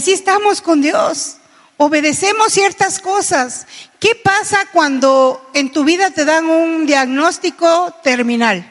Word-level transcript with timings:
así 0.00 0.12
estamos 0.12 0.62
con 0.62 0.80
Dios. 0.80 1.36
Obedecemos 1.76 2.54
ciertas 2.54 3.00
cosas. 3.00 3.66
¿Qué 3.98 4.14
pasa 4.14 4.66
cuando 4.72 5.50
en 5.52 5.70
tu 5.72 5.84
vida 5.84 6.10
te 6.10 6.24
dan 6.24 6.46
un 6.46 6.86
diagnóstico 6.86 7.94
terminal? 8.02 8.64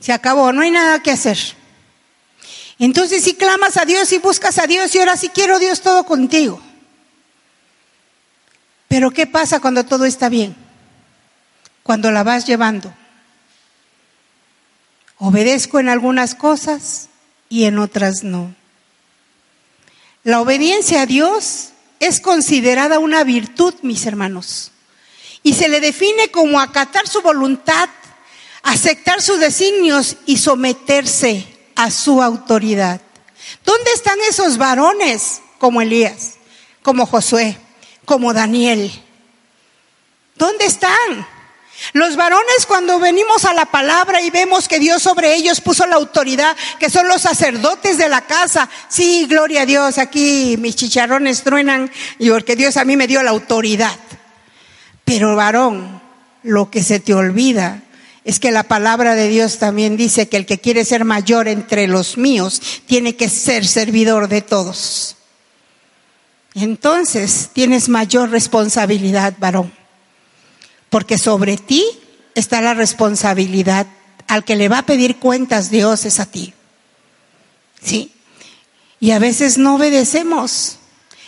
Se 0.00 0.14
acabó, 0.14 0.50
no 0.52 0.62
hay 0.62 0.70
nada 0.70 1.02
que 1.02 1.10
hacer. 1.10 1.36
Entonces 2.78 3.22
si 3.22 3.34
clamas 3.34 3.76
a 3.76 3.84
Dios 3.84 4.10
y 4.12 4.18
buscas 4.18 4.58
a 4.58 4.66
Dios 4.66 4.94
y 4.94 4.98
ahora 4.98 5.18
sí 5.18 5.28
quiero 5.28 5.58
Dios 5.58 5.82
todo 5.82 6.04
contigo. 6.04 6.62
Pero 8.88 9.10
¿qué 9.10 9.26
pasa 9.26 9.60
cuando 9.60 9.84
todo 9.84 10.06
está 10.06 10.30
bien? 10.30 10.56
Cuando 11.82 12.10
la 12.10 12.22
vas 12.22 12.46
llevando. 12.46 12.94
Obedezco 15.18 15.80
en 15.80 15.90
algunas 15.90 16.34
cosas 16.34 17.10
y 17.50 17.64
en 17.64 17.78
otras 17.78 18.22
no. 18.22 18.57
La 20.28 20.42
obediencia 20.42 21.00
a 21.00 21.06
Dios 21.06 21.70
es 22.00 22.20
considerada 22.20 22.98
una 22.98 23.24
virtud, 23.24 23.72
mis 23.80 24.04
hermanos, 24.04 24.72
y 25.42 25.54
se 25.54 25.70
le 25.70 25.80
define 25.80 26.30
como 26.30 26.60
acatar 26.60 27.08
su 27.08 27.22
voluntad, 27.22 27.88
aceptar 28.62 29.22
sus 29.22 29.40
designios 29.40 30.16
y 30.26 30.36
someterse 30.36 31.46
a 31.76 31.90
su 31.90 32.22
autoridad. 32.22 33.00
¿Dónde 33.64 33.90
están 33.94 34.18
esos 34.28 34.58
varones 34.58 35.40
como 35.56 35.80
Elías, 35.80 36.34
como 36.82 37.06
Josué, 37.06 37.56
como 38.04 38.34
Daniel? 38.34 38.92
¿Dónde 40.36 40.66
están? 40.66 41.26
Los 41.92 42.16
varones 42.16 42.66
cuando 42.66 42.98
venimos 42.98 43.44
a 43.44 43.54
la 43.54 43.66
palabra 43.66 44.20
y 44.20 44.30
vemos 44.30 44.68
que 44.68 44.78
Dios 44.78 45.02
sobre 45.02 45.34
ellos 45.34 45.60
puso 45.60 45.86
la 45.86 45.96
autoridad, 45.96 46.56
que 46.78 46.90
son 46.90 47.08
los 47.08 47.22
sacerdotes 47.22 47.98
de 47.98 48.08
la 48.08 48.22
casa. 48.22 48.68
Sí, 48.88 49.26
gloria 49.28 49.62
a 49.62 49.66
Dios, 49.66 49.98
aquí 49.98 50.56
mis 50.58 50.76
chicharrones 50.76 51.42
truenan 51.42 51.90
y 52.18 52.30
porque 52.30 52.56
Dios 52.56 52.76
a 52.76 52.84
mí 52.84 52.96
me 52.96 53.06
dio 53.06 53.22
la 53.22 53.30
autoridad. 53.30 53.96
Pero 55.04 55.36
varón, 55.36 56.02
lo 56.42 56.70
que 56.70 56.82
se 56.82 57.00
te 57.00 57.14
olvida 57.14 57.82
es 58.24 58.40
que 58.40 58.50
la 58.50 58.64
palabra 58.64 59.14
de 59.14 59.28
Dios 59.28 59.58
también 59.58 59.96
dice 59.96 60.28
que 60.28 60.36
el 60.36 60.46
que 60.46 60.58
quiere 60.58 60.84
ser 60.84 61.04
mayor 61.04 61.48
entre 61.48 61.86
los 61.86 62.18
míos 62.18 62.60
tiene 62.86 63.16
que 63.16 63.28
ser 63.28 63.66
servidor 63.66 64.28
de 64.28 64.42
todos. 64.42 65.16
Entonces 66.54 67.50
tienes 67.52 67.88
mayor 67.88 68.30
responsabilidad, 68.30 69.34
varón, 69.38 69.72
porque 70.90 71.18
sobre 71.18 71.56
ti 71.56 71.84
está 72.34 72.60
la 72.60 72.74
responsabilidad. 72.74 73.86
Al 74.26 74.44
que 74.44 74.56
le 74.56 74.68
va 74.68 74.78
a 74.78 74.86
pedir 74.86 75.16
cuentas 75.16 75.70
Dios 75.70 76.04
es 76.04 76.20
a 76.20 76.26
ti. 76.26 76.52
¿Sí? 77.82 78.12
Y 79.00 79.12
a 79.12 79.18
veces 79.18 79.58
no 79.58 79.76
obedecemos. 79.76 80.78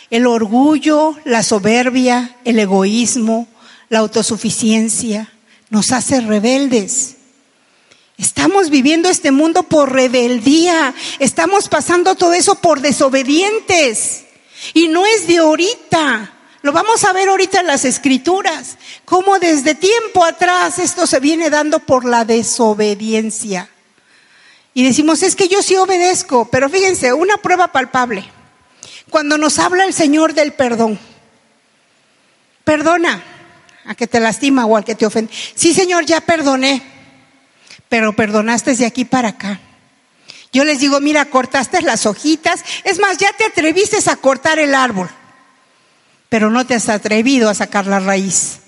El 0.09 0.27
orgullo, 0.27 1.15
la 1.23 1.41
soberbia, 1.41 2.35
el 2.43 2.59
egoísmo, 2.59 3.47
la 3.89 3.99
autosuficiencia, 3.99 5.31
nos 5.69 5.91
hace 5.91 6.21
rebeldes. 6.21 7.15
Estamos 8.17 8.69
viviendo 8.69 9.09
este 9.09 9.31
mundo 9.31 9.63
por 9.63 9.91
rebeldía, 9.91 10.93
estamos 11.17 11.69
pasando 11.69 12.13
todo 12.15 12.33
eso 12.33 12.55
por 12.55 12.81
desobedientes. 12.81 14.25
Y 14.73 14.89
no 14.89 15.05
es 15.05 15.25
de 15.27 15.37
ahorita, 15.37 16.31
lo 16.61 16.71
vamos 16.71 17.03
a 17.03 17.13
ver 17.13 17.29
ahorita 17.29 17.61
en 17.61 17.67
las 17.67 17.85
escrituras, 17.85 18.77
cómo 19.05 19.39
desde 19.39 19.73
tiempo 19.73 20.23
atrás 20.23 20.77
esto 20.79 21.07
se 21.07 21.19
viene 21.19 21.49
dando 21.49 21.79
por 21.79 22.05
la 22.05 22.23
desobediencia. 22.23 23.69
Y 24.73 24.85
decimos, 24.85 25.23
es 25.23 25.35
que 25.35 25.47
yo 25.47 25.61
sí 25.61 25.75
obedezco, 25.75 26.47
pero 26.49 26.69
fíjense, 26.69 27.13
una 27.13 27.37
prueba 27.37 27.69
palpable. 27.69 28.23
Cuando 29.09 29.37
nos 29.37 29.59
habla 29.59 29.85
el 29.85 29.93
Señor 29.93 30.33
del 30.33 30.53
perdón, 30.53 30.99
perdona, 32.63 33.23
a 33.85 33.95
que 33.95 34.07
te 34.07 34.19
lastima 34.19 34.65
o 34.65 34.77
al 34.77 34.85
que 34.85 34.95
te 34.95 35.05
ofende. 35.05 35.33
Sí, 35.55 35.73
Señor, 35.73 36.05
ya 36.05 36.21
perdoné, 36.21 36.81
pero 37.89 38.15
perdonaste 38.15 38.75
de 38.75 38.85
aquí 38.85 39.03
para 39.03 39.29
acá. 39.29 39.59
Yo 40.53 40.63
les 40.63 40.79
digo, 40.79 40.99
mira, 40.99 41.25
cortaste 41.25 41.81
las 41.81 42.05
hojitas, 42.05 42.63
es 42.83 42.99
más, 42.99 43.17
ya 43.17 43.33
te 43.33 43.45
atreviste 43.45 43.97
a 44.09 44.15
cortar 44.15 44.59
el 44.59 44.75
árbol, 44.75 45.09
pero 46.31 46.49
no 46.49 46.65
te 46.65 46.75
has 46.75 46.87
atrevido 46.87 47.49
a 47.49 47.53
sacar 47.53 47.87
la 47.87 47.99
raíz. 47.99 48.59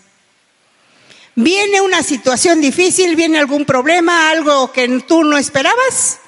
Viene 1.34 1.80
una 1.80 2.04
situación 2.04 2.60
difícil, 2.60 3.16
viene 3.16 3.40
algún 3.40 3.64
problema, 3.64 4.32
algo 4.32 4.74
que 4.74 4.86
tú 5.08 5.24
no 5.24 5.38
esperabas, 5.38 6.20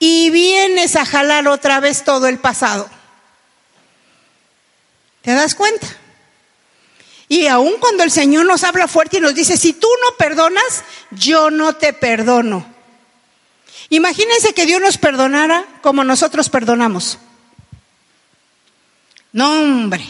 y 0.00 0.30
vienes 0.30 0.96
a 0.96 1.06
jalar 1.06 1.46
otra 1.46 1.78
vez 1.78 2.02
todo 2.02 2.26
el 2.26 2.40
pasado. 2.40 2.90
¿Te 5.22 5.30
das 5.30 5.54
cuenta? 5.54 5.86
Y 7.28 7.46
aun 7.46 7.74
cuando 7.78 8.02
el 8.02 8.10
Señor 8.10 8.44
nos 8.44 8.64
habla 8.64 8.88
fuerte 8.88 9.18
y 9.18 9.20
nos 9.20 9.36
dice, 9.36 9.56
si 9.56 9.74
tú 9.74 9.86
no 10.04 10.16
perdonas, 10.16 10.82
yo 11.12 11.52
no 11.52 11.76
te 11.76 11.92
perdono. 11.92 12.66
Imagínense 13.90 14.54
que 14.54 14.66
Dios 14.66 14.80
nos 14.80 14.98
perdonara 14.98 15.64
como 15.82 16.02
nosotros 16.02 16.48
perdonamos. 16.48 17.18
No, 19.30 19.60
hombre, 19.60 20.04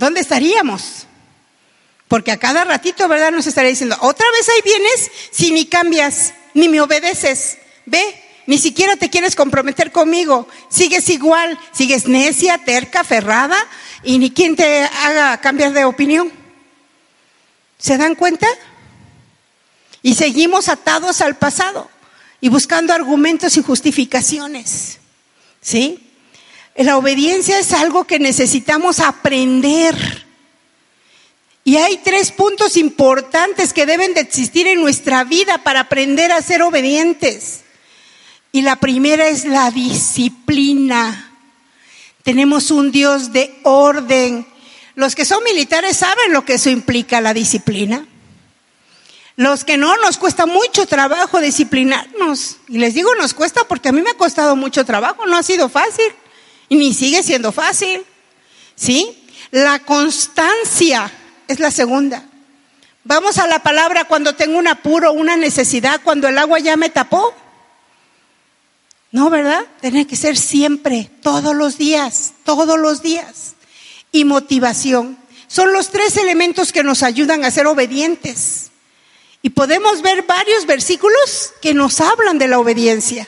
¿dónde 0.00 0.20
estaríamos? 0.20 1.06
Porque 2.08 2.32
a 2.32 2.38
cada 2.38 2.64
ratito, 2.64 3.06
¿verdad? 3.06 3.30
Nos 3.30 3.46
estaría 3.46 3.70
diciendo, 3.70 3.96
otra 4.00 4.26
vez 4.32 4.48
ahí 4.48 4.62
vienes 4.64 5.10
si 5.30 5.52
ni 5.52 5.66
cambias, 5.66 6.32
ni 6.54 6.68
me 6.68 6.80
obedeces. 6.80 7.58
Ve, 7.86 8.02
ni 8.46 8.58
siquiera 8.58 8.96
te 8.96 9.10
quieres 9.10 9.36
comprometer 9.36 9.92
conmigo. 9.92 10.48
Sigues 10.70 11.08
igual, 11.10 11.56
sigues 11.70 12.08
necia, 12.08 12.58
terca, 12.64 13.04
ferrada, 13.04 13.56
y 14.02 14.18
ni 14.18 14.30
quien 14.30 14.56
te 14.56 14.82
haga 14.82 15.38
cambiar 15.40 15.72
de 15.72 15.84
opinión. 15.84 16.32
¿Se 17.78 17.98
dan 17.98 18.14
cuenta? 18.14 18.48
Y 20.02 20.14
seguimos 20.14 20.70
atados 20.70 21.20
al 21.20 21.36
pasado 21.36 21.90
y 22.40 22.48
buscando 22.48 22.94
argumentos 22.94 23.56
y 23.58 23.62
justificaciones. 23.62 24.98
¿Sí? 25.60 26.09
La 26.76 26.96
obediencia 26.96 27.58
es 27.58 27.72
algo 27.72 28.04
que 28.04 28.18
necesitamos 28.18 29.00
aprender. 29.00 30.26
Y 31.64 31.76
hay 31.76 31.98
tres 31.98 32.32
puntos 32.32 32.76
importantes 32.76 33.72
que 33.72 33.86
deben 33.86 34.14
de 34.14 34.20
existir 34.20 34.66
en 34.66 34.80
nuestra 34.80 35.24
vida 35.24 35.58
para 35.58 35.80
aprender 35.80 36.32
a 36.32 36.42
ser 36.42 36.62
obedientes. 36.62 37.62
Y 38.52 38.62
la 38.62 38.76
primera 38.76 39.28
es 39.28 39.44
la 39.44 39.70
disciplina. 39.70 41.32
Tenemos 42.22 42.70
un 42.70 42.90
Dios 42.90 43.32
de 43.32 43.60
orden. 43.62 44.46
Los 44.94 45.14
que 45.14 45.24
son 45.24 45.44
militares 45.44 45.98
saben 45.98 46.32
lo 46.32 46.44
que 46.44 46.54
eso 46.54 46.70
implica, 46.70 47.20
la 47.20 47.34
disciplina. 47.34 48.06
Los 49.36 49.64
que 49.64 49.76
no, 49.76 49.96
nos 49.98 50.18
cuesta 50.18 50.46
mucho 50.46 50.86
trabajo 50.86 51.40
disciplinarnos. 51.40 52.56
Y 52.68 52.78
les 52.78 52.94
digo, 52.94 53.14
nos 53.14 53.32
cuesta 53.32 53.64
porque 53.64 53.88
a 53.88 53.92
mí 53.92 54.02
me 54.02 54.10
ha 54.10 54.14
costado 54.14 54.56
mucho 54.56 54.84
trabajo, 54.84 55.26
no 55.26 55.36
ha 55.36 55.42
sido 55.42 55.68
fácil. 55.68 56.12
Y 56.70 56.76
ni 56.76 56.94
sigue 56.94 57.22
siendo 57.22 57.52
fácil. 57.52 58.02
¿Sí? 58.74 59.26
La 59.50 59.80
constancia 59.80 61.12
es 61.46 61.60
la 61.60 61.70
segunda. 61.70 62.24
Vamos 63.04 63.38
a 63.38 63.46
la 63.46 63.62
palabra 63.62 64.04
cuando 64.04 64.34
tengo 64.34 64.58
un 64.58 64.68
apuro, 64.68 65.12
una 65.12 65.36
necesidad, 65.36 66.00
cuando 66.02 66.28
el 66.28 66.38
agua 66.38 66.60
ya 66.60 66.76
me 66.76 66.88
tapó. 66.88 67.34
No, 69.10 69.28
¿verdad? 69.30 69.66
Tiene 69.80 70.06
que 70.06 70.14
ser 70.14 70.38
siempre, 70.38 71.10
todos 71.22 71.54
los 71.54 71.76
días, 71.76 72.34
todos 72.44 72.78
los 72.78 73.02
días. 73.02 73.54
Y 74.12 74.24
motivación. 74.24 75.18
Son 75.48 75.72
los 75.72 75.90
tres 75.90 76.16
elementos 76.16 76.72
que 76.72 76.84
nos 76.84 77.02
ayudan 77.02 77.44
a 77.44 77.50
ser 77.50 77.66
obedientes. 77.66 78.70
Y 79.42 79.50
podemos 79.50 80.02
ver 80.02 80.22
varios 80.22 80.66
versículos 80.66 81.52
que 81.60 81.74
nos 81.74 82.00
hablan 82.00 82.38
de 82.38 82.46
la 82.46 82.60
obediencia. 82.60 83.26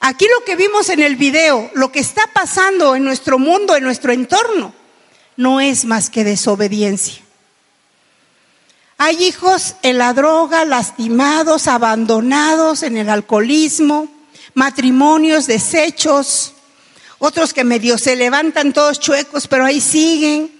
Aquí 0.00 0.26
lo 0.26 0.44
que 0.44 0.56
vimos 0.56 0.88
en 0.88 1.00
el 1.00 1.16
video, 1.16 1.70
lo 1.74 1.92
que 1.92 2.00
está 2.00 2.22
pasando 2.32 2.96
en 2.96 3.04
nuestro 3.04 3.38
mundo, 3.38 3.76
en 3.76 3.84
nuestro 3.84 4.12
entorno, 4.12 4.74
no 5.36 5.60
es 5.60 5.84
más 5.84 6.08
que 6.08 6.24
desobediencia. 6.24 7.22
Hay 8.96 9.24
hijos 9.24 9.76
en 9.82 9.98
la 9.98 10.14
droga, 10.14 10.64
lastimados, 10.64 11.68
abandonados 11.68 12.82
en 12.82 12.96
el 12.96 13.10
alcoholismo, 13.10 14.08
matrimonios 14.54 15.46
deshechos, 15.46 16.54
otros 17.18 17.52
que 17.52 17.64
medio 17.64 17.98
se 17.98 18.16
levantan 18.16 18.72
todos 18.72 19.00
chuecos, 19.00 19.48
pero 19.48 19.66
ahí 19.66 19.82
siguen, 19.82 20.50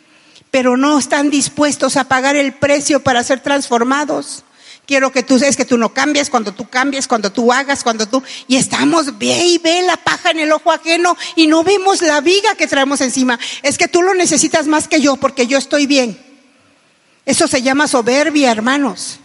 pero 0.51 0.77
no 0.77 0.99
están 0.99 1.31
dispuestos 1.31 1.97
a 1.97 2.05
pagar 2.05 2.37
el 2.37 2.53
precio 2.53 3.01
para 3.03 3.25
ser 3.25 3.41
transformados. 3.41 4.45
Quiero 4.91 5.13
que 5.13 5.23
tú 5.23 5.39
seas 5.39 5.57
que 5.57 5.65
tú 5.65 5.79
no 5.79 5.95
cambies, 5.95 6.31
cuando 6.31 6.53
tú 6.53 6.69
cambies, 6.69 7.07
cuando 7.07 7.31
tú 7.31 7.53
hagas, 7.53 7.85
cuando 7.85 8.09
tú... 8.09 8.25
Y 8.49 8.57
estamos, 8.57 9.21
ve 9.21 9.47
y 9.47 9.59
ve 9.59 9.83
la 9.83 9.97
paja 9.97 10.33
en 10.33 10.41
el 10.41 10.51
ojo 10.51 10.73
ajeno 10.73 11.17
y 11.37 11.47
no 11.47 11.63
vemos 11.63 12.03
la 12.03 12.21
viga 12.21 12.57
que 12.57 12.67
traemos 12.67 13.01
encima. 13.01 13.39
Es 13.63 13.79
que 13.79 13.87
tú 13.87 14.03
lo 14.03 14.15
necesitas 14.15 14.67
más 14.67 14.89
que 14.89 15.01
yo 15.01 15.15
porque 15.15 15.47
yo 15.47 15.59
estoy 15.59 15.87
bien. 15.87 16.19
Eso 17.25 17.47
se 17.47 17.63
llama 17.63 17.87
soberbia, 17.87 18.51
hermanos. 18.51 19.21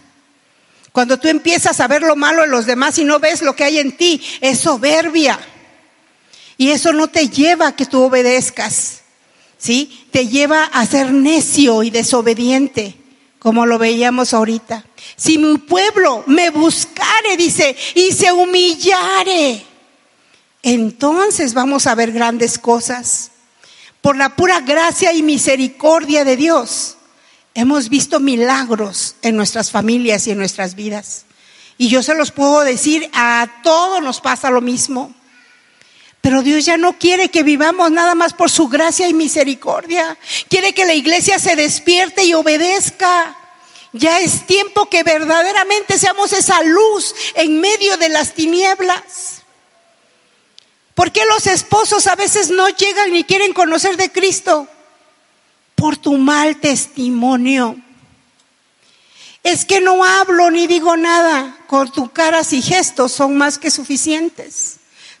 Cuando 0.92 1.18
tú 1.18 1.26
empiezas 1.26 1.80
a 1.80 1.88
ver 1.88 2.02
lo 2.02 2.14
malo 2.14 2.44
en 2.44 2.52
los 2.52 2.66
demás 2.66 2.96
y 2.98 3.04
no 3.04 3.18
ves 3.18 3.42
lo 3.42 3.56
que 3.56 3.64
hay 3.64 3.78
en 3.78 3.96
ti, 3.96 4.22
es 4.40 4.60
soberbia. 4.60 5.36
Y 6.56 6.70
eso 6.70 6.92
no 6.92 7.08
te 7.08 7.28
lleva 7.28 7.66
a 7.66 7.74
que 7.74 7.86
tú 7.86 8.04
obedezcas, 8.04 9.00
¿sí? 9.58 10.06
Te 10.12 10.28
lleva 10.28 10.62
a 10.62 10.86
ser 10.86 11.12
necio 11.12 11.82
y 11.82 11.90
desobediente, 11.90 12.94
como 13.38 13.66
lo 13.66 13.78
veíamos 13.78 14.34
ahorita. 14.34 14.84
Si 15.16 15.38
mi 15.38 15.58
pueblo 15.58 16.24
me 16.26 16.50
buscare, 16.50 17.36
dice, 17.36 17.76
y 17.94 18.12
se 18.12 18.32
humillare, 18.32 19.64
entonces 20.62 21.54
vamos 21.54 21.86
a 21.86 21.94
ver 21.94 22.12
grandes 22.12 22.58
cosas. 22.58 23.30
Por 24.00 24.16
la 24.16 24.36
pura 24.36 24.60
gracia 24.60 25.12
y 25.12 25.22
misericordia 25.22 26.24
de 26.24 26.36
Dios, 26.36 26.96
hemos 27.54 27.88
visto 27.88 28.20
milagros 28.20 29.16
en 29.22 29.36
nuestras 29.36 29.70
familias 29.70 30.26
y 30.26 30.32
en 30.32 30.38
nuestras 30.38 30.74
vidas. 30.74 31.26
Y 31.78 31.88
yo 31.88 32.02
se 32.02 32.14
los 32.14 32.30
puedo 32.30 32.60
decir, 32.60 33.10
a 33.12 33.48
todos 33.62 34.02
nos 34.02 34.20
pasa 34.20 34.50
lo 34.50 34.60
mismo. 34.60 35.14
Pero 36.26 36.42
Dios 36.42 36.64
ya 36.64 36.76
no 36.76 36.98
quiere 36.98 37.28
que 37.28 37.44
vivamos 37.44 37.92
nada 37.92 38.16
más 38.16 38.32
por 38.32 38.50
su 38.50 38.66
gracia 38.66 39.08
y 39.08 39.14
misericordia. 39.14 40.18
Quiere 40.48 40.72
que 40.72 40.84
la 40.84 40.92
iglesia 40.92 41.38
se 41.38 41.54
despierte 41.54 42.24
y 42.24 42.34
obedezca. 42.34 43.36
Ya 43.92 44.18
es 44.18 44.44
tiempo 44.44 44.90
que 44.90 45.04
verdaderamente 45.04 45.96
seamos 45.96 46.32
esa 46.32 46.60
luz 46.64 47.14
en 47.34 47.60
medio 47.60 47.96
de 47.96 48.08
las 48.08 48.34
tinieblas. 48.34 49.42
¿Por 50.96 51.12
qué 51.12 51.24
los 51.26 51.46
esposos 51.46 52.08
a 52.08 52.16
veces 52.16 52.50
no 52.50 52.68
llegan 52.70 53.12
ni 53.12 53.22
quieren 53.22 53.52
conocer 53.52 53.96
de 53.96 54.10
Cristo? 54.10 54.66
Por 55.76 55.96
tu 55.96 56.18
mal 56.18 56.56
testimonio. 56.56 57.76
Es 59.44 59.64
que 59.64 59.80
no 59.80 60.02
hablo 60.02 60.50
ni 60.50 60.66
digo 60.66 60.96
nada. 60.96 61.56
Con 61.68 61.92
tus 61.92 62.10
caras 62.10 62.52
y 62.52 62.62
gestos 62.62 63.12
son 63.12 63.36
más 63.36 63.58
que 63.58 63.70
suficientes. 63.70 64.75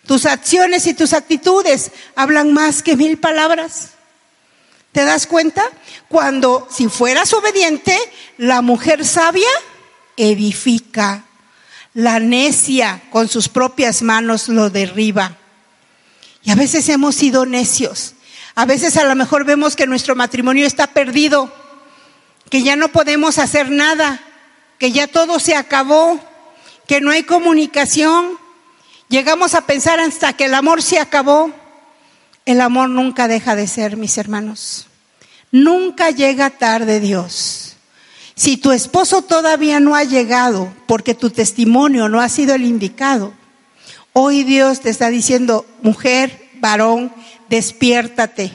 Tus 0.06 0.24
acciones 0.26 0.86
y 0.86 0.94
tus 0.94 1.12
actitudes 1.12 1.90
hablan 2.14 2.52
más 2.52 2.82
que 2.82 2.96
mil 2.96 3.18
palabras. 3.18 3.90
¿Te 4.92 5.04
das 5.04 5.26
cuenta? 5.26 5.62
Cuando, 6.08 6.66
si 6.70 6.88
fueras 6.88 7.32
obediente, 7.32 7.98
la 8.38 8.62
mujer 8.62 9.04
sabia 9.04 9.48
edifica. 10.16 11.24
La 11.92 12.20
necia 12.20 13.02
con 13.10 13.28
sus 13.28 13.48
propias 13.48 14.02
manos 14.02 14.48
lo 14.48 14.70
derriba. 14.70 15.36
Y 16.42 16.50
a 16.50 16.54
veces 16.54 16.88
hemos 16.88 17.16
sido 17.16 17.44
necios. 17.44 18.14
A 18.54 18.64
veces 18.64 18.96
a 18.96 19.04
lo 19.04 19.14
mejor 19.14 19.44
vemos 19.44 19.76
que 19.76 19.86
nuestro 19.86 20.14
matrimonio 20.14 20.66
está 20.66 20.86
perdido 20.86 21.52
que 22.50 22.62
ya 22.62 22.76
no 22.76 22.88
podemos 22.88 23.38
hacer 23.38 23.70
nada, 23.70 24.20
que 24.78 24.92
ya 24.92 25.08
todo 25.08 25.38
se 25.40 25.56
acabó, 25.56 26.20
que 26.86 27.00
no 27.00 27.10
hay 27.10 27.24
comunicación. 27.24 28.38
Llegamos 29.08 29.54
a 29.54 29.62
pensar 29.62 30.00
hasta 30.00 30.32
que 30.32 30.46
el 30.46 30.54
amor 30.54 30.82
se 30.82 30.98
acabó. 30.98 31.52
El 32.44 32.60
amor 32.60 32.88
nunca 32.88 33.28
deja 33.28 33.56
de 33.56 33.66
ser, 33.66 33.96
mis 33.96 34.18
hermanos. 34.18 34.86
Nunca 35.50 36.10
llega 36.10 36.50
tarde 36.50 37.00
Dios. 37.00 37.76
Si 38.34 38.56
tu 38.56 38.72
esposo 38.72 39.22
todavía 39.22 39.80
no 39.80 39.94
ha 39.94 40.04
llegado 40.04 40.72
porque 40.86 41.14
tu 41.14 41.30
testimonio 41.30 42.08
no 42.08 42.20
ha 42.20 42.28
sido 42.28 42.54
el 42.54 42.64
indicado, 42.64 43.32
hoy 44.12 44.44
Dios 44.44 44.80
te 44.80 44.90
está 44.90 45.08
diciendo, 45.08 45.64
mujer, 45.82 46.50
varón, 46.60 47.12
despiértate 47.48 48.52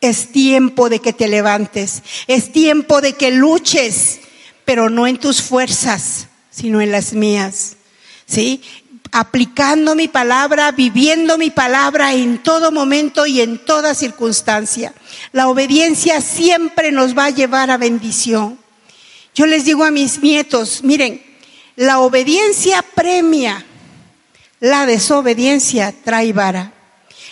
es 0.00 0.30
tiempo 0.30 0.88
de 0.88 1.00
que 1.00 1.12
te 1.12 1.28
levantes, 1.28 2.02
es 2.26 2.52
tiempo 2.52 3.00
de 3.00 3.14
que 3.14 3.30
luches, 3.30 4.20
pero 4.64 4.90
no 4.90 5.06
en 5.06 5.18
tus 5.18 5.42
fuerzas, 5.42 6.28
sino 6.50 6.80
en 6.80 6.92
las 6.92 7.12
mías. 7.12 7.76
¿Sí? 8.26 8.62
Aplicando 9.12 9.94
mi 9.94 10.08
palabra, 10.08 10.72
viviendo 10.72 11.38
mi 11.38 11.50
palabra 11.50 12.12
en 12.12 12.42
todo 12.42 12.70
momento 12.70 13.26
y 13.26 13.40
en 13.40 13.58
toda 13.64 13.94
circunstancia. 13.94 14.92
La 15.32 15.48
obediencia 15.48 16.20
siempre 16.20 16.92
nos 16.92 17.16
va 17.16 17.26
a 17.26 17.30
llevar 17.30 17.70
a 17.70 17.78
bendición. 17.78 18.58
Yo 19.34 19.46
les 19.46 19.64
digo 19.64 19.84
a 19.84 19.90
mis 19.90 20.20
nietos, 20.20 20.82
miren, 20.82 21.22
la 21.76 22.00
obediencia 22.00 22.82
premia, 22.82 23.64
la 24.60 24.84
desobediencia 24.84 25.94
trae 26.04 26.32
vara. 26.32 26.72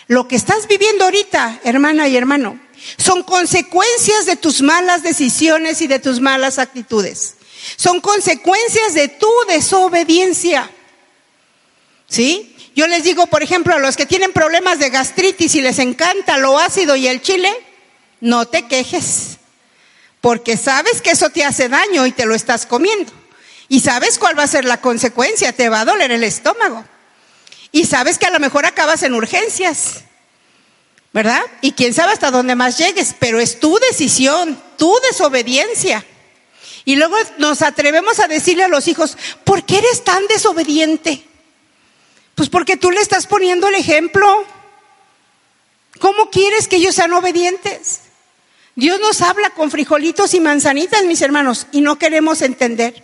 Lo 0.07 0.29
que 0.29 0.37
estás 0.37 0.69
viviendo 0.69 1.05
ahorita, 1.05 1.61
hermana 1.65 2.07
y 2.07 2.17
hermano, 2.17 2.61
son 2.97 3.23
consecuencias 3.25 4.27
de 4.27 4.37
tus 4.37 4.63
malas 4.63 5.03
decisiones 5.03 5.83
y 5.83 5.89
de 5.89 5.99
tus 5.99 6.21
malas 6.21 6.59
actitudes. 6.59 7.35
Son 7.77 8.01
consecuencias 8.01 8.95
de 8.95 9.09
tu 9.09 9.31
desobediencia. 9.49 10.71
¿Sí? 12.09 12.55
Yo 12.75 12.87
les 12.87 13.05
digo, 13.05 13.27
por 13.27 13.43
ejemplo, 13.43 13.75
a 13.75 13.79
los 13.79 13.97
que 13.97 14.07
tienen 14.07 14.33
problemas 14.33 14.79
de 14.79 14.91
gastritis 14.91 15.55
y 15.55 15.63
les 15.63 15.79
encanta 15.79 16.39
lo 16.39 16.59
ácido 16.59 16.95
y 16.95 17.09
el 17.09 17.23
chile, 17.23 17.51
no 18.21 18.47
te 18.47 18.67
quejes, 18.67 19.39
porque 20.21 20.57
sabes 20.57 21.01
que 21.01 21.11
eso 21.11 21.31
te 21.31 21.45
hace 21.45 21.69
daño 21.69 22.07
y 22.07 22.13
te 22.13 22.27
lo 22.27 22.35
estás 22.35 22.67
comiendo. 22.67 23.13
Y 23.69 23.81
sabes 23.81 24.19
cuál 24.19 24.39
va 24.39 24.45
a 24.45 24.49
ser 24.49 24.65
la 24.65 24.81
consecuencia, 24.81 25.53
te 25.53 25.69
va 25.69 25.81
a 25.81 25.85
doler 25.85 26.13
el 26.13 26.23
estómago. 26.23 26.85
Y 27.73 27.87
sabes 27.87 28.19
que 28.19 28.27
a 28.27 28.31
lo 28.31 28.41
mejor 28.41 28.67
acabas 28.67 29.03
en 29.03 29.15
urgencias, 29.15 30.05
¿verdad? 31.13 31.41
Y 31.63 31.73
quién 31.73 31.95
sabe 31.95 32.13
hasta 32.13 32.31
dónde 32.31 32.55
más 32.55 32.79
llegues, 32.79 33.15
pero 33.19 33.41
es 33.41 33.59
tu 33.59 33.79
decisión, 33.91 34.61
tu 34.77 34.95
desobediencia. 35.11 36.05
Y 36.85 36.97
luego 36.97 37.17
nos 37.39 37.63
atrevemos 37.63 38.21
a 38.21 38.29
decirle 38.29 38.65
a 38.65 38.69
los 38.69 38.87
hijos, 38.87 39.17
¿por 39.45 39.65
qué 39.65 39.79
eres 39.79 40.05
tan 40.05 40.27
desobediente? 40.29 41.25
Pues 42.37 42.51
porque 42.51 42.77
tú 42.77 42.91
le 42.91 43.01
estás 43.01 43.27
poniendo 43.27 43.67
el 43.67 43.75
ejemplo. 43.75 44.45
¿Cómo 45.99 46.31
quieres 46.31 46.69
que 46.69 46.77
ellos 46.77 46.95
sean 46.95 47.15
obedientes? 47.15 48.03
Dios 48.75 49.01
nos 49.01 49.23
habla 49.23 49.51
con 49.51 49.71
frijolitos 49.71 50.35
y 50.35 50.41
manzanitas, 50.41 51.03
mis 51.05 51.23
hermanos, 51.23 51.67
y 51.73 51.81
no 51.81 51.99
queremos 51.99 52.43
entender. 52.43 53.03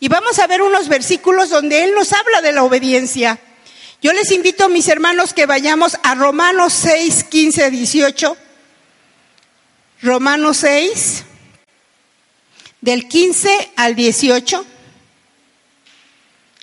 Y 0.00 0.08
vamos 0.08 0.40
a 0.40 0.48
ver 0.48 0.62
unos 0.62 0.88
versículos 0.88 1.48
donde 1.48 1.84
Él 1.84 1.94
nos 1.94 2.12
habla 2.12 2.42
de 2.42 2.50
la 2.50 2.64
obediencia. 2.64 3.38
Yo 4.02 4.12
les 4.12 4.32
invito, 4.32 4.68
mis 4.68 4.88
hermanos, 4.88 5.32
que 5.32 5.46
vayamos 5.46 5.96
a 6.02 6.16
Romanos 6.16 6.72
6, 6.72 7.22
15, 7.30 7.70
18. 7.70 8.36
Romanos 10.02 10.56
6, 10.56 11.22
del 12.80 13.06
15 13.06 13.70
al 13.76 13.94
18. 13.94 14.66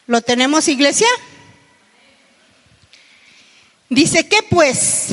¿Lo 0.07 0.21
tenemos, 0.21 0.67
iglesia? 0.67 1.07
Dice 3.89 4.27
que 4.27 4.43
pues, 4.43 5.07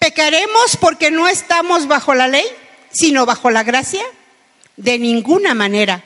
¿pecaremos 0.00 0.76
porque 0.80 1.10
no 1.12 1.28
estamos 1.28 1.86
bajo 1.86 2.14
la 2.14 2.26
ley, 2.26 2.46
sino 2.90 3.26
bajo 3.26 3.50
la 3.50 3.62
gracia? 3.62 4.02
De 4.76 4.98
ninguna 4.98 5.54
manera. 5.54 6.04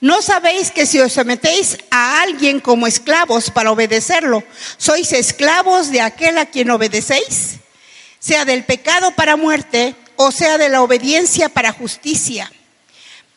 ¿No 0.00 0.20
sabéis 0.20 0.70
que 0.70 0.84
si 0.84 1.00
os 1.00 1.14
sometéis 1.14 1.78
a 1.90 2.20
alguien 2.20 2.60
como 2.60 2.86
esclavos 2.86 3.50
para 3.50 3.72
obedecerlo, 3.72 4.44
sois 4.76 5.12
esclavos 5.12 5.90
de 5.90 6.02
aquel 6.02 6.36
a 6.36 6.46
quien 6.46 6.70
obedecéis? 6.70 7.56
Sea 8.20 8.44
del 8.44 8.64
pecado 8.64 9.10
para 9.12 9.36
muerte 9.36 9.94
o 10.16 10.30
sea 10.30 10.58
de 10.58 10.68
la 10.68 10.82
obediencia 10.82 11.48
para 11.48 11.72
justicia. 11.72 12.52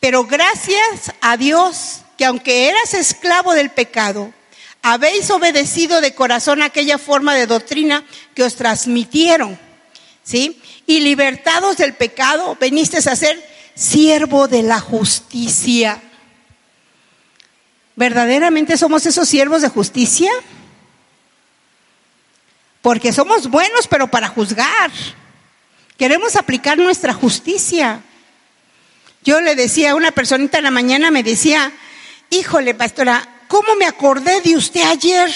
Pero 0.00 0.24
gracias 0.24 1.12
a 1.20 1.36
Dios 1.36 2.02
que 2.18 2.26
aunque 2.26 2.68
eras 2.68 2.92
esclavo 2.92 3.54
del 3.54 3.70
pecado, 3.70 4.32
habéis 4.82 5.30
obedecido 5.30 6.00
de 6.00 6.14
corazón 6.14 6.60
aquella 6.60 6.98
forma 6.98 7.34
de 7.34 7.46
doctrina 7.46 8.04
que 8.34 8.42
os 8.42 8.56
transmitieron, 8.56 9.58
¿sí? 10.24 10.60
Y 10.86 11.00
libertados 11.00 11.76
del 11.76 11.94
pecado, 11.94 12.56
venisteis 12.60 13.06
a 13.06 13.16
ser 13.16 13.42
siervo 13.74 14.48
de 14.48 14.64
la 14.64 14.80
justicia. 14.80 16.02
¿Verdaderamente 17.94 18.76
somos 18.76 19.06
esos 19.06 19.28
siervos 19.28 19.62
de 19.62 19.68
justicia? 19.68 20.30
Porque 22.80 23.12
somos 23.12 23.48
buenos, 23.48 23.86
pero 23.86 24.10
para 24.10 24.28
juzgar. 24.28 24.90
Queremos 25.96 26.34
aplicar 26.34 26.78
nuestra 26.78 27.12
justicia. 27.12 28.02
Yo 29.24 29.40
le 29.40 29.54
decía 29.54 29.92
a 29.92 29.94
una 29.94 30.10
personita 30.10 30.58
en 30.58 30.64
la 30.64 30.72
mañana, 30.72 31.12
me 31.12 31.22
decía, 31.22 31.70
híjole, 32.30 32.74
pastora, 32.74 33.28
¿cómo 33.52 33.76
me 33.76 33.84
acordé 33.84 34.40
de 34.40 34.56
usted 34.56 34.80
ayer? 34.80 35.30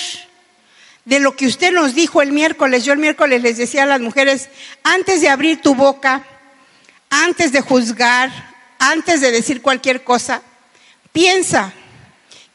De 1.04 1.20
lo 1.20 1.37
que 1.37 1.46
usted 1.46 1.70
nos 1.70 1.94
dijo 1.94 2.23
el 2.23 2.32
miércoles. 2.32 2.82
Yo 2.82 2.94
el 2.94 2.99
miércoles 2.99 3.42
les 3.42 3.58
decía 3.58 3.82
a 3.82 3.87
las 3.87 4.00
mujeres, 4.00 4.49
antes 4.82 5.20
de 5.20 5.28
abrir 5.28 5.61
tu 5.61 5.75
boca, 5.75 6.25
antes 7.11 7.52
de 7.52 7.61
juzgar, 7.61 8.30
antes 8.78 9.20
de 9.20 9.32
decir 9.32 9.61
cualquier 9.61 10.02
cosa, 10.02 10.40
piensa, 11.12 11.75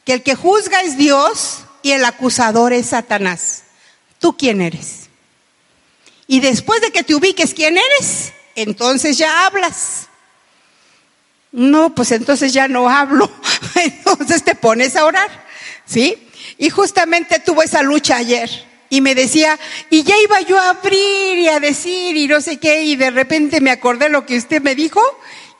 que 0.04 0.14
el 0.14 0.24
que 0.24 0.34
juzga 0.34 0.82
es 0.82 0.98
Dios 0.98 1.60
y 1.84 1.92
el 1.92 2.06
acusador 2.06 2.74
es 2.74 2.88
Satanás. 2.88 3.66
¿Tú 4.18 4.36
quién 4.36 4.62
eres? 4.62 5.10
Y 6.26 6.40
después 6.40 6.82
de 6.82 6.92
que 6.92 7.04
te 7.04 7.14
ubiques 7.14 7.54
quién 7.54 7.78
eres, 7.78 8.34
entonces 8.56 9.16
ya 9.16 9.46
hablas. 9.46 10.08
No, 11.52 11.94
pues 11.94 12.12
entonces 12.12 12.52
ya 12.52 12.68
no 12.68 12.90
hablo. 12.90 13.30
Entonces 13.76 14.44
te 14.44 14.56
pones 14.56 14.96
a 14.96 15.06
orar, 15.06 15.30
¿sí? 15.92 16.18
Y 16.58 16.70
justamente 16.70 17.40
tuvo 17.40 17.64
esa 17.64 17.82
lucha 17.84 18.18
ayer. 18.18 18.50
y 18.90 19.00
me 19.00 19.16
decía, 19.16 19.58
y 19.90 20.04
ya 20.04 20.16
iba 20.22 20.42
yo 20.42 20.60
a 20.60 20.72
abrir 20.72 21.38
y 21.38 21.48
a 21.48 21.62
decir 21.62 22.18
y 22.18 22.28
no 22.28 22.42
sé 22.42 22.58
qué, 22.58 22.84
y 22.84 22.98
de 22.98 23.10
repente 23.10 23.62
me 23.62 23.72
acordé 23.72 24.10
lo 24.10 24.26
que 24.26 24.36
usted 24.36 24.62
me 24.62 24.76
dijo 24.76 25.02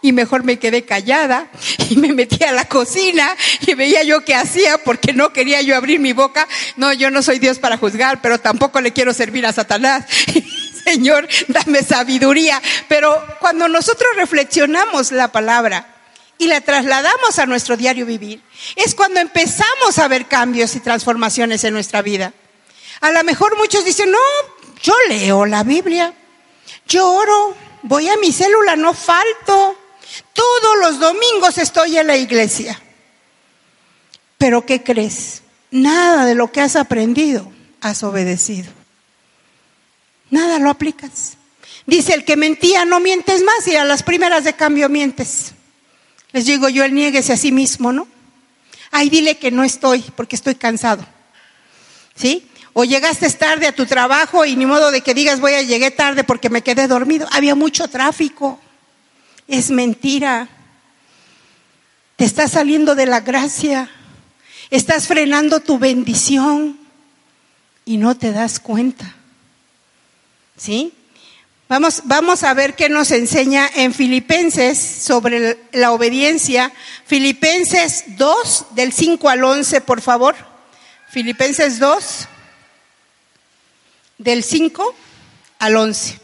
y 0.02 0.12
mejor 0.12 0.44
me 0.44 0.60
quedé 0.60 0.84
callada 0.84 1.48
y 1.90 1.96
me 1.96 2.12
metí 2.12 2.44
a 2.44 2.52
la 2.52 2.66
cocina 2.66 3.30
y 3.66 3.74
veía 3.74 4.04
yo 4.04 4.26
qué 4.26 4.36
hacía 4.36 4.80
porque 4.80 5.14
no 5.14 5.32
quería 5.32 5.62
yo 5.62 5.78
abrir 5.78 6.02
mi 6.02 6.12
boca. 6.12 6.46
No, 6.76 6.92
yo 6.92 7.10
no 7.10 7.22
soy 7.22 7.40
Dios 7.40 7.60
para 7.60 7.78
juzgar, 7.78 8.22
pero 8.22 8.38
tampoco 8.38 8.82
le 8.82 8.92
quiero 8.92 9.14
servir 9.14 9.46
a 9.46 9.54
Satanás. 9.54 10.06
Señor, 10.84 11.26
dame 11.48 11.84
sabiduría. 11.84 12.62
Pero 12.90 13.16
cuando 13.40 13.70
nosotros 13.70 14.10
reflexionamos 14.18 15.14
la 15.14 15.32
palabra 15.32 16.01
y 16.42 16.48
la 16.48 16.60
trasladamos 16.60 17.38
a 17.38 17.46
nuestro 17.46 17.78
diario 17.78 18.04
vivir, 18.04 18.42
es 18.76 18.96
cuando 18.96 19.20
empezamos 19.20 20.00
a 20.00 20.08
ver 20.08 20.26
cambios 20.26 20.76
y 20.76 20.80
transformaciones 20.80 21.64
en 21.64 21.76
nuestra 21.76 22.02
vida. 22.02 22.34
A 23.00 23.12
lo 23.12 23.24
mejor 23.24 23.56
muchos 23.58 23.86
dicen, 23.86 24.10
no, 24.10 24.18
yo 24.82 24.96
leo 25.08 25.46
la 25.46 25.64
Biblia, 25.64 26.16
yo 26.88 27.14
oro, 27.14 27.56
voy 27.84 28.10
a 28.10 28.18
mi 28.18 28.32
célula, 28.32 28.76
no 28.76 28.96
falto. 28.96 29.78
Todos 30.34 30.78
los 30.82 31.00
domingos 31.00 31.60
estoy 31.60 32.00
en 32.00 32.08
la 32.08 32.18
iglesia. 32.18 32.82
Pero 34.40 34.66
¿qué 34.66 34.82
crees? 34.82 35.44
Nada 35.70 36.26
de 36.26 36.34
lo 36.34 36.52
que 36.52 36.62
has 36.62 36.76
aprendido 36.76 37.54
has 37.82 38.02
obedecido. 38.02 38.72
Nada 40.32 40.58
lo 40.58 40.72
aplicas. 40.72 41.38
Dice 41.86 42.16
el 42.16 42.26
que 42.26 42.36
mentía, 42.36 42.84
no 42.84 43.00
mientes 43.00 43.44
más 43.44 43.68
y 43.68 43.76
a 43.76 43.86
las 43.86 44.02
primeras 44.02 44.44
de 44.44 44.54
cambio 44.54 44.90
mientes. 44.90 45.54
Les 46.34 46.46
digo 46.46 46.70
yo, 46.70 46.84
él 46.84 46.94
nieguese 46.94 47.34
a 47.34 47.38
sí 47.38 47.52
mismo, 47.52 47.92
¿no? 47.92 48.08
Ay, 48.92 49.10
dile 49.10 49.38
que 49.38 49.52
no 49.52 49.64
estoy 49.64 50.04
porque 50.16 50.36
estoy 50.36 50.56
cansado. 50.56 51.06
¿Sí? 52.16 52.48
O 52.74 52.84
llegaste 52.84 53.30
tarde 53.32 53.68
a 53.68 53.76
tu 53.76 53.86
trabajo 53.86 54.46
y 54.46 54.56
ni 54.56 54.66
modo 54.66 54.92
de 54.92 55.02
que 55.02 55.14
digas 55.14 55.40
voy 55.40 55.54
a 55.54 55.62
llegar 55.62 55.92
tarde 55.92 56.24
porque 56.24 56.50
me 56.50 56.62
quedé 56.62 56.88
dormido. 56.88 57.28
Había 57.32 57.56
mucho 57.56 57.88
tráfico. 57.88 58.60
Es 59.48 59.72
mentira. 59.72 60.48
Te 62.16 62.26
estás 62.26 62.52
saliendo 62.52 62.96
de 62.96 63.06
la 63.06 63.22
gracia. 63.22 63.90
Estás 64.70 65.08
frenando 65.08 65.60
tu 65.60 65.80
bendición 65.80 66.80
y 67.84 67.98
no 67.98 68.16
te 68.16 68.32
das 68.32 68.60
cuenta. 68.60 69.16
¿Sí? 70.56 70.94
Vamos, 71.72 72.02
vamos 72.04 72.44
a 72.44 72.54
ver 72.54 72.76
qué 72.76 72.90
nos 72.90 73.12
enseña 73.12 73.66
en 73.74 73.94
Filipenses 73.94 74.78
sobre 74.78 75.58
la 75.72 75.94
obediencia. 75.94 76.74
Filipenses 77.06 78.04
2, 78.18 78.66
del 78.72 78.92
5 78.92 79.30
al 79.30 79.42
11, 79.42 79.80
por 79.80 80.02
favor. 80.02 80.36
Filipenses 81.10 81.80
2 81.80 82.28
del 84.18 84.44
5 84.44 84.96
al 85.60 85.78
11. 85.78 86.20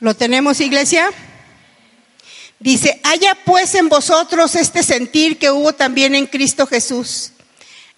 ¿Lo 0.00 0.16
tenemos, 0.16 0.58
iglesia? 0.58 1.08
Dice, 2.58 3.00
haya 3.04 3.38
pues 3.44 3.76
en 3.76 3.88
vosotros 3.88 4.56
este 4.56 4.82
sentir 4.82 5.38
que 5.38 5.52
hubo 5.52 5.72
también 5.72 6.16
en 6.16 6.26
Cristo 6.26 6.66
Jesús. 6.66 7.30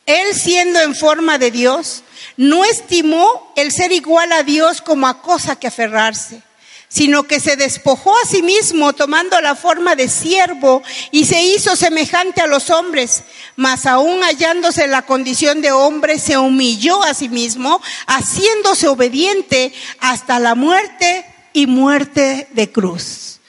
Él 0.04 0.34
siendo 0.34 0.78
en 0.82 0.94
forma 0.94 1.38
de 1.38 1.50
Dios, 1.50 2.02
no 2.38 2.64
estimó 2.64 3.52
el 3.56 3.72
ser 3.72 3.92
igual 3.92 4.32
a 4.32 4.44
Dios 4.44 4.80
como 4.80 5.06
a 5.06 5.20
cosa 5.20 5.56
que 5.56 5.66
aferrarse 5.66 6.40
sino 6.88 7.24
que 7.24 7.38
se 7.38 7.56
despojó 7.56 8.14
a 8.16 8.26
sí 8.26 8.42
mismo 8.42 8.94
tomando 8.94 9.40
la 9.42 9.54
forma 9.54 9.94
de 9.94 10.08
siervo 10.08 10.82
y 11.10 11.26
se 11.26 11.42
hizo 11.42 11.76
semejante 11.76 12.40
a 12.40 12.46
los 12.46 12.70
hombres, 12.70 13.24
mas 13.56 13.84
aún 13.84 14.22
hallándose 14.22 14.84
en 14.84 14.92
la 14.92 15.02
condición 15.02 15.60
de 15.60 15.70
hombre, 15.70 16.18
se 16.18 16.38
humilló 16.38 17.02
a 17.02 17.12
sí 17.12 17.28
mismo, 17.28 17.82
haciéndose 18.06 18.88
obediente 18.88 19.72
hasta 20.00 20.38
la 20.38 20.54
muerte 20.54 21.26
y 21.52 21.66
muerte 21.66 22.48
de 22.52 22.72
cruz. 22.72 23.40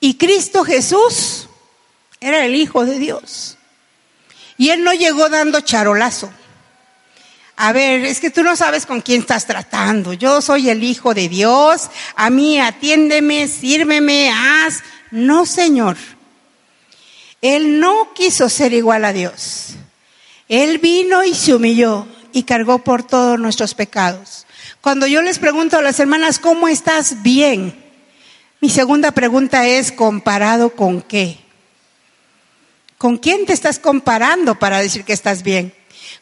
Y 0.00 0.14
Cristo 0.14 0.64
Jesús 0.64 1.48
era 2.20 2.44
el 2.46 2.54
Hijo 2.54 2.86
de 2.86 2.98
Dios. 2.98 3.58
Y 4.56 4.70
él 4.70 4.82
no 4.82 4.94
llegó 4.94 5.28
dando 5.28 5.60
charolazo 5.60 6.32
a 7.60 7.72
ver, 7.72 8.04
es 8.04 8.20
que 8.20 8.30
tú 8.30 8.44
no 8.44 8.54
sabes 8.54 8.86
con 8.86 9.00
quién 9.00 9.22
estás 9.22 9.44
tratando. 9.44 10.12
Yo 10.12 10.40
soy 10.40 10.70
el 10.70 10.84
Hijo 10.84 11.12
de 11.12 11.28
Dios, 11.28 11.90
a 12.14 12.30
mí 12.30 12.60
atiéndeme, 12.60 13.48
sírveme, 13.48 14.30
haz. 14.30 14.84
No, 15.10 15.44
Señor. 15.44 15.96
Él 17.42 17.80
no 17.80 18.14
quiso 18.14 18.48
ser 18.48 18.72
igual 18.72 19.04
a 19.04 19.12
Dios. 19.12 19.70
Él 20.48 20.78
vino 20.78 21.24
y 21.24 21.34
se 21.34 21.52
humilló 21.52 22.06
y 22.32 22.44
cargó 22.44 22.78
por 22.78 23.02
todos 23.02 23.40
nuestros 23.40 23.74
pecados. 23.74 24.46
Cuando 24.80 25.08
yo 25.08 25.20
les 25.20 25.40
pregunto 25.40 25.78
a 25.78 25.82
las 25.82 25.98
hermanas, 25.98 26.38
¿cómo 26.38 26.68
estás 26.68 27.24
bien? 27.24 27.74
Mi 28.60 28.70
segunda 28.70 29.10
pregunta 29.10 29.66
es, 29.66 29.90
¿comparado 29.90 30.70
con 30.70 31.02
qué? 31.02 31.40
¿Con 32.98 33.18
quién 33.18 33.46
te 33.46 33.52
estás 33.52 33.80
comparando 33.80 34.60
para 34.60 34.78
decir 34.78 35.02
que 35.02 35.12
estás 35.12 35.42
bien? 35.42 35.74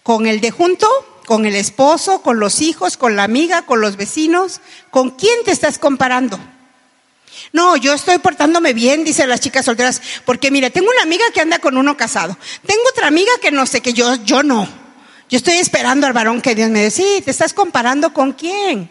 ¿Con 0.02 0.26
el 0.26 0.40
de 0.40 0.50
junto? 0.50 0.88
Con 1.26 1.45
el 1.45 1.56
esposo, 1.56 2.23
con 2.23 2.40
los 2.40 2.62
hijos, 2.62 2.97
con 2.97 3.16
la 3.16 3.25
amiga, 3.25 3.62
con 3.62 3.83
los 3.83 3.97
vecinos. 3.97 4.62
¿Con 4.90 5.11
quién 5.11 5.45
te 5.45 5.50
estás 5.50 5.78
comparando? 5.78 6.38
No, 7.52 7.76
yo 7.76 7.92
estoy 7.92 8.18
portándome 8.18 8.73
bien, 8.73 9.04
dicen 9.04 9.28
las 9.28 9.40
chicas 9.40 9.66
solteras, 9.66 10.00
porque 10.25 10.50
mira, 10.50 10.71
tengo 10.71 10.88
una 10.90 11.02
amiga 11.02 11.25
que 11.35 11.40
anda 11.40 11.59
con 11.59 11.76
uno 11.76 11.97
casado. 11.97 12.38
Tengo 12.64 12.80
otra 12.90 13.09
amiga 13.09 13.30
que 13.42 13.50
no 13.50 13.66
sé, 13.66 13.83
que 13.83 13.92
yo, 13.92 14.14
yo 14.25 14.42
no. 14.42 14.66
Yo 15.28 15.37
estoy 15.37 15.56
esperando 15.56 16.06
al 16.06 16.12
varón 16.12 16.40
que 16.40 16.54
Dios 16.54 16.71
me 16.71 16.83
dé. 16.83 16.90
Sí, 16.90 17.21
te 17.25 17.33
estás 17.33 17.52
comparando 17.52 18.14
con 18.14 18.33
quién. 18.33 18.88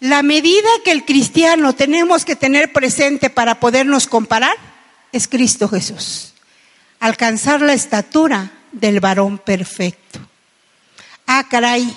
La 0.00 0.22
medida 0.22 0.68
que 0.84 0.90
el 0.90 1.04
cristiano 1.04 1.74
tenemos 1.74 2.24
que 2.24 2.36
tener 2.36 2.72
presente 2.72 3.30
para 3.30 3.60
podernos 3.60 4.06
comparar 4.06 4.56
es 5.12 5.28
Cristo 5.28 5.68
Jesús. 5.68 6.32
Alcanzar 6.98 7.60
la 7.60 7.74
estatura 7.74 8.50
del 8.72 9.00
varón 9.00 9.38
perfecto 9.38 10.25
ah, 11.26 11.46
caray, 11.48 11.94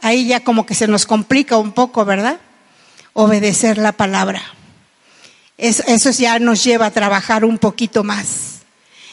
ahí 0.00 0.26
ya 0.26 0.40
como 0.40 0.66
que 0.66 0.74
se 0.74 0.88
nos 0.88 1.06
complica 1.06 1.56
un 1.56 1.72
poco, 1.72 2.04
¿verdad? 2.04 2.40
Obedecer 3.12 3.78
la 3.78 3.92
palabra. 3.92 4.42
Eso, 5.56 6.10
ya 6.10 6.38
nos 6.38 6.62
lleva 6.62 6.86
a 6.86 6.90
trabajar 6.92 7.44
un 7.44 7.58
poquito 7.58 8.04
más. 8.04 8.60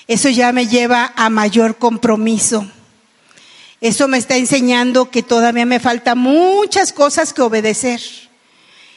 Eso 0.08 0.30
ya 0.30 0.52
me 0.52 0.68
lleva 0.68 1.12
a 1.16 1.32
mayor 1.32 1.78
compromiso. 1.78 2.68
Eso 3.82 4.08
me 4.08 4.20
está 4.20 4.38
enseñando 4.38 5.10
que 5.10 5.24
todavía 5.24 5.66
me 5.66 5.80
falta 5.80 6.14
muchas 6.14 6.94
cosas 6.94 7.34
que 7.34 7.42
obedecer. 7.42 8.02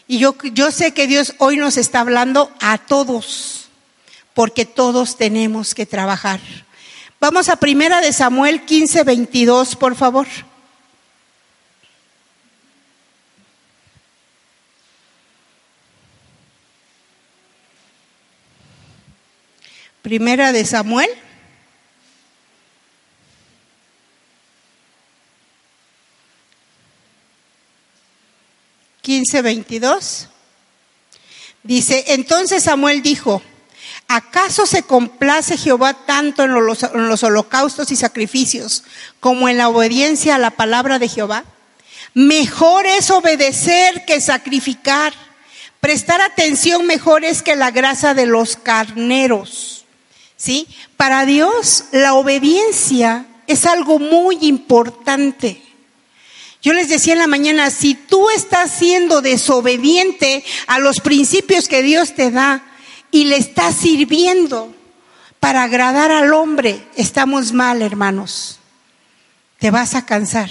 Y 0.06 0.18
yo, 0.18 0.36
yo 0.52 0.70
sé 0.70 0.92
que 0.92 1.06
Dios 1.06 1.34
hoy 1.38 1.56
nos 1.56 1.78
está 1.78 2.00
hablando 2.00 2.52
a 2.60 2.76
todos, 2.78 3.68
porque 4.34 4.66
todos 4.66 5.16
tenemos 5.16 5.74
que 5.74 5.86
trabajar. 5.86 6.40
Vamos 7.20 7.48
a 7.48 7.56
primera 7.56 8.00
de 8.00 8.12
Samuel 8.12 8.64
15, 8.64 9.02
22, 9.02 9.74
por 9.74 9.96
favor. 9.96 10.28
Primera 20.00 20.52
de 20.52 20.64
Samuel. 20.64 21.10
Quince 29.02 29.42
veintidós. 29.42 30.28
Dice, 31.64 32.04
entonces 32.08 32.62
Samuel 32.62 33.02
dijo, 33.02 33.42
¿Acaso 34.10 34.64
se 34.64 34.84
complace 34.84 35.58
Jehová 35.58 35.92
tanto 35.92 36.42
en 36.42 36.54
los, 36.54 37.22
holocaustos 37.22 37.90
y 37.92 37.96
sacrificios 37.96 38.82
como 39.20 39.50
en 39.50 39.58
la 39.58 39.68
obediencia 39.68 40.34
a 40.34 40.38
la 40.38 40.50
palabra 40.50 40.98
de 40.98 41.08
Jehová? 41.08 41.44
Mejor 42.14 42.86
es 42.86 43.10
obedecer 43.10 44.06
que 44.06 44.22
sacrificar. 44.22 45.12
Prestar 45.80 46.22
atención 46.22 46.86
mejor 46.86 47.22
es 47.22 47.42
que 47.42 47.54
la 47.54 47.70
grasa 47.70 48.14
de 48.14 48.24
los 48.24 48.56
carneros. 48.56 49.84
¿Sí? 50.38 50.66
Para 50.96 51.26
Dios 51.26 51.84
la 51.92 52.14
obediencia 52.14 53.26
es 53.46 53.66
algo 53.66 53.98
muy 53.98 54.38
importante. 54.40 55.60
Yo 56.62 56.72
les 56.72 56.88
decía 56.88 57.12
en 57.12 57.18
la 57.18 57.26
mañana, 57.26 57.70
si 57.70 57.94
tú 57.94 58.30
estás 58.30 58.70
siendo 58.70 59.20
desobediente 59.20 60.44
a 60.66 60.78
los 60.78 61.00
principios 61.00 61.68
que 61.68 61.82
Dios 61.82 62.14
te 62.14 62.30
da, 62.30 62.67
y 63.10 63.24
le 63.24 63.36
está 63.36 63.72
sirviendo 63.72 64.74
para 65.40 65.64
agradar 65.64 66.10
al 66.10 66.32
hombre, 66.32 66.82
estamos 66.96 67.52
mal, 67.52 67.82
hermanos. 67.82 68.58
Te 69.58 69.70
vas 69.70 69.94
a 69.94 70.04
cansar. 70.04 70.50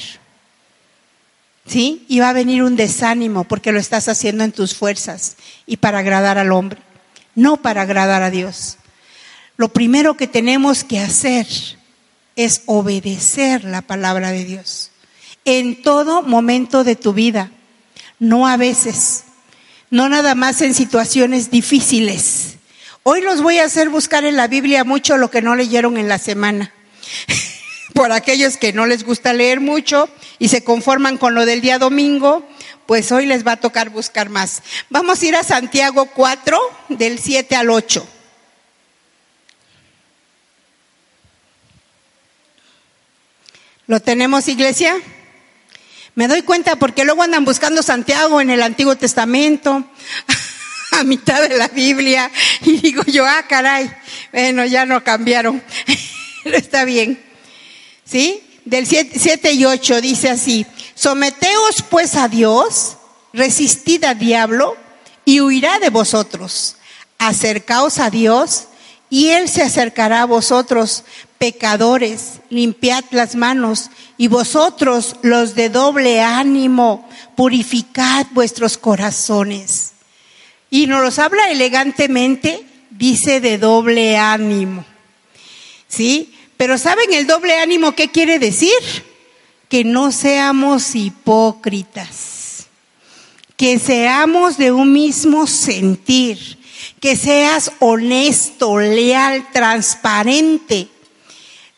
¿Sí? 1.66 2.06
Y 2.08 2.20
va 2.20 2.30
a 2.30 2.34
venir 2.34 2.64
un 2.64 2.78
desánimo 2.78 3.44
porque 3.44 3.74
lo 3.74 3.80
estás 3.80 4.08
haciendo 4.08 4.44
en 4.46 4.54
tus 4.54 4.74
fuerzas 4.74 5.36
y 5.66 5.78
para 5.78 6.00
agradar 6.00 6.38
al 6.38 6.54
hombre, 6.54 6.80
no 7.36 7.58
para 7.58 7.82
agradar 7.82 8.24
a 8.24 8.30
Dios. 8.30 8.78
Lo 9.58 9.68
primero 9.68 10.16
que 10.16 10.28
tenemos 10.28 10.86
que 10.86 11.00
hacer 11.00 11.46
es 12.38 12.62
obedecer 12.68 13.66
la 13.66 13.82
palabra 13.82 14.32
de 14.32 14.46
Dios 14.46 14.92
en 15.48 15.82
todo 15.82 16.24
momento 16.24 16.84
de 16.84 16.98
tu 16.98 17.14
vida, 17.14 17.50
no 18.20 18.48
a 18.48 18.58
veces, 18.58 19.24
no 19.90 20.10
nada 20.10 20.36
más 20.36 20.62
en 20.62 20.74
situaciones 20.74 21.52
difíciles. 21.52 22.58
Hoy 23.04 23.22
los 23.22 23.42
voy 23.42 23.60
a 23.60 23.66
hacer 23.66 23.90
buscar 23.90 24.26
en 24.26 24.36
la 24.36 24.48
Biblia 24.48 24.84
mucho 24.84 25.18
lo 25.18 25.32
que 25.32 25.42
no 25.42 25.56
leyeron 25.56 25.98
en 25.98 26.10
la 26.10 26.18
semana. 26.18 26.74
Por 27.94 28.12
aquellos 28.12 28.58
que 28.58 28.74
no 28.74 28.86
les 28.86 29.04
gusta 29.04 29.34
leer 29.34 29.60
mucho 29.60 30.10
y 30.40 30.50
se 30.50 30.64
conforman 30.64 31.18
con 31.18 31.34
lo 31.34 31.46
del 31.46 31.62
día 31.62 31.80
domingo, 31.80 32.48
pues 32.86 33.12
hoy 33.12 33.26
les 33.26 33.48
va 33.48 33.54
a 33.54 33.58
tocar 33.58 33.90
buscar 33.90 34.30
más. 34.30 34.62
Vamos 34.90 35.22
a 35.22 35.26
ir 35.26 35.36
a 35.36 35.44
Santiago 35.44 36.06
4, 36.14 36.60
del 36.90 37.20
7 37.20 37.56
al 37.56 37.70
8. 37.70 38.08
¿Lo 43.88 44.02
tenemos, 44.02 44.50
iglesia? 44.50 44.98
Me 46.18 46.28
doy 46.28 46.42
cuenta 46.42 46.78
porque 46.78 47.06
luego 47.06 47.22
andan 47.22 47.46
buscando 47.46 47.84
Santiago 47.84 48.42
en 48.42 48.50
el 48.50 48.64
Antiguo 48.64 48.96
Testamento, 48.96 49.84
a 50.94 51.04
mitad 51.04 51.48
de 51.48 51.56
la 51.56 51.68
Biblia, 51.68 52.32
y 52.64 52.78
digo 52.78 53.04
yo, 53.04 53.24
ah, 53.24 53.46
caray, 53.48 53.88
bueno, 54.32 54.66
ya 54.66 54.88
no 54.88 55.04
cambiaron, 55.04 55.62
pero 56.44 56.58
está 56.58 56.86
bien. 56.86 57.24
¿Sí? 58.04 58.42
Del 58.66 58.88
7 58.88 59.52
y 59.52 59.66
8 59.66 60.02
dice 60.02 60.32
así, 60.32 60.66
someteos 60.96 61.84
pues 61.88 62.16
a 62.16 62.28
Dios, 62.28 62.98
resistid 63.32 64.04
al 64.04 64.18
diablo 64.18 64.76
y 65.24 65.42
huirá 65.42 65.78
de 65.78 65.92
vosotros. 65.92 66.78
Acercaos 67.20 68.00
a 68.00 68.10
Dios 68.10 68.70
y 69.12 69.28
Él 69.28 69.50
se 69.50 69.62
acercará 69.62 70.24
a 70.24 70.26
vosotros, 70.26 71.04
pecadores, 71.38 72.40
limpiad 72.50 73.04
las 73.12 73.36
manos, 73.36 73.90
y 74.18 74.28
vosotros 74.28 75.16
los 75.22 75.56
de 75.56 75.70
doble 75.70 76.22
ánimo, 76.22 77.08
purificad 77.36 78.26
vuestros 78.32 78.78
corazones. 78.78 79.94
Y 80.70 80.88
nos 80.88 81.02
los 81.02 81.20
habla 81.20 81.50
elegantemente, 81.50 82.66
dice 82.90 83.40
de 83.40 83.58
doble 83.58 84.18
ánimo. 84.18 84.86
¿Sí? 85.88 86.34
Pero 86.58 86.78
¿saben 86.78 87.14
el 87.14 87.28
doble 87.28 87.60
ánimo 87.60 87.94
qué 87.94 88.10
quiere 88.10 88.40
decir? 88.40 88.72
Que 89.70 89.84
no 89.84 90.12
seamos 90.12 90.96
hipócritas, 90.96 92.68
que 93.56 93.80
seamos 93.80 94.58
de 94.58 94.72
un 94.72 94.92
mismo 94.92 95.46
sentir, 95.46 96.58
que 97.00 97.16
seas 97.16 97.72
honesto, 97.80 98.80
leal, 98.80 99.48
transparente, 99.54 100.88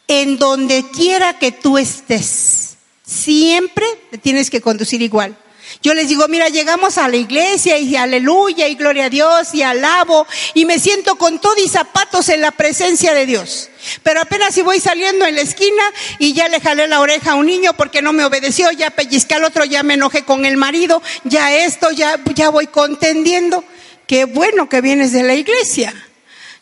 en 0.10 0.38
donde 0.38 0.84
quiera 0.92 1.38
que 1.38 1.54
tú 1.54 1.78
estés. 1.78 2.76
Siempre 3.06 3.86
te 4.12 4.18
tienes 4.18 4.50
que 4.50 4.60
conducir 4.60 5.02
igual. 5.02 5.38
Yo 5.84 5.94
les 5.94 6.10
digo, 6.10 6.28
mira, 6.28 6.50
llegamos 6.50 6.98
a 6.98 7.08
la 7.08 7.16
iglesia 7.16 7.78
y 7.78 7.96
aleluya 7.96 8.68
y 8.68 8.74
gloria 8.74 9.06
a 9.06 9.10
Dios 9.10 9.54
y 9.54 9.62
alabo 9.62 10.26
y 10.56 10.66
me 10.66 10.80
siento 10.80 11.16
con 11.16 11.40
todo 11.40 11.56
y 11.64 11.70
zapatos 11.70 12.28
en 12.30 12.42
la 12.42 12.50
presencia 12.50 13.14
de 13.14 13.28
Dios. 13.28 13.70
Pero 14.02 14.20
apenas 14.20 14.56
si 14.56 14.64
voy 14.64 14.80
saliendo 14.80 15.26
en 15.26 15.36
la 15.36 15.42
esquina 15.42 15.84
y 16.18 16.34
ya 16.34 16.50
le 16.50 16.60
jalé 16.60 16.88
la 16.88 17.00
oreja 17.00 17.34
a 17.34 17.36
un 17.36 17.46
niño 17.46 17.74
porque 17.78 18.02
no 18.02 18.12
me 18.12 18.26
obedeció, 18.26 18.72
ya 18.72 18.90
pellizqué 18.90 19.36
al 19.36 19.44
otro, 19.44 19.64
ya 19.64 19.84
me 19.84 19.94
enojé 19.94 20.24
con 20.26 20.44
el 20.44 20.58
marido, 20.58 21.04
ya 21.24 21.56
esto, 21.56 21.92
ya, 21.92 22.20
ya 22.34 22.50
voy 22.50 22.66
contendiendo. 22.66 23.64
Qué 24.08 24.26
bueno 24.26 24.68
que 24.68 24.82
vienes 24.82 25.14
de 25.14 25.22
la 25.22 25.36
iglesia. 25.36 25.94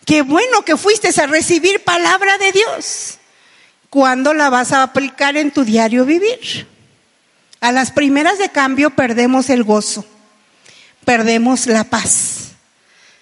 Qué 0.05 0.21
bueno 0.21 0.63
que 0.63 0.75
fuiste 0.75 1.09
a 1.19 1.27
recibir 1.27 1.81
palabra 1.83 2.37
de 2.37 2.51
Dios. 2.51 3.16
¿Cuándo 3.89 4.33
la 4.33 4.49
vas 4.49 4.71
a 4.73 4.83
aplicar 4.83 5.37
en 5.37 5.51
tu 5.51 5.63
diario 5.63 6.05
vivir? 6.05 6.67
A 7.59 7.71
las 7.71 7.91
primeras 7.91 8.37
de 8.37 8.49
cambio 8.49 8.91
perdemos 8.91 9.49
el 9.49 9.63
gozo, 9.63 10.05
perdemos 11.05 11.67
la 11.67 11.83
paz. 11.83 12.51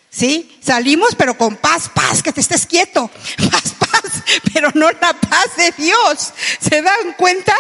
¿Sí? 0.10 0.58
Salimos 0.62 1.14
pero 1.16 1.38
con 1.38 1.58
paz, 1.58 1.90
paz, 1.94 2.24
que 2.24 2.32
te 2.32 2.40
estés 2.40 2.66
quieto, 2.66 3.12
paz, 3.52 3.74
paz, 3.78 4.24
pero 4.54 4.72
no 4.74 4.90
la 4.90 5.14
paz 5.14 5.58
de 5.58 5.72
Dios. 5.78 6.34
¿Se 6.60 6.82
dan 6.82 7.14
cuenta? 7.18 7.54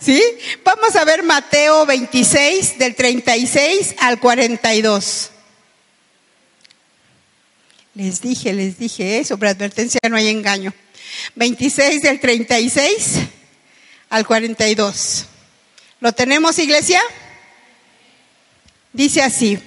¿Sí? 0.00 0.20
Vamos 0.64 0.96
a 0.96 1.04
ver 1.04 1.22
Mateo 1.22 1.86
26 1.86 2.78
del 2.78 2.94
36 2.94 3.94
al 4.00 4.18
42. 4.18 5.30
Les 7.94 8.20
dije, 8.20 8.52
les 8.52 8.76
dije, 8.76 9.18
eso, 9.18 9.34
sobre 9.34 9.50
advertencia 9.50 10.00
no 10.10 10.16
hay 10.16 10.28
engaño. 10.28 10.74
26 11.34 12.02
del 12.02 12.20
36 12.20 13.20
al 14.10 14.26
42. 14.26 15.26
¿Lo 16.00 16.12
tenemos, 16.12 16.58
iglesia? 16.58 17.00
Dice 18.92 19.22
así. 19.22 19.58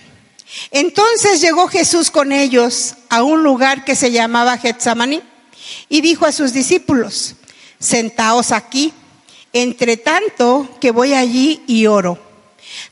Entonces 0.72 1.42
llegó 1.42 1.68
Jesús 1.68 2.12
con 2.12 2.32
ellos 2.32 2.96
a 3.10 3.24
un 3.24 3.44
lugar 3.44 3.84
que 3.84 3.96
se 3.96 4.12
llamaba 4.12 4.58
Getsamaní 4.58 5.22
y 5.90 6.02
dijo 6.02 6.26
a 6.26 6.32
sus 6.32 6.54
discípulos, 6.54 7.36
sentaos 7.80 8.52
aquí, 8.52 8.94
entre 9.54 9.98
tanto 9.98 10.70
que 10.80 10.92
voy 10.92 11.14
allí 11.14 11.62
y 11.68 11.88
oro. 11.88 12.18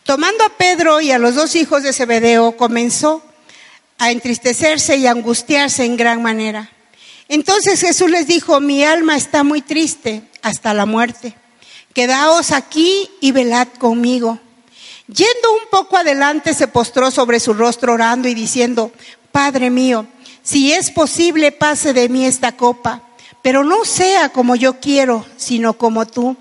Tomando 0.04 0.44
a 0.44 0.50
Pedro 0.50 1.02
y 1.02 1.12
a 1.12 1.20
los 1.20 1.36
dos 1.36 1.56
hijos 1.56 1.84
de 1.84 1.94
Zebedeo, 1.94 2.58
comenzó 2.58 3.24
a 3.98 4.12
entristecerse 4.12 4.98
y 4.98 5.08
angustiarse 5.08 5.86
en 5.86 5.98
gran 5.98 6.22
manera. 6.22 6.72
Entonces 7.28 7.82
Jesús 7.82 8.10
les 8.10 8.28
dijo, 8.28 8.60
mi 8.60 8.84
alma 8.84 9.16
está 9.16 9.44
muy 9.44 9.62
triste 9.62 10.24
hasta 10.42 10.74
la 10.74 10.86
muerte. 10.86 11.36
Quedaos 11.94 12.52
aquí 12.52 13.10
y 13.22 13.32
velad 13.32 13.68
conmigo. 13.80 14.40
Yendo 15.08 15.54
un 15.54 15.70
poco 15.70 15.98
adelante 15.98 16.54
se 16.54 16.68
postró 16.68 17.12
sobre 17.12 17.40
su 17.40 17.54
rostro 17.54 17.94
orando 17.94 18.28
y 18.28 18.34
diciendo, 18.34 18.92
Padre 19.32 19.70
mío, 19.70 20.08
si 20.44 20.74
es 20.74 20.92
posible 20.92 21.52
pase 21.52 21.94
de 21.94 22.10
mí 22.10 22.26
esta 22.26 22.52
copa, 22.54 23.02
pero 23.42 23.64
no 23.64 23.86
sea 23.86 24.30
como 24.30 24.56
yo 24.56 24.80
quiero, 24.80 25.26
sino 25.38 25.74
como 25.74 26.08
tú. 26.08 26.36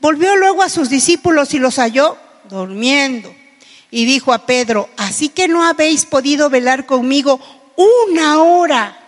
Volvió 0.00 0.36
luego 0.36 0.62
a 0.62 0.68
sus 0.68 0.90
discípulos 0.90 1.54
y 1.54 1.58
los 1.58 1.76
halló 1.76 2.16
durmiendo. 2.48 3.34
Y 3.90 4.04
dijo 4.04 4.32
a 4.32 4.46
Pedro, 4.46 4.88
así 4.96 5.28
que 5.28 5.48
no 5.48 5.64
habéis 5.64 6.04
podido 6.04 6.50
velar 6.50 6.86
conmigo 6.86 7.40
una 7.76 8.42
hora. 8.42 8.99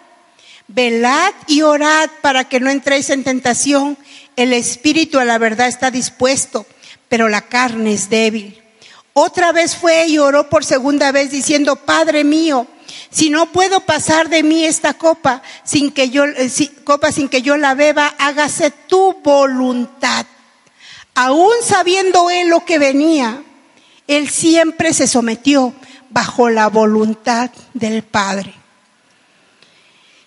Velad 0.74 1.34
y 1.48 1.60
orad 1.60 2.08
para 2.22 2.44
que 2.44 2.58
no 2.58 2.70
entréis 2.70 3.10
en 3.10 3.24
tentación. 3.24 3.98
El 4.36 4.54
espíritu 4.54 5.18
a 5.18 5.24
la 5.26 5.36
verdad 5.36 5.68
está 5.68 5.90
dispuesto, 5.90 6.64
pero 7.08 7.28
la 7.28 7.42
carne 7.42 7.92
es 7.92 8.08
débil. 8.08 8.58
Otra 9.12 9.52
vez 9.52 9.76
fue 9.76 10.06
y 10.06 10.16
oró 10.16 10.48
por 10.48 10.64
segunda 10.64 11.12
vez 11.12 11.30
diciendo, 11.30 11.76
Padre 11.76 12.24
mío, 12.24 12.66
si 13.10 13.28
no 13.28 13.52
puedo 13.52 13.80
pasar 13.80 14.30
de 14.30 14.42
mí 14.42 14.64
esta 14.64 14.94
copa 14.94 15.42
sin 15.64 15.90
que 15.90 16.08
yo, 16.08 16.24
eh, 16.24 16.50
copa 16.84 17.12
sin 17.12 17.28
que 17.28 17.42
yo 17.42 17.58
la 17.58 17.74
beba, 17.74 18.14
hágase 18.18 18.70
tu 18.70 19.18
voluntad. 19.22 20.24
Aún 21.14 21.52
sabiendo 21.62 22.30
él 22.30 22.48
lo 22.48 22.64
que 22.64 22.78
venía, 22.78 23.42
él 24.06 24.30
siempre 24.30 24.94
se 24.94 25.06
sometió 25.06 25.74
bajo 26.08 26.48
la 26.48 26.68
voluntad 26.68 27.50
del 27.74 28.02
Padre. 28.02 28.61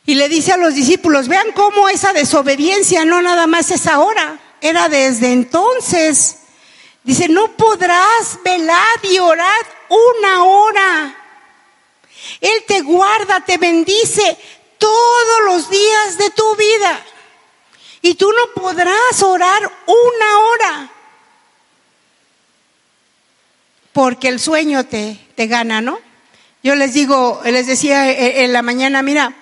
Y 0.06 0.16
le 0.16 0.30
dice 0.30 0.54
a 0.54 0.58
los 0.58 0.76
discípulos, 0.76 1.28
vean 1.28 1.52
cómo 1.54 1.90
esa 1.90 2.14
desobediencia 2.14 3.06
no 3.06 3.22
nada 3.22 3.48
más 3.48 3.72
es 3.72 3.88
ahora, 3.88 4.40
era 4.62 4.88
desde 4.88 5.32
entonces. 5.32 6.38
Dice, 7.04 7.28
no 7.28 7.56
podrás 7.56 8.40
velar 8.44 9.00
y 9.04 9.18
orar 9.20 9.60
una 9.90 10.44
hora. 10.44 11.18
Él 12.42 12.64
te 12.68 12.82
guarda, 12.82 13.42
te 13.42 13.58
bendice 13.58 14.38
todos 14.78 15.44
los 15.46 15.70
días 15.70 16.18
de 16.18 16.30
tu 16.32 16.56
vida. 16.56 17.06
Y 18.02 18.14
tú 18.14 18.32
no 18.32 18.62
podrás 18.62 19.24
orar 19.24 19.64
una 19.88 20.40
hora 20.40 20.92
porque 23.96 24.28
el 24.28 24.42
sueño 24.42 24.86
te, 24.86 25.18
te 25.36 25.48
gana, 25.48 25.80
¿no? 25.80 26.00
Yo 26.62 26.76
les 26.76 26.94
digo, 26.94 27.42
les 27.46 27.66
decía 27.66 28.12
en 28.12 28.52
la 28.52 28.62
mañana, 28.62 29.02
mira, 29.02 29.34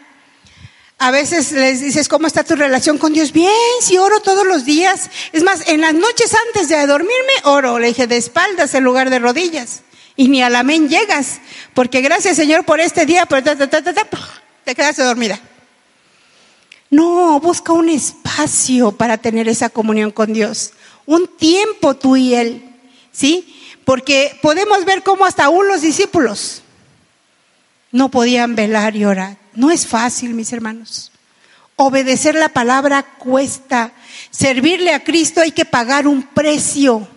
a 1.03 1.11
veces 1.11 1.51
les 1.51 1.81
dices, 1.81 2.07
¿cómo 2.07 2.27
está 2.27 2.45
tu 2.45 2.55
relación 2.55 2.97
con 2.97 3.11
Dios? 3.11 3.33
Bien, 3.33 3.51
si 3.81 3.97
oro 3.97 4.21
todos 4.21 4.47
los 4.47 4.63
días. 4.63 5.09
Es 5.33 5.43
más, 5.43 5.67
en 5.67 5.81
las 5.81 5.93
noches 5.93 6.33
antes 6.47 6.69
de 6.69 6.87
dormirme, 6.87 7.33
oro. 7.43 7.77
Le 7.77 7.87
dije, 7.87 8.07
de 8.07 8.15
espaldas 8.15 8.73
en 8.73 8.85
lugar 8.85 9.09
de 9.09 9.19
rodillas. 9.19 9.81
Y 10.15 10.29
ni 10.29 10.41
al 10.41 10.55
amén 10.55 10.87
llegas. 10.87 11.41
Porque 11.73 11.99
gracias 11.99 12.37
Señor 12.37 12.63
por 12.63 12.79
este 12.79 13.05
día, 13.05 13.25
pero 13.25 13.43
te 13.43 14.75
quedaste 14.75 15.03
dormida. 15.03 15.41
No, 16.89 17.37
busca 17.41 17.73
un 17.73 17.89
espacio 17.89 18.93
para 18.93 19.17
tener 19.17 19.49
esa 19.49 19.67
comunión 19.67 20.11
con 20.11 20.31
Dios. 20.31 20.71
Un 21.05 21.27
tiempo 21.27 21.95
tú 21.95 22.15
y 22.15 22.33
Él. 22.33 22.63
¿Sí? 23.11 23.61
Porque 23.83 24.39
podemos 24.41 24.85
ver 24.85 25.03
cómo 25.03 25.25
hasta 25.25 25.43
aún 25.43 25.67
los 25.67 25.81
discípulos 25.81 26.61
no 27.91 28.07
podían 28.09 28.55
velar 28.55 28.95
y 28.95 29.03
orar. 29.03 29.42
No 29.55 29.71
es 29.71 29.87
fácil, 29.87 30.33
mis 30.33 30.51
hermanos. 30.53 31.11
Obedecer 31.75 32.35
la 32.35 32.49
palabra 32.49 33.03
cuesta. 33.03 33.93
Servirle 34.31 34.93
a 34.93 35.03
Cristo 35.03 35.41
hay 35.41 35.51
que 35.51 35.65
pagar 35.65 36.07
un 36.07 36.23
precio. 36.23 37.07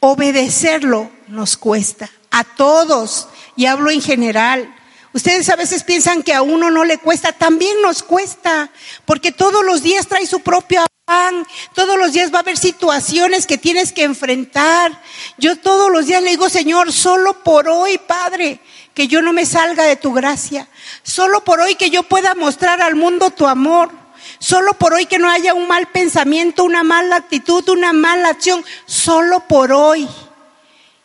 Obedecerlo 0.00 1.10
nos 1.28 1.56
cuesta. 1.56 2.10
A 2.30 2.44
todos. 2.44 3.28
Y 3.56 3.66
hablo 3.66 3.90
en 3.90 4.02
general. 4.02 4.74
Ustedes 5.14 5.48
a 5.48 5.56
veces 5.56 5.84
piensan 5.84 6.24
que 6.24 6.34
a 6.34 6.42
uno 6.42 6.72
no 6.72 6.84
le 6.84 6.98
cuesta, 6.98 7.30
también 7.30 7.80
nos 7.82 8.02
cuesta, 8.02 8.72
porque 9.04 9.30
todos 9.30 9.64
los 9.64 9.80
días 9.80 10.08
trae 10.08 10.26
su 10.26 10.40
propio 10.40 10.84
afán, 11.06 11.46
todos 11.72 11.96
los 11.96 12.12
días 12.12 12.32
va 12.32 12.38
a 12.38 12.40
haber 12.40 12.58
situaciones 12.58 13.46
que 13.46 13.56
tienes 13.56 13.92
que 13.92 14.02
enfrentar. 14.02 15.00
Yo 15.38 15.54
todos 15.54 15.88
los 15.92 16.06
días 16.06 16.20
le 16.20 16.30
digo, 16.30 16.48
Señor, 16.48 16.92
solo 16.92 17.44
por 17.44 17.68
hoy, 17.68 17.96
Padre, 17.98 18.58
que 18.94 19.08
yo 19.08 19.20
no 19.20 19.32
me 19.32 19.44
salga 19.44 19.84
de 19.84 19.96
tu 19.96 20.12
gracia, 20.12 20.68
solo 21.02 21.42
por 21.42 21.60
hoy 21.60 21.74
que 21.74 21.90
yo 21.90 22.04
pueda 22.04 22.34
mostrar 22.34 22.80
al 22.80 22.94
mundo 22.94 23.30
tu 23.30 23.46
amor, 23.46 23.90
solo 24.38 24.74
por 24.74 24.94
hoy 24.94 25.06
que 25.06 25.18
no 25.18 25.28
haya 25.28 25.52
un 25.52 25.66
mal 25.66 25.88
pensamiento, 25.88 26.64
una 26.64 26.84
mala 26.84 27.16
actitud, 27.16 27.68
una 27.68 27.92
mala 27.92 28.28
acción, 28.28 28.64
solo 28.86 29.40
por 29.40 29.72
hoy. 29.72 30.08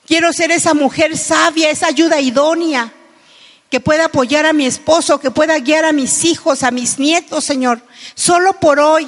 Quiero 0.05 0.31
ser 0.33 0.51
esa 0.51 0.73
mujer 0.73 1.17
sabia, 1.17 1.69
esa 1.69 1.87
ayuda 1.87 2.21
idónea 2.21 2.93
que 3.69 3.79
pueda 3.79 4.05
apoyar 4.05 4.45
a 4.45 4.53
mi 4.53 4.65
esposo, 4.65 5.19
que 5.19 5.31
pueda 5.31 5.59
guiar 5.59 5.85
a 5.85 5.91
mis 5.91 6.25
hijos, 6.25 6.63
a 6.63 6.71
mis 6.71 6.97
nietos, 6.97 7.43
Señor, 7.43 7.81
solo 8.15 8.53
por 8.53 8.79
hoy. 8.79 9.07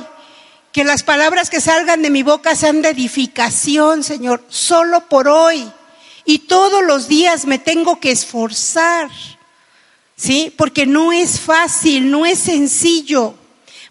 Que 0.72 0.84
las 0.84 1.04
palabras 1.04 1.50
que 1.50 1.60
salgan 1.60 2.02
de 2.02 2.10
mi 2.10 2.24
boca 2.24 2.56
sean 2.56 2.82
de 2.82 2.90
edificación, 2.90 4.04
Señor, 4.04 4.44
solo 4.48 5.08
por 5.10 5.28
hoy. 5.28 5.70
Y 6.26 6.40
todos 6.40 6.84
los 6.84 7.08
días 7.08 7.46
me 7.46 7.60
tengo 7.60 8.00
que 8.00 8.12
esforzar, 8.12 9.10
¿sí? 10.16 10.54
Porque 10.58 10.86
no 10.86 11.12
es 11.12 11.40
fácil, 11.40 12.12
no 12.12 12.26
es 12.26 12.40
sencillo. 12.40 13.36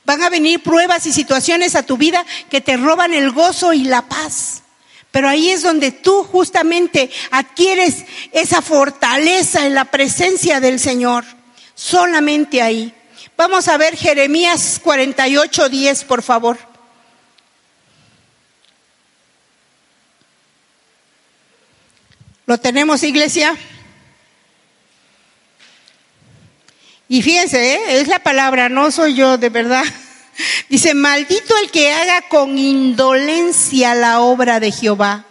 Van 0.05 0.23
a 0.23 0.31
venir 0.31 0.63
pruebas 0.63 1.07
y 1.07 1.13
situaciones 1.13 1.75
a 1.75 1.85
tu 1.85 1.97
vida 1.97 2.25
que 2.49 2.61
te 2.61 2.77
roban 2.77 3.15
el 3.15 3.31
gozo 3.31 3.73
y 3.73 3.85
la 3.85 4.09
paz. 4.09 4.63
Pero 5.11 5.29
ahí 5.29 5.51
es 5.51 5.63
donde 5.63 5.91
tú 5.91 6.23
justamente 6.25 7.11
adquieres 7.31 8.05
esa 8.33 8.63
fortaleza 8.63 9.67
en 9.67 9.75
la 9.75 9.87
presencia 9.87 10.61
del 10.61 10.79
Señor. 10.79 11.25
Solamente 11.75 12.63
ahí. 12.63 12.95
Vamos 13.37 13.69
a 13.69 13.77
ver 13.77 13.97
Jeremías 13.97 14.81
48, 14.83 15.69
10, 15.69 16.05
por 16.05 16.23
favor. 16.23 16.70
¿Lo 22.51 22.59
tenemos, 22.59 23.05
iglesia? 23.05 23.57
Y 27.09 27.23
fíjense, 27.23 27.75
¿eh? 27.75 28.01
es 28.01 28.09
la 28.09 28.19
palabra, 28.19 28.69
no 28.69 28.91
soy 28.91 29.15
yo, 29.15 29.39
de 29.39 29.51
verdad. 29.51 29.85
Dice, 30.69 30.95
maldito 30.95 31.57
el 31.59 31.71
que 31.71 31.93
haga 31.93 32.23
con 32.23 32.59
indolencia 32.59 33.95
la 33.95 34.19
obra 34.19 34.59
de 34.59 34.73
Jehová. 34.73 35.27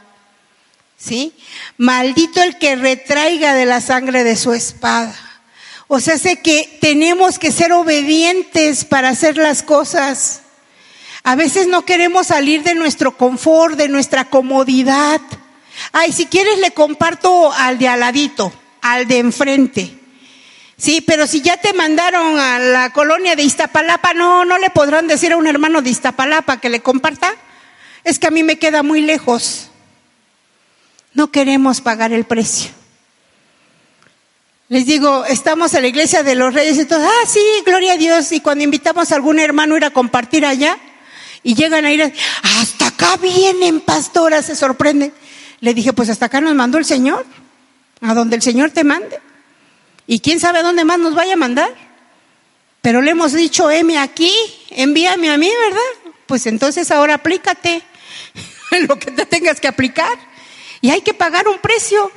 ¿Sí? 0.98 1.34
Maldito 1.76 2.42
el 2.42 2.58
que 2.58 2.78
retraiga 2.78 3.54
de 3.54 3.66
la 3.66 3.82
sangre 3.82 4.24
de 4.24 4.38
su 4.38 4.54
espada. 4.54 5.14
O 5.90 6.00
sea, 6.00 6.18
sé 6.18 6.38
que 6.42 6.78
tenemos 6.80 7.38
que 7.38 7.52
ser 7.52 7.74
obedientes 7.74 8.86
para 8.86 9.10
hacer 9.10 9.36
las 9.36 9.62
cosas. 9.62 10.44
A 11.24 11.36
veces 11.36 11.68
no 11.68 11.84
queremos 11.84 12.28
salir 12.28 12.64
de 12.64 12.76
nuestro 12.76 13.18
confort, 13.18 13.76
de 13.76 13.90
nuestra 13.90 14.24
comodidad. 14.30 15.20
Ay, 15.92 16.12
si 16.12 16.26
quieres 16.26 16.60
le 16.60 16.72
comparto 16.72 17.52
al 17.52 17.78
de 17.78 17.88
aladito, 17.88 18.54
al 18.82 19.08
de 19.08 19.18
enfrente. 19.20 19.96
Sí, 20.78 21.02
pero 21.02 21.28
si 21.28 21.42
ya 21.42 21.58
te 21.58 21.74
mandaron 21.74 22.40
a 22.40 22.58
la 22.60 22.94
colonia 22.94 23.36
de 23.36 23.44
Iztapalapa, 23.44 24.14
no, 24.14 24.46
no 24.46 24.58
le 24.58 24.70
podrán 24.70 25.08
decir 25.08 25.34
a 25.34 25.38
un 25.38 25.48
hermano 25.48 25.82
de 25.82 25.90
Iztapalapa 25.90 26.62
que 26.62 26.70
le 26.70 26.82
comparta. 26.82 27.34
Es 28.04 28.18
que 28.18 28.28
a 28.28 28.32
mí 28.32 28.44
me 28.44 28.58
queda 28.58 28.82
muy 28.82 29.02
lejos. 29.02 29.70
No 31.14 31.32
queremos 31.32 31.82
pagar 31.82 32.14
el 32.14 32.24
precio. 32.24 32.72
Les 34.70 34.86
digo, 34.86 35.26
estamos 35.26 35.74
en 35.74 35.82
la 35.82 35.88
iglesia 35.88 36.24
de 36.24 36.36
los 36.36 36.54
reyes 36.54 36.78
y 36.78 36.86
todos, 36.86 37.04
ah, 37.04 37.28
sí, 37.28 37.42
gloria 37.66 37.94
a 37.94 37.98
Dios. 37.98 38.32
Y 38.32 38.40
cuando 38.40 38.64
invitamos 38.64 39.12
a 39.12 39.16
algún 39.16 39.40
hermano 39.40 39.74
a 39.74 39.78
ir 39.78 39.86
a 39.86 39.90
compartir 39.90 40.46
allá, 40.46 40.78
y 41.44 41.56
llegan 41.56 41.86
a 41.86 41.92
ir, 41.92 42.14
hasta 42.44 42.88
acá 42.88 43.18
vienen 43.18 43.82
pastoras, 43.82 44.46
se 44.46 44.56
sorprenden. 44.56 45.14
Le 45.62 45.74
dije, 45.74 45.94
pues 45.94 46.10
hasta 46.10 46.28
acá 46.28 46.42
nos 46.42 46.56
mandó 46.56 46.78
el 46.78 46.86
Señor, 46.86 47.26
a 48.02 48.14
donde 48.14 48.36
el 48.36 48.42
Señor 48.42 48.72
te 48.72 48.84
mande. 48.84 49.20
Y 50.08 50.20
quién 50.20 50.40
sabe 50.40 50.60
a 50.60 50.64
dónde 50.64 50.86
más 50.86 51.00
nos 51.00 51.14
vaya 51.14 51.34
a 51.34 51.38
mandar. 51.38 51.70
Pero 52.82 53.02
le 53.02 53.12
hemos 53.12 53.34
dicho, 53.34 53.70
Emi, 53.70 53.98
aquí, 53.98 54.34
envíame 54.70 55.30
a 55.30 55.38
mí, 55.38 55.50
¿verdad? 55.68 56.14
Pues 56.26 56.46
entonces 56.46 56.92
ahora 56.92 57.16
aplícate 57.16 57.84
en 58.72 58.88
lo 58.88 58.98
que 58.98 59.12
te 59.12 59.26
tengas 59.26 59.60
que 59.60 59.68
aplicar. 59.68 60.18
Y 60.82 60.90
hay 60.90 61.02
que 61.02 61.14
pagar 61.14 61.48
un 61.48 61.60
precio. 61.60 62.12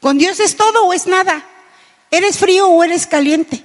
Con 0.00 0.18
Dios 0.18 0.40
es 0.40 0.56
todo 0.56 0.86
o 0.86 0.92
es 0.92 1.06
nada. 1.06 1.44
Eres 2.10 2.38
frío 2.38 2.68
o 2.68 2.82
eres 2.82 3.06
caliente. 3.06 3.62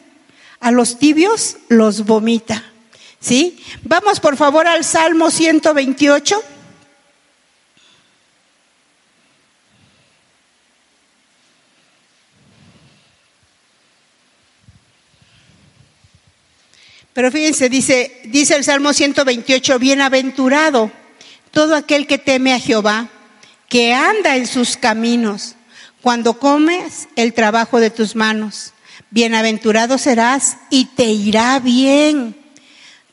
A 0.59 0.71
los 0.71 0.99
tibios 0.99 1.57
los 1.67 2.05
vomita. 2.05 2.63
¿Sí? 3.19 3.63
Vamos 3.83 4.19
por 4.19 4.37
favor 4.37 4.67
al 4.67 4.83
Salmo 4.83 5.31
128. 5.31 6.43
Pero 17.15 17.31
fíjense, 17.31 17.69
dice, 17.69 18.19
dice 18.25 18.57
el 18.57 18.65
Salmo 18.65 18.91
128, 18.91 19.79
bienaventurado 19.79 20.91
todo 21.51 21.77
aquel 21.77 22.07
que 22.07 22.17
teme 22.17 22.51
a 22.51 22.59
Jehová, 22.59 23.07
que 23.69 23.93
anda 23.93 24.35
en 24.35 24.45
sus 24.45 24.75
caminos, 24.75 25.55
cuando 26.01 26.37
comes 26.37 27.07
el 27.15 27.33
trabajo 27.33 27.79
de 27.79 27.89
tus 27.89 28.17
manos. 28.17 28.73
Bienaventurado 29.11 29.97
serás 29.97 30.57
y 30.69 30.87
te 30.87 31.05
irá 31.05 31.57
bien. 31.61 32.35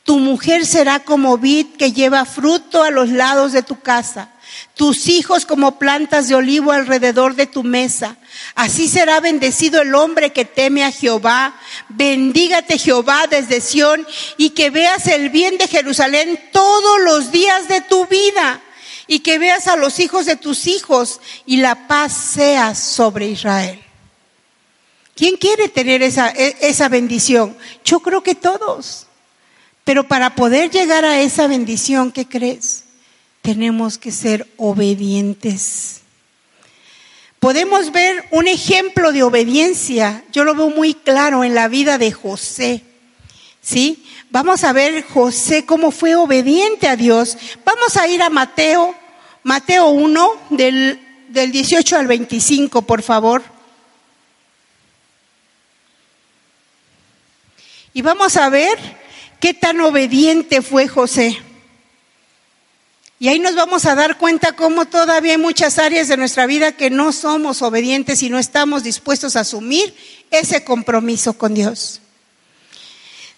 Tu 0.02 0.18
mujer 0.18 0.66
será 0.66 0.98
como 0.98 1.38
vid 1.38 1.66
que 1.78 1.92
lleva 1.92 2.24
fruto 2.24 2.82
a 2.82 2.90
los 2.90 3.08
lados 3.08 3.52
de 3.52 3.62
tu 3.62 3.78
casa 3.82 4.31
tus 4.74 5.08
hijos 5.08 5.46
como 5.46 5.78
plantas 5.78 6.28
de 6.28 6.34
olivo 6.34 6.72
alrededor 6.72 7.34
de 7.34 7.46
tu 7.46 7.62
mesa. 7.62 8.16
Así 8.54 8.88
será 8.88 9.20
bendecido 9.20 9.82
el 9.82 9.94
hombre 9.94 10.30
que 10.30 10.44
teme 10.44 10.84
a 10.84 10.90
Jehová. 10.90 11.54
Bendígate 11.88 12.78
Jehová 12.78 13.26
desde 13.28 13.60
Sión 13.60 14.06
y 14.36 14.50
que 14.50 14.70
veas 14.70 15.06
el 15.06 15.30
bien 15.30 15.58
de 15.58 15.68
Jerusalén 15.68 16.38
todos 16.52 17.00
los 17.02 17.32
días 17.32 17.68
de 17.68 17.80
tu 17.80 18.06
vida 18.06 18.60
y 19.06 19.20
que 19.20 19.38
veas 19.38 19.68
a 19.68 19.76
los 19.76 20.00
hijos 20.00 20.26
de 20.26 20.36
tus 20.36 20.66
hijos 20.66 21.20
y 21.44 21.58
la 21.58 21.86
paz 21.86 22.12
sea 22.12 22.74
sobre 22.74 23.28
Israel. 23.28 23.82
¿Quién 25.14 25.36
quiere 25.36 25.68
tener 25.68 26.02
esa, 26.02 26.30
e, 26.30 26.56
esa 26.62 26.88
bendición? 26.88 27.56
Yo 27.84 28.00
creo 28.00 28.22
que 28.22 28.34
todos. 28.34 29.06
Pero 29.84 30.06
para 30.08 30.34
poder 30.34 30.70
llegar 30.70 31.04
a 31.04 31.20
esa 31.20 31.46
bendición, 31.46 32.12
¿qué 32.12 32.26
crees? 32.26 32.84
Tenemos 33.42 33.98
que 33.98 34.12
ser 34.12 34.46
obedientes. 34.56 36.00
Podemos 37.40 37.90
ver 37.90 38.24
un 38.30 38.46
ejemplo 38.46 39.10
de 39.10 39.24
obediencia, 39.24 40.24
yo 40.32 40.44
lo 40.44 40.54
veo 40.54 40.70
muy 40.70 40.94
claro 40.94 41.42
en 41.42 41.54
la 41.56 41.66
vida 41.66 41.98
de 41.98 42.12
José. 42.12 42.84
¿Sí? 43.60 44.04
Vamos 44.30 44.64
a 44.64 44.72
ver 44.72 45.04
José 45.04 45.66
cómo 45.66 45.90
fue 45.90 46.14
obediente 46.14 46.88
a 46.88 46.96
Dios. 46.96 47.36
Vamos 47.64 47.96
a 47.96 48.06
ir 48.08 48.22
a 48.22 48.30
Mateo, 48.30 48.94
Mateo 49.42 49.88
1, 49.88 50.30
del, 50.50 51.00
del 51.28 51.52
18 51.52 51.96
al 51.96 52.06
25, 52.06 52.82
por 52.82 53.02
favor. 53.02 53.42
Y 57.92 58.02
vamos 58.02 58.36
a 58.36 58.48
ver 58.48 58.78
qué 59.40 59.52
tan 59.52 59.80
obediente 59.80 60.62
fue 60.62 60.88
José. 60.88 61.38
Y 63.22 63.28
ahí 63.28 63.38
nos 63.38 63.54
vamos 63.54 63.86
a 63.86 63.94
dar 63.94 64.18
cuenta 64.18 64.50
cómo 64.56 64.86
todavía 64.86 65.34
hay 65.34 65.38
muchas 65.38 65.78
áreas 65.78 66.08
de 66.08 66.16
nuestra 66.16 66.44
vida 66.44 66.72
que 66.72 66.90
no 66.90 67.12
somos 67.12 67.62
obedientes 67.62 68.20
y 68.24 68.30
no 68.30 68.36
estamos 68.36 68.82
dispuestos 68.82 69.36
a 69.36 69.42
asumir 69.42 69.94
ese 70.32 70.64
compromiso 70.64 71.34
con 71.34 71.54
Dios. 71.54 72.00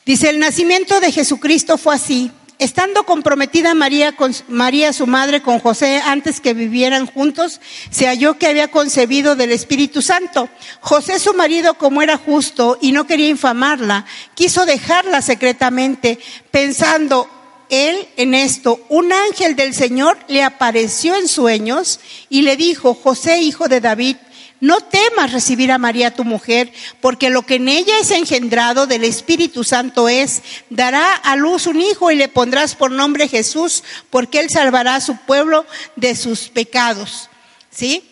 Dice, 0.06 0.30
el 0.30 0.38
nacimiento 0.38 1.00
de 1.00 1.12
Jesucristo 1.12 1.76
fue 1.76 1.96
así. 1.96 2.30
Estando 2.58 3.04
comprometida 3.04 3.74
María, 3.74 4.14
María, 4.48 4.94
su 4.94 5.06
madre, 5.06 5.42
con 5.42 5.58
José 5.58 6.00
antes 6.02 6.40
que 6.40 6.54
vivieran 6.54 7.04
juntos, 7.04 7.60
se 7.90 8.06
halló 8.06 8.38
que 8.38 8.46
había 8.46 8.68
concebido 8.70 9.36
del 9.36 9.52
Espíritu 9.52 10.00
Santo. 10.00 10.48
José, 10.80 11.18
su 11.18 11.34
marido, 11.34 11.74
como 11.74 12.00
era 12.00 12.16
justo 12.16 12.78
y 12.80 12.92
no 12.92 13.06
quería 13.06 13.28
infamarla, 13.28 14.06
quiso 14.34 14.64
dejarla 14.64 15.20
secretamente, 15.20 16.18
pensando, 16.50 17.28
él 17.68 18.08
en 18.16 18.34
esto, 18.34 18.84
un 18.88 19.12
ángel 19.12 19.56
del 19.56 19.74
Señor 19.74 20.18
le 20.28 20.42
apareció 20.42 21.14
en 21.16 21.28
sueños 21.28 22.00
y 22.28 22.42
le 22.42 22.56
dijo, 22.56 22.94
José, 22.94 23.38
hijo 23.38 23.68
de 23.68 23.80
David, 23.80 24.16
no 24.60 24.80
temas 24.80 25.32
recibir 25.32 25.70
a 25.72 25.78
María 25.78 26.14
tu 26.14 26.24
mujer, 26.24 26.72
porque 27.00 27.28
lo 27.28 27.42
que 27.42 27.56
en 27.56 27.68
ella 27.68 27.98
es 28.00 28.10
engendrado 28.10 28.86
del 28.86 29.04
Espíritu 29.04 29.62
Santo 29.62 30.08
es, 30.08 30.42
dará 30.70 31.14
a 31.14 31.36
luz 31.36 31.66
un 31.66 31.80
hijo 31.80 32.10
y 32.10 32.16
le 32.16 32.28
pondrás 32.28 32.74
por 32.74 32.90
nombre 32.90 33.28
Jesús, 33.28 33.84
porque 34.08 34.40
él 34.40 34.48
salvará 34.48 34.96
a 34.96 35.00
su 35.00 35.16
pueblo 35.18 35.66
de 35.96 36.14
sus 36.16 36.48
pecados. 36.48 37.28
¿Sí? 37.70 38.04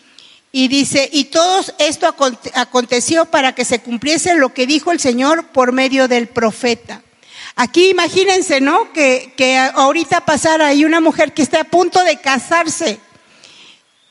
Y 0.53 0.69
dice, 0.69 1.09
y 1.11 1.25
todo 1.25 1.65
esto 1.79 2.15
aconteció 2.55 3.25
para 3.25 3.55
que 3.55 3.65
se 3.65 3.81
cumpliese 3.81 4.35
lo 4.35 4.53
que 4.53 4.67
dijo 4.67 4.93
el 4.93 5.01
Señor 5.01 5.47
por 5.49 5.73
medio 5.73 6.09
del 6.09 6.29
profeta. 6.29 7.01
Aquí 7.55 7.91
imagínense, 7.91 8.61
¿no? 8.61 8.93
Que, 8.93 9.35
que 9.37 9.59
ahorita 9.59 10.25
pasara 10.25 10.69
ahí 10.69 10.85
una 10.85 11.01
mujer 11.01 11.33
que 11.33 11.43
está 11.43 11.61
a 11.61 11.65
punto 11.65 12.03
de 12.05 12.21
casarse 12.21 12.99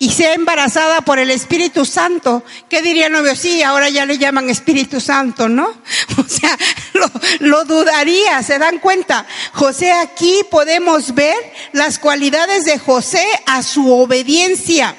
y 0.01 0.09
sea 0.09 0.33
embarazada 0.33 1.01
por 1.01 1.19
el 1.19 1.29
Espíritu 1.29 1.85
Santo, 1.85 2.43
¿qué 2.67 2.81
diría 2.81 3.07
novio? 3.07 3.35
Sí, 3.35 3.61
ahora 3.61 3.87
ya 3.87 4.03
le 4.07 4.17
llaman 4.17 4.49
Espíritu 4.49 4.99
Santo, 4.99 5.47
¿no? 5.47 5.67
O 6.17 6.27
sea, 6.27 6.57
lo, 6.93 7.11
lo, 7.39 7.65
dudaría, 7.65 8.41
¿se 8.41 8.57
dan 8.57 8.79
cuenta? 8.79 9.27
José 9.53 9.91
aquí 9.91 10.41
podemos 10.49 11.13
ver 11.13 11.35
las 11.73 11.99
cualidades 11.99 12.65
de 12.65 12.79
José 12.79 13.23
a 13.45 13.61
su 13.61 13.93
obediencia. 13.93 14.95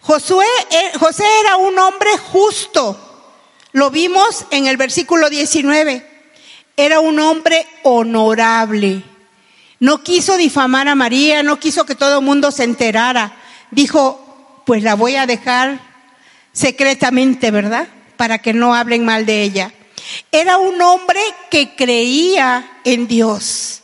Josué, 0.00 0.46
eh, 0.70 0.98
José 0.98 1.22
era 1.42 1.56
un 1.58 1.78
hombre 1.78 2.10
justo, 2.18 2.98
lo 3.70 3.90
vimos 3.90 4.46
en 4.50 4.66
el 4.66 4.76
versículo 4.76 5.30
19, 5.30 6.15
era 6.76 7.00
un 7.00 7.18
hombre 7.18 7.66
honorable. 7.82 9.02
No 9.80 10.02
quiso 10.02 10.36
difamar 10.36 10.88
a 10.88 10.94
María, 10.94 11.42
no 11.42 11.58
quiso 11.58 11.84
que 11.84 11.94
todo 11.94 12.18
el 12.20 12.24
mundo 12.24 12.50
se 12.50 12.64
enterara 12.64 13.36
dijo, 13.70 14.62
pues 14.64 14.82
la 14.82 14.94
voy 14.94 15.16
a 15.16 15.26
dejar 15.26 15.80
secretamente, 16.52 17.50
¿verdad? 17.50 17.88
Para 18.16 18.38
que 18.38 18.52
no 18.52 18.74
hablen 18.74 19.04
mal 19.04 19.26
de 19.26 19.42
ella. 19.42 19.72
Era 20.30 20.58
un 20.58 20.80
hombre 20.80 21.20
que 21.50 21.74
creía 21.74 22.78
en 22.84 23.08
Dios 23.08 23.82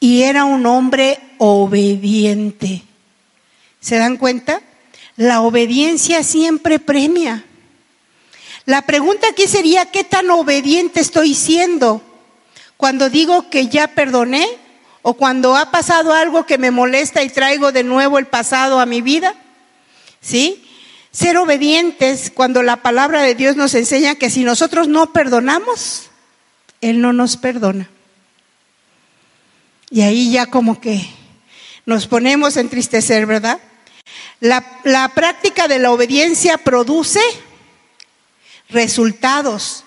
y 0.00 0.22
era 0.22 0.44
un 0.44 0.66
hombre 0.66 1.18
obediente. 1.38 2.82
¿Se 3.80 3.96
dan 3.96 4.16
cuenta? 4.16 4.60
La 5.16 5.40
obediencia 5.42 6.22
siempre 6.22 6.78
premia. 6.78 7.44
La 8.64 8.82
pregunta 8.82 9.28
aquí 9.28 9.46
sería, 9.46 9.86
¿qué 9.86 10.04
tan 10.04 10.30
obediente 10.30 11.00
estoy 11.00 11.34
siendo? 11.34 12.02
Cuando 12.76 13.10
digo 13.10 13.50
que 13.50 13.68
ya 13.68 13.88
perdoné, 13.88 14.46
o 15.02 15.14
cuando 15.14 15.56
ha 15.56 15.70
pasado 15.70 16.14
algo 16.14 16.46
que 16.46 16.58
me 16.58 16.70
molesta 16.70 17.22
y 17.22 17.28
traigo 17.28 17.72
de 17.72 17.82
nuevo 17.82 18.18
el 18.18 18.26
pasado 18.26 18.78
a 18.78 18.86
mi 18.86 19.02
vida. 19.02 19.34
¿Sí? 20.20 20.64
Ser 21.10 21.36
obedientes 21.36 22.30
cuando 22.32 22.62
la 22.62 22.76
palabra 22.76 23.22
de 23.22 23.34
Dios 23.34 23.56
nos 23.56 23.74
enseña 23.74 24.14
que 24.14 24.30
si 24.30 24.44
nosotros 24.44 24.88
no 24.88 25.12
perdonamos, 25.12 26.10
Él 26.80 27.00
no 27.00 27.12
nos 27.12 27.36
perdona. 27.36 27.90
Y 29.90 30.02
ahí 30.02 30.30
ya 30.30 30.46
como 30.46 30.80
que 30.80 31.04
nos 31.84 32.06
ponemos 32.06 32.56
a 32.56 32.60
entristecer, 32.60 33.26
¿verdad? 33.26 33.60
La, 34.40 34.64
la 34.84 35.08
práctica 35.08 35.68
de 35.68 35.80
la 35.80 35.90
obediencia 35.90 36.58
produce 36.58 37.20
resultados. 38.72 39.84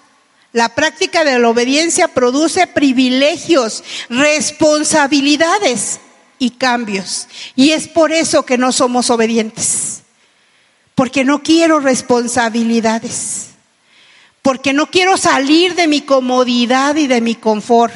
La 0.51 0.69
práctica 0.69 1.23
de 1.23 1.37
la 1.37 1.49
obediencia 1.49 2.07
produce 2.07 2.65
privilegios, 2.67 3.83
responsabilidades 4.09 5.99
y 6.39 6.51
cambios. 6.51 7.27
Y 7.55 7.71
es 7.71 7.87
por 7.87 8.11
eso 8.11 8.45
que 8.45 8.57
no 8.57 8.71
somos 8.71 9.09
obedientes. 9.09 10.03
Porque 10.95 11.25
no 11.25 11.43
quiero 11.43 11.79
responsabilidades. 11.79 13.47
Porque 14.41 14.71
no 14.71 14.89
quiero 14.89 15.17
salir 15.17 15.75
de 15.75 15.87
mi 15.87 16.01
comodidad 16.01 16.95
y 16.95 17.07
de 17.07 17.19
mi 17.19 17.35
confort. 17.35 17.93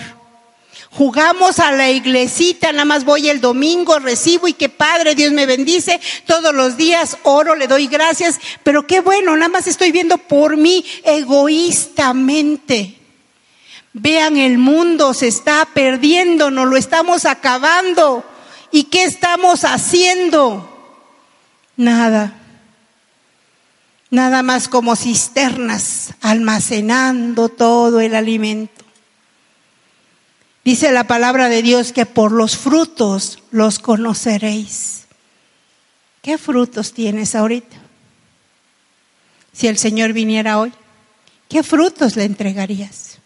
Jugamos 0.92 1.60
a 1.60 1.72
la 1.72 1.92
iglesita, 1.92 2.72
nada 2.72 2.86
más 2.86 3.06
voy 3.06 3.30
el 3.30 3.42
domingo, 3.42 4.00
recibo 4.00 4.48
y 4.48 4.54
qué 4.54 4.70
padre, 4.70 5.14
Dios 5.14 5.32
me 5.32 5.46
bendice. 5.46 6.02
Todos 6.26 6.54
los 6.54 6.78
días 6.78 7.18
oro, 7.24 7.56
le 7.56 7.68
doy 7.68 7.88
gracias, 7.88 8.40
pero 8.64 8.88
qué 8.88 9.00
bueno, 9.00 9.36
nada 9.36 9.50
más 9.50 9.68
estoy 9.68 9.92
viendo 9.92 10.18
por 10.18 10.58
mí 10.58 10.84
egoístamente. 11.04 12.96
Vean, 13.94 14.38
el 14.38 14.58
mundo 14.58 15.14
se 15.14 15.28
está 15.28 15.68
perdiendo, 15.74 16.50
nos 16.50 16.68
lo 16.68 16.76
estamos 16.76 17.26
acabando. 17.26 18.24
¿Y 18.72 18.86
qué 18.86 19.04
estamos 19.04 19.66
haciendo? 19.66 20.70
Nada. 21.76 22.36
Nada 24.12 24.42
más 24.42 24.68
como 24.68 24.96
cisternas, 24.96 26.14
almacenando 26.22 27.50
todo 27.50 28.00
el 28.00 28.16
alimento. 28.16 28.89
Dice 30.70 30.92
la 30.92 31.06
palabra 31.06 31.50
de 31.50 31.64
Dios 31.64 31.94
que 31.94 32.06
por 32.06 32.32
los 32.32 32.56
frutos 32.56 33.40
los 33.50 33.80
conoceréis. 33.80 35.06
¿Qué 36.22 36.38
frutos 36.38 36.94
tienes 36.94 37.34
ahorita? 37.34 37.76
Si 39.52 39.66
el 39.66 39.80
Señor 39.80 40.14
viniera 40.14 40.60
hoy, 40.60 40.72
¿qué 41.50 41.64
frutos 41.64 42.16
le 42.16 42.26
entregarías? 42.26 43.18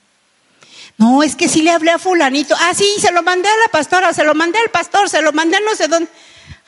No, 0.97 1.21
es 1.21 1.36
que 1.36 1.49
si 1.49 1.63
le 1.63 1.71
hablé 1.71 1.91
a 1.91 1.99
fulanito, 1.99 2.56
ah, 2.58 2.71
sí, 2.73 2.88
se 2.97 3.12
lo 3.12 3.23
mandé 3.23 3.49
a 3.49 3.58
la 3.58 3.71
pastora, 3.73 4.13
se 4.13 4.23
lo 4.23 4.34
mandé 4.34 4.60
al 4.60 4.69
pastor, 4.69 5.10
se 5.10 5.21
lo 5.21 5.34
mandé 5.34 5.58
a 5.58 5.60
no 5.69 5.75
sé 5.75 5.89
dónde. 5.89 6.10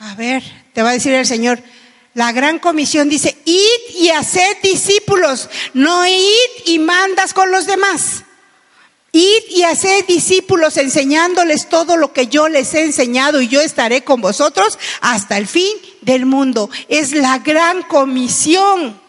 A 0.00 0.14
ver, 0.14 0.42
te 0.74 0.82
va 0.82 0.90
a 0.90 0.92
decir 0.92 1.14
el 1.14 1.24
Señor, 1.24 1.58
la 2.12 2.32
gran 2.32 2.58
comisión 2.58 3.08
dice, 3.08 3.34
id 3.46 3.94
y 3.94 4.10
haced 4.10 4.58
discípulos, 4.62 5.48
no 5.72 6.06
id 6.06 6.66
y 6.66 6.78
mandas 6.80 7.32
con 7.32 7.50
los 7.50 7.66
demás. 7.66 8.25
Id 9.16 9.44
y 9.48 9.62
haced 9.62 10.04
discípulos 10.04 10.76
enseñándoles 10.76 11.70
todo 11.70 11.96
lo 11.96 12.12
que 12.12 12.26
yo 12.26 12.48
les 12.48 12.74
he 12.74 12.82
enseñado 12.82 13.40
y 13.40 13.48
yo 13.48 13.62
estaré 13.62 14.04
con 14.04 14.20
vosotros 14.20 14.78
hasta 15.00 15.38
el 15.38 15.46
fin 15.46 15.72
del 16.02 16.26
mundo. 16.26 16.68
Es 16.88 17.12
la 17.12 17.38
gran 17.38 17.82
comisión. 17.84 19.00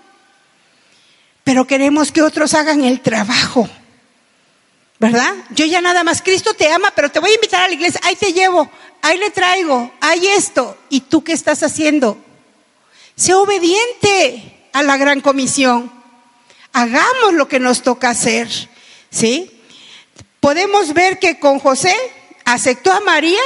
Pero 1.44 1.68
queremos 1.68 2.14
que 2.14 2.22
otros 2.22 2.54
hagan 2.54 2.86
el 2.86 3.02
trabajo. 3.02 3.70
¿Verdad? 4.98 5.34
Yo 5.50 5.66
ya 5.66 5.82
nada 5.82 6.06
más, 6.06 6.22
Cristo 6.22 6.54
te 6.54 6.72
ama, 6.72 6.94
pero 6.96 7.12
te 7.12 7.20
voy 7.20 7.32
a 7.32 7.36
invitar 7.36 7.64
a 7.64 7.68
la 7.68 7.74
iglesia, 7.74 8.00
ahí 8.04 8.16
te 8.16 8.32
llevo, 8.32 8.68
ahí 9.02 9.18
le 9.18 9.30
traigo, 9.30 9.92
hay 10.00 10.26
esto. 10.26 10.78
¿Y 10.90 11.02
tú 11.02 11.22
qué 11.22 11.34
estás 11.34 11.64
haciendo? 11.64 12.18
Sé 13.18 13.34
obediente 13.34 14.70
a 14.72 14.84
la 14.84 14.96
gran 14.96 15.20
comisión. 15.20 15.92
Hagamos 16.72 17.34
lo 17.34 17.50
que 17.50 17.60
nos 17.60 17.84
toca 17.84 18.10
hacer. 18.10 18.48
¿Sí? 19.10 19.52
Podemos 20.40 20.94
ver 20.94 21.20
que 21.20 21.40
con 21.40 21.60
José 21.60 21.96
aceptó 22.46 22.92
a 22.92 23.02
María, 23.02 23.42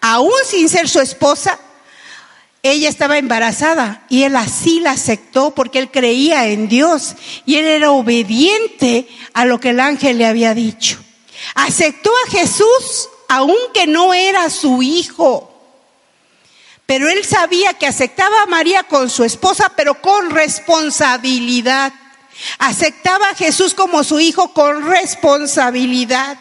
aún 0.00 0.32
sin 0.44 0.68
ser 0.68 0.88
su 0.88 1.00
esposa. 1.00 1.58
Ella 2.64 2.88
estaba 2.88 3.18
embarazada 3.18 4.04
y 4.08 4.22
él 4.22 4.36
así 4.36 4.80
la 4.80 4.92
aceptó 4.92 5.52
porque 5.52 5.78
él 5.78 5.90
creía 5.90 6.46
en 6.46 6.68
Dios 6.68 7.14
y 7.44 7.56
él 7.56 7.66
era 7.66 7.90
obediente 7.90 9.08
a 9.32 9.44
lo 9.44 9.58
que 9.58 9.70
el 9.70 9.80
ángel 9.80 10.18
le 10.18 10.26
había 10.26 10.54
dicho. 10.54 10.98
Aceptó 11.54 12.10
a 12.26 12.30
Jesús 12.30 13.08
aunque 13.28 13.86
no 13.86 14.12
era 14.12 14.50
su 14.50 14.82
hijo. 14.82 15.48
Pero 16.84 17.08
él 17.08 17.24
sabía 17.24 17.72
que 17.74 17.86
aceptaba 17.86 18.42
a 18.42 18.46
María 18.46 18.82
con 18.82 19.08
su 19.08 19.24
esposa, 19.24 19.72
pero 19.74 20.02
con 20.02 20.30
responsabilidad. 20.30 21.92
Aceptaba 22.58 23.30
a 23.30 23.34
Jesús 23.34 23.74
como 23.74 24.04
su 24.04 24.20
hijo 24.20 24.52
con 24.52 24.86
responsabilidad, 24.86 26.38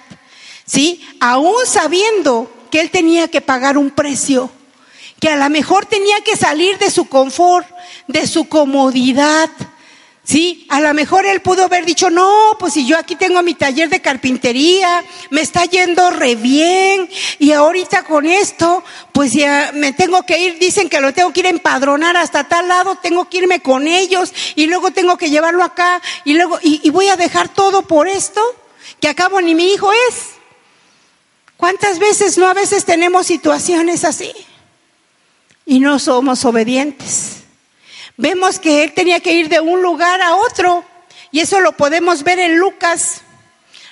¿sí? 0.66 1.06
Aún 1.20 1.66
sabiendo 1.66 2.52
que 2.70 2.82
él 2.82 2.90
tenía 2.90 3.28
que 3.28 3.42
pagar 3.42 3.78
un 3.78 3.92
precio, 3.92 4.50
que 5.20 5.30
a 5.30 5.36
lo 5.36 5.50
mejor 5.50 5.86
tenía 5.86 6.22
que 6.22 6.36
salir 6.36 6.78
de 6.78 6.90
su 6.90 7.06
confort, 7.06 7.68
de 8.08 8.26
su 8.28 8.46
comodidad, 8.48 9.50
Sí, 10.32 10.66
a 10.70 10.80
lo 10.80 10.94
mejor 10.94 11.26
él 11.26 11.42
pudo 11.42 11.66
haber 11.66 11.86
dicho, 11.86 12.10
no, 12.10 12.56
pues 12.58 12.76
si 12.76 12.88
yo 12.88 12.98
aquí 12.98 13.18
tengo 13.18 13.44
mi 13.44 13.54
taller 13.54 13.90
de 13.90 14.00
carpintería, 14.00 15.04
me 15.30 15.42
está 15.42 15.66
yendo 15.66 16.10
re 16.10 16.36
bien, 16.36 17.10
y 17.38 17.52
ahorita 17.52 18.04
con 18.04 18.26
esto, 18.26 18.82
pues 19.12 19.34
ya 19.34 19.72
me 19.74 19.92
tengo 19.92 20.24
que 20.24 20.40
ir, 20.40 20.58
dicen 20.58 20.88
que 20.88 21.02
lo 21.02 21.14
tengo 21.14 21.34
que 21.34 21.42
ir 21.42 21.48
a 21.48 21.50
empadronar 21.50 22.16
hasta 22.16 22.46
tal 22.46 22.70
lado, 22.70 22.96
tengo 22.96 23.28
que 23.28 23.40
irme 23.40 23.60
con 23.60 23.90
ellos, 23.90 24.32
y 24.56 24.68
luego 24.68 24.92
tengo 24.92 25.18
que 25.18 25.30
llevarlo 25.30 25.66
acá, 25.66 26.02
y 26.24 26.34
luego, 26.36 26.60
y, 26.64 26.80
y 26.82 26.90
voy 26.92 27.10
a 27.10 27.18
dejar 27.18 27.50
todo 27.50 27.82
por 27.82 28.08
esto, 28.08 28.42
que 29.02 29.10
acabo 29.10 29.42
ni 29.42 29.54
mi 29.54 29.74
hijo 29.74 29.92
es. 30.08 30.28
¿Cuántas 31.58 32.00
veces 32.00 32.38
no 32.38 32.48
a 32.48 32.54
veces 32.54 32.86
tenemos 32.86 33.28
situaciones 33.28 34.06
así? 34.06 34.32
Y 35.66 35.82
no 35.82 36.00
somos 36.00 36.46
obedientes 36.46 37.41
vemos 38.22 38.60
que 38.60 38.84
él 38.84 38.94
tenía 38.94 39.20
que 39.20 39.34
ir 39.34 39.50
de 39.50 39.60
un 39.60 39.82
lugar 39.82 40.22
a 40.22 40.36
otro. 40.36 40.86
Y 41.32 41.40
eso 41.40 41.60
lo 41.60 41.74
podemos 41.74 42.24
ver 42.24 42.40
en 42.40 42.58
Lucas, 42.58 43.22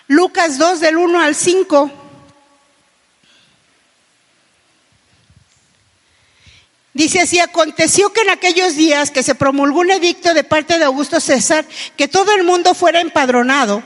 Lucas 0.07 0.57
2 0.57 0.79
del 0.79 0.97
1 0.97 1.19
al 1.19 1.35
5. 1.35 1.91
Dice 6.93 7.21
así, 7.21 7.39
aconteció 7.39 8.11
que 8.11 8.21
en 8.21 8.29
aquellos 8.29 8.75
días 8.75 9.09
que 9.09 9.23
se 9.23 9.35
promulgó 9.35 9.79
un 9.79 9.91
edicto 9.91 10.33
de 10.33 10.43
parte 10.43 10.77
de 10.77 10.85
Augusto 10.85 11.19
César 11.19 11.65
que 11.95 12.07
todo 12.07 12.33
el 12.33 12.43
mundo 12.43 12.73
fuera 12.73 12.99
empadronado. 13.01 13.81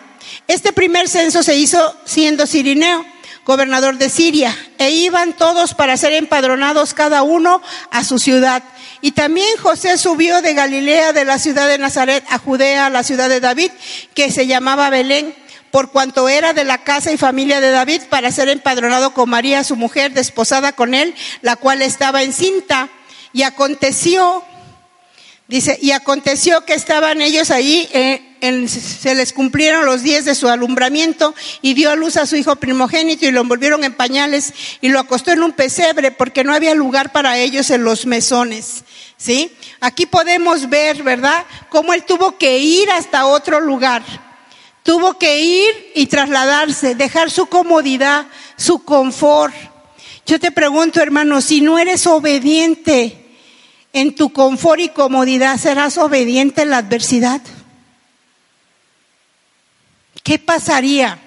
Este 0.48 0.74
primer 0.74 1.08
censo 1.08 1.44
se 1.44 1.56
hizo 1.56 1.96
siendo 2.06 2.48
Cirineo, 2.48 3.06
gobernador 3.46 3.98
de 3.98 4.10
Siria, 4.10 4.56
e 4.78 4.92
iban 4.92 5.34
todos 5.34 5.74
para 5.74 5.98
ser 5.98 6.14
empadronados 6.14 6.94
cada 6.94 7.24
uno 7.24 7.62
a 7.92 8.04
su 8.04 8.20
ciudad. 8.20 8.64
Y 9.02 9.12
también 9.12 9.58
José 9.62 9.98
subió 9.98 10.42
de 10.42 10.54
Galilea, 10.54 11.12
de 11.12 11.26
la 11.26 11.38
ciudad 11.38 11.68
de 11.68 11.78
Nazaret, 11.78 12.24
a 12.30 12.38
Judea, 12.38 12.86
a 12.86 12.90
la 12.90 13.04
ciudad 13.04 13.28
de 13.28 13.42
David, 13.42 13.72
que 14.14 14.32
se 14.32 14.48
llamaba 14.48 14.90
Belén, 14.90 15.36
por 15.72 15.92
cuanto 15.92 16.30
era 16.30 16.54
de 16.54 16.64
la 16.64 16.84
casa 16.84 17.12
y 17.12 17.18
familia 17.18 17.60
de 17.60 17.72
David, 17.72 18.04
para 18.10 18.32
ser 18.32 18.48
empadronado 18.48 19.14
con 19.14 19.30
María, 19.30 19.64
su 19.64 19.76
mujer, 19.76 20.14
desposada 20.14 20.72
con 20.72 20.94
él, 20.94 21.16
la 21.42 21.56
cual 21.56 21.82
estaba 21.82 22.24
encinta. 22.24 22.90
Y 23.34 23.42
aconteció, 23.42 24.46
dice, 25.54 25.78
y 25.80 25.92
aconteció 25.92 26.66
que 26.66 26.74
estaban 26.74 27.22
ellos 27.22 27.52
ahí, 27.52 27.88
eh, 27.94 28.68
se 28.68 29.14
les 29.14 29.34
cumplieron 29.34 29.86
los 29.86 30.02
días 30.02 30.26
de 30.26 30.34
su 30.34 30.50
alumbramiento 30.50 31.36
y 31.62 31.76
dio 31.76 31.92
a 31.92 31.96
luz 31.96 32.18
a 32.18 32.26
su 32.26 32.36
hijo 32.36 32.56
primogénito 32.56 33.28
y 33.28 33.32
lo 33.32 33.42
envolvieron 33.42 33.84
en 33.84 33.94
pañales 33.94 34.52
y 34.82 34.90
lo 34.90 35.00
acostó 35.00 35.32
en 35.32 35.44
un 35.44 35.52
pesebre 35.52 36.10
porque 36.10 36.44
no 36.44 36.56
había 36.56 36.74
lugar 36.74 37.12
para 37.12 37.38
ellos 37.38 37.70
en 37.70 37.84
los 37.84 38.08
mesones. 38.08 38.84
¿Sí? 39.16 39.52
Aquí 39.80 40.08
podemos 40.08 40.70
ver, 40.70 41.04
¿verdad? 41.04 41.46
Cómo 41.70 41.94
él 41.94 42.04
tuvo 42.04 42.36
que 42.40 42.58
ir 42.58 42.90
hasta 42.90 43.28
otro 43.28 43.60
lugar. 43.60 44.02
Tuvo 44.82 45.20
que 45.20 45.40
ir 45.40 45.92
y 45.94 46.08
trasladarse, 46.08 46.96
dejar 46.96 47.30
su 47.30 47.46
comodidad, 47.46 48.26
su 48.58 48.84
confort. 48.84 49.54
Yo 50.26 50.40
te 50.40 50.50
pregunto, 50.50 51.00
hermano, 51.00 51.42
si 51.42 51.62
no 51.62 51.78
eres 51.78 52.08
obediente 52.08 53.23
en 53.94 54.16
tu 54.16 54.34
confort 54.34 54.82
y 54.82 54.90
comodidad, 54.90 55.58
¿serás 55.58 55.98
obediente 55.98 56.64
en 56.64 56.72
la 56.72 56.78
adversidad? 56.78 57.42
¿Qué 60.24 60.40
pasaría? 60.40 61.20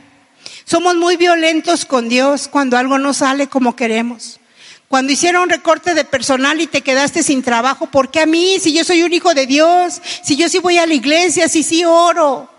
Somos 0.65 0.97
muy 0.97 1.17
violentos 1.17 1.85
con 1.85 2.09
Dios 2.09 2.49
cuando 2.49 2.77
algo 2.77 2.99
no 2.99 3.15
sale 3.15 3.47
como 3.47 3.77
queremos. 3.77 4.41
Cuando 4.89 5.13
hicieron 5.13 5.49
recorte 5.49 5.95
de 5.95 6.05
personal 6.05 6.61
y 6.61 6.67
te 6.67 6.81
quedaste 6.81 7.23
sin 7.23 7.43
trabajo, 7.43 7.87
¿por 7.87 8.11
qué 8.11 8.21
a 8.21 8.27
mí? 8.27 8.59
Si 8.61 8.73
yo 8.73 8.85
soy 8.85 9.03
un 9.03 9.13
hijo 9.13 9.33
de 9.35 9.47
Dios, 9.47 10.01
si 10.23 10.37
yo 10.37 10.49
sí 10.49 10.59
voy 10.59 10.79
a 10.79 10.87
la 10.87 10.95
iglesia, 10.95 11.49
si 11.49 11.63
sí 11.63 11.85
oro. 11.85 12.51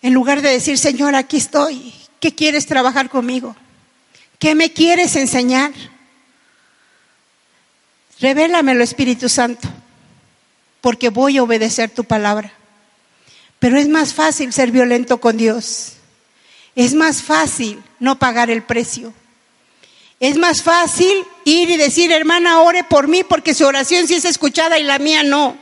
En 0.00 0.14
lugar 0.14 0.40
de 0.40 0.50
decir, 0.50 0.78
Señor, 0.78 1.14
aquí 1.14 1.36
estoy, 1.36 1.92
¿qué 2.20 2.34
quieres 2.34 2.66
trabajar 2.66 3.10
conmigo? 3.10 3.56
¿Qué 4.38 4.54
me 4.54 4.72
quieres 4.72 5.16
enseñar? 5.16 5.72
Revélamelo, 8.20 8.82
Espíritu 8.82 9.28
Santo, 9.28 9.68
porque 10.80 11.10
voy 11.10 11.38
a 11.38 11.42
obedecer 11.42 11.90
tu 11.90 12.04
palabra. 12.04 12.52
Pero 13.58 13.78
es 13.78 13.88
más 13.88 14.14
fácil 14.14 14.52
ser 14.52 14.70
violento 14.70 15.18
con 15.18 15.36
Dios. 15.36 15.94
Es 16.74 16.94
más 16.94 17.22
fácil 17.22 17.82
no 17.98 18.18
pagar 18.18 18.50
el 18.50 18.62
precio. 18.62 19.12
Es 20.20 20.36
más 20.36 20.62
fácil 20.62 21.24
ir 21.44 21.68
y 21.70 21.76
decir, 21.76 22.10
hermana, 22.10 22.60
ore 22.60 22.84
por 22.84 23.08
mí 23.08 23.22
porque 23.22 23.54
su 23.54 23.66
oración 23.66 24.06
sí 24.06 24.14
es 24.14 24.24
escuchada 24.24 24.78
y 24.78 24.82
la 24.82 24.98
mía 24.98 25.22
no. 25.22 25.56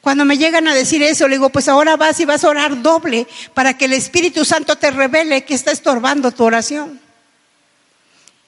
Cuando 0.00 0.24
me 0.24 0.36
llegan 0.36 0.68
a 0.68 0.74
decir 0.74 1.02
eso, 1.02 1.28
le 1.28 1.36
digo, 1.36 1.50
pues 1.50 1.68
ahora 1.68 1.96
vas 1.96 2.18
y 2.20 2.24
vas 2.24 2.44
a 2.44 2.48
orar 2.48 2.82
doble 2.82 3.26
para 3.54 3.78
que 3.78 3.86
el 3.86 3.92
Espíritu 3.92 4.44
Santo 4.44 4.76
te 4.76 4.90
revele 4.90 5.44
que 5.44 5.54
está 5.54 5.70
estorbando 5.70 6.30
tu 6.32 6.44
oración. 6.44 7.00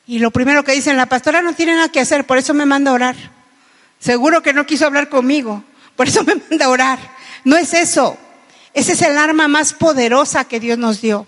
Y 0.07 0.21
lo 0.21 0.31
primero 0.31 0.63
que 0.63 0.73
dicen, 0.73 0.97
la 0.97 1.07
pastora 1.07 1.43
no 1.43 1.55
tiene 1.55 1.75
nada 1.75 1.89
que 1.89 2.01
hacer, 2.01 2.27
por 2.27 2.39
eso 2.39 2.55
me 2.55 2.67
manda 2.67 2.91
a 2.91 2.95
orar. 2.95 3.17
Seguro 3.99 4.43
que 4.43 4.53
no 4.53 4.67
quiso 4.67 4.87
hablar 4.87 5.09
conmigo, 5.09 5.65
por 5.97 6.09
eso 6.09 6.23
me 6.25 6.37
manda 6.37 6.67
a 6.67 6.71
orar. 6.71 6.99
No 7.45 7.57
es 7.57 7.75
eso. 7.75 8.17
Ese 8.73 8.93
es 8.93 9.03
el 9.03 9.17
arma 9.17 9.49
más 9.49 9.73
poderosa 9.73 10.45
que 10.45 10.61
Dios 10.61 10.79
nos 10.79 11.01
dio. 11.01 11.27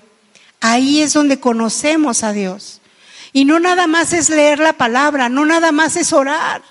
Ahí 0.61 1.01
es 1.01 1.13
donde 1.15 1.41
conocemos 1.41 2.23
a 2.23 2.33
Dios. 2.33 2.81
Y 3.33 3.45
no 3.45 3.61
nada 3.61 3.87
más 3.87 4.13
es 4.13 4.31
leer 4.31 4.59
la 4.59 4.75
palabra, 4.75 5.29
no 5.29 5.45
nada 5.45 5.73
más 5.73 5.97
es 5.97 6.13
orar, 6.13 6.63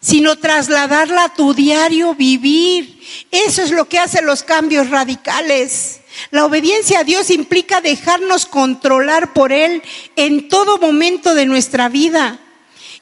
sino 0.00 0.36
trasladarla 0.36 1.24
a 1.24 1.34
tu 1.34 1.54
diario 1.54 2.14
vivir. 2.14 3.00
Eso 3.30 3.62
es 3.62 3.70
lo 3.70 3.88
que 3.88 3.98
hace 3.98 4.22
los 4.22 4.42
cambios 4.42 4.90
radicales. 4.90 5.99
La 6.30 6.44
obediencia 6.44 7.00
a 7.00 7.04
Dios 7.04 7.30
implica 7.30 7.80
dejarnos 7.80 8.46
controlar 8.46 9.32
por 9.32 9.52
Él 9.52 9.82
en 10.16 10.48
todo 10.48 10.78
momento 10.78 11.34
de 11.34 11.46
nuestra 11.46 11.88
vida. 11.88 12.38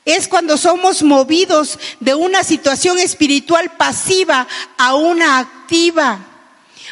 Es 0.04 0.28
cuando 0.28 0.56
somos 0.56 1.02
movidos 1.02 1.78
de 2.00 2.14
una 2.14 2.42
situación 2.42 2.98
espiritual 2.98 3.76
pasiva 3.76 4.48
a 4.78 4.94
una 4.94 5.38
activa. 5.38 6.24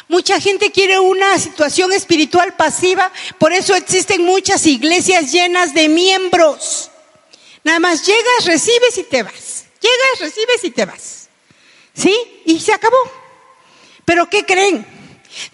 Mucha 0.07 0.39
gente 0.39 0.71
quiere 0.71 0.99
una 0.99 1.37
situación 1.39 1.91
espiritual 1.91 2.55
pasiva, 2.55 3.11
por 3.39 3.51
eso 3.51 3.75
existen 3.75 4.23
muchas 4.23 4.65
iglesias 4.65 5.31
llenas 5.31 5.73
de 5.73 5.89
miembros. 5.89 6.91
Nada 7.63 7.79
más 7.79 8.05
llegas, 8.05 8.45
recibes 8.45 8.97
y 8.97 9.03
te 9.03 9.23
vas. 9.23 9.65
Llegas, 9.81 10.19
recibes 10.19 10.63
y 10.63 10.71
te 10.71 10.85
vas. 10.85 11.29
¿Sí? 11.93 12.15
Y 12.45 12.59
se 12.59 12.71
acabó. 12.71 12.97
Pero 14.05 14.29
¿qué 14.29 14.45
creen? 14.45 14.96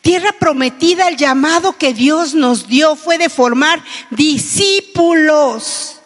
Tierra 0.01 0.31
prometida, 0.33 1.07
el 1.07 1.17
llamado 1.17 1.77
que 1.77 1.93
Dios 1.93 2.33
nos 2.33 2.67
dio 2.67 2.95
fue 2.95 3.17
de 3.17 3.29
formar 3.29 3.83
discípulos. 4.09 5.99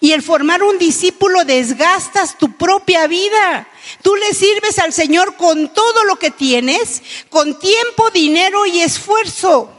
Y 0.00 0.12
el 0.12 0.22
formar 0.22 0.64
un 0.64 0.78
discípulo 0.78 1.44
desgastas 1.44 2.36
tu 2.36 2.56
propia 2.56 3.06
vida. 3.06 3.68
Tú 4.02 4.16
le 4.16 4.34
sirves 4.34 4.80
al 4.80 4.92
Señor 4.92 5.36
con 5.36 5.72
todo 5.72 6.04
lo 6.04 6.16
que 6.16 6.32
tienes, 6.32 7.02
con 7.30 7.58
tiempo, 7.58 8.10
dinero 8.10 8.66
y 8.66 8.80
esfuerzo. 8.80 9.70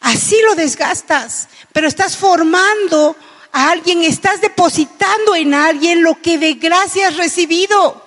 Así 0.00 0.36
lo 0.46 0.54
desgastas, 0.54 1.48
pero 1.72 1.88
estás 1.88 2.16
formando 2.16 3.16
a 3.50 3.70
alguien, 3.70 4.04
estás 4.04 4.40
depositando 4.40 5.34
en 5.34 5.52
alguien 5.54 6.02
lo 6.02 6.22
que 6.22 6.38
de 6.38 6.54
gracia 6.54 7.08
has 7.08 7.16
recibido. 7.16 8.05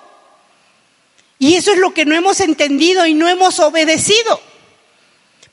Y 1.40 1.54
eso 1.54 1.72
es 1.72 1.78
lo 1.78 1.94
que 1.94 2.04
no 2.04 2.14
hemos 2.14 2.38
entendido 2.38 3.06
y 3.06 3.14
no 3.14 3.26
hemos 3.26 3.58
obedecido. 3.58 4.40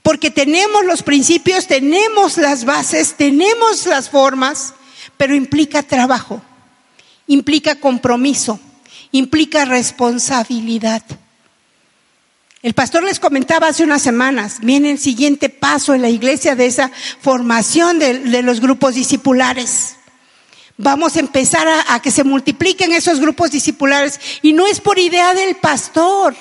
Porque 0.04 0.30
tenemos 0.30 0.86
los 0.86 1.02
principios, 1.02 1.65
tenemos 1.67 2.38
las 2.38 2.65
bases, 2.65 3.15
tenemos 3.15 3.88
las 3.88 4.10
formas, 4.10 4.73
pero 5.15 5.34
implica 5.34 5.84
trabajo, 5.84 6.41
implica 7.26 7.76
compromiso, 7.80 8.60
implica 9.12 9.65
responsabilidad. 9.65 11.04
El 12.62 12.73
pastor 12.73 13.04
les 13.04 13.19
comentaba 13.19 13.67
hace 13.67 13.84
unas 13.84 14.02
semanas, 14.02 14.58
viene 14.62 14.91
el 14.91 15.00
siguiente 15.00 15.47
paso 15.47 15.93
en 15.93 16.02
la 16.02 16.10
iglesia 16.10 16.56
de 16.56 16.65
esa 16.65 16.91
formación 17.21 17.97
de, 18.00 18.41
los 18.43 18.60
grupos 18.60 18.95
discipulares. 18.95 19.97
Vamos 20.78 21.16
a 21.16 21.20
empezar 21.20 21.68
a, 21.68 22.00
que 22.02 22.12
se 22.12 22.24
multipliquen 22.24 22.94
esos 22.94 23.20
grupos 23.20 23.52
discipulares 23.52 24.20
y 24.42 24.54
no 24.54 24.68
es 24.68 24.80
por 24.80 25.00
idea 25.00 25.34
del 25.34 25.56
pastor, 25.56 26.36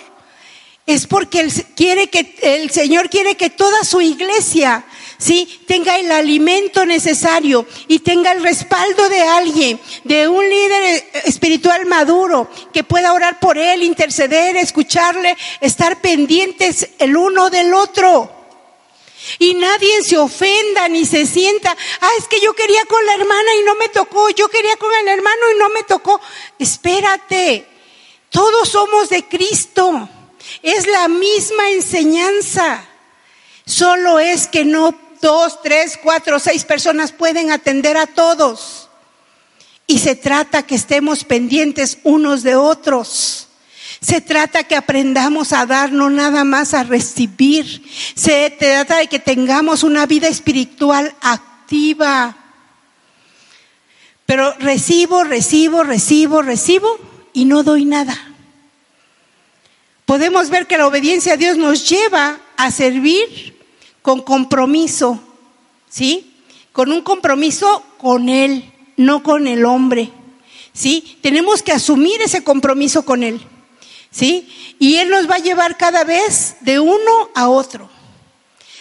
es 0.86 1.06
porque 1.06 1.48
quiere 1.74 2.08
que, 2.08 2.36
el 2.42 2.70
Señor 2.70 3.08
quiere 3.08 3.36
que 3.36 3.50
toda 3.50 3.82
su 3.82 4.00
iglesia 4.00 4.84
¿sí? 5.18 5.60
Tenga 5.66 5.98
el 5.98 6.10
alimento 6.10 6.84
necesario 6.84 7.66
y 7.88 8.00
tenga 8.00 8.32
el 8.32 8.42
respaldo 8.42 9.08
de 9.08 9.22
alguien, 9.22 9.80
de 10.04 10.28
un 10.28 10.48
líder 10.48 11.04
espiritual 11.24 11.86
maduro, 11.86 12.50
que 12.72 12.84
pueda 12.84 13.12
orar 13.12 13.40
por 13.40 13.58
él, 13.58 13.82
interceder, 13.82 14.56
escucharle, 14.56 15.36
estar 15.60 16.00
pendientes 16.00 16.90
el 16.98 17.16
uno 17.16 17.50
del 17.50 17.74
otro. 17.74 18.35
Y 19.38 19.54
nadie 19.54 20.02
se 20.02 20.18
ofenda 20.18 20.88
ni 20.88 21.04
se 21.04 21.26
sienta, 21.26 21.76
ah, 22.00 22.10
es 22.18 22.28
que 22.28 22.40
yo 22.40 22.54
quería 22.54 22.84
con 22.86 23.04
la 23.06 23.14
hermana 23.14 23.54
y 23.60 23.64
no 23.64 23.74
me 23.74 23.88
tocó, 23.88 24.30
yo 24.30 24.48
quería 24.48 24.76
con 24.76 24.90
el 24.92 25.08
hermano 25.08 25.42
y 25.54 25.58
no 25.58 25.68
me 25.70 25.82
tocó. 25.82 26.20
Espérate, 26.58 27.66
todos 28.30 28.68
somos 28.68 29.08
de 29.08 29.24
Cristo, 29.26 30.08
es 30.62 30.86
la 30.86 31.08
misma 31.08 31.70
enseñanza, 31.70 32.86
solo 33.64 34.18
es 34.18 34.46
que 34.46 34.64
no 34.64 34.94
dos, 35.20 35.60
tres, 35.62 35.98
cuatro, 36.02 36.38
seis 36.38 36.64
personas 36.64 37.12
pueden 37.12 37.50
atender 37.50 37.96
a 37.96 38.06
todos. 38.06 38.88
Y 39.86 39.98
se 40.00 40.16
trata 40.16 40.66
que 40.66 40.74
estemos 40.74 41.24
pendientes 41.24 41.98
unos 42.02 42.42
de 42.42 42.56
otros. 42.56 43.45
Se 44.00 44.20
trata 44.20 44.64
que 44.64 44.76
aprendamos 44.76 45.52
a 45.52 45.66
dar, 45.66 45.92
no 45.92 46.10
nada 46.10 46.44
más 46.44 46.74
a 46.74 46.84
recibir. 46.84 47.82
Se 48.14 48.50
trata 48.50 48.98
de 48.98 49.06
que 49.06 49.18
tengamos 49.18 49.82
una 49.82 50.06
vida 50.06 50.28
espiritual 50.28 51.14
activa. 51.20 52.36
Pero 54.26 54.52
recibo, 54.58 55.24
recibo, 55.24 55.82
recibo, 55.82 56.42
recibo 56.42 56.98
y 57.32 57.44
no 57.44 57.62
doy 57.62 57.84
nada. 57.84 58.16
Podemos 60.04 60.50
ver 60.50 60.66
que 60.66 60.78
la 60.78 60.86
obediencia 60.86 61.34
a 61.34 61.36
Dios 61.36 61.56
nos 61.56 61.88
lleva 61.88 62.38
a 62.56 62.70
servir 62.70 63.56
con 64.02 64.22
compromiso, 64.22 65.20
¿sí? 65.88 66.32
Con 66.72 66.92
un 66.92 67.02
compromiso 67.02 67.82
con 67.98 68.28
Él, 68.28 68.72
no 68.96 69.22
con 69.22 69.48
el 69.48 69.64
hombre. 69.64 70.12
¿sí? 70.76 71.16
Tenemos 71.22 71.62
que 71.62 71.72
asumir 71.72 72.20
ese 72.22 72.44
compromiso 72.44 73.04
con 73.04 73.22
Él, 73.22 73.40
¿sí? 74.16 74.74
Y 74.78 74.96
Él 74.96 75.10
nos 75.10 75.28
va 75.28 75.36
a 75.36 75.40
llevar 75.40 75.76
cada 75.76 76.04
vez 76.04 76.56
de 76.60 76.80
uno 76.80 77.30
a 77.34 77.48
otro. 77.48 77.90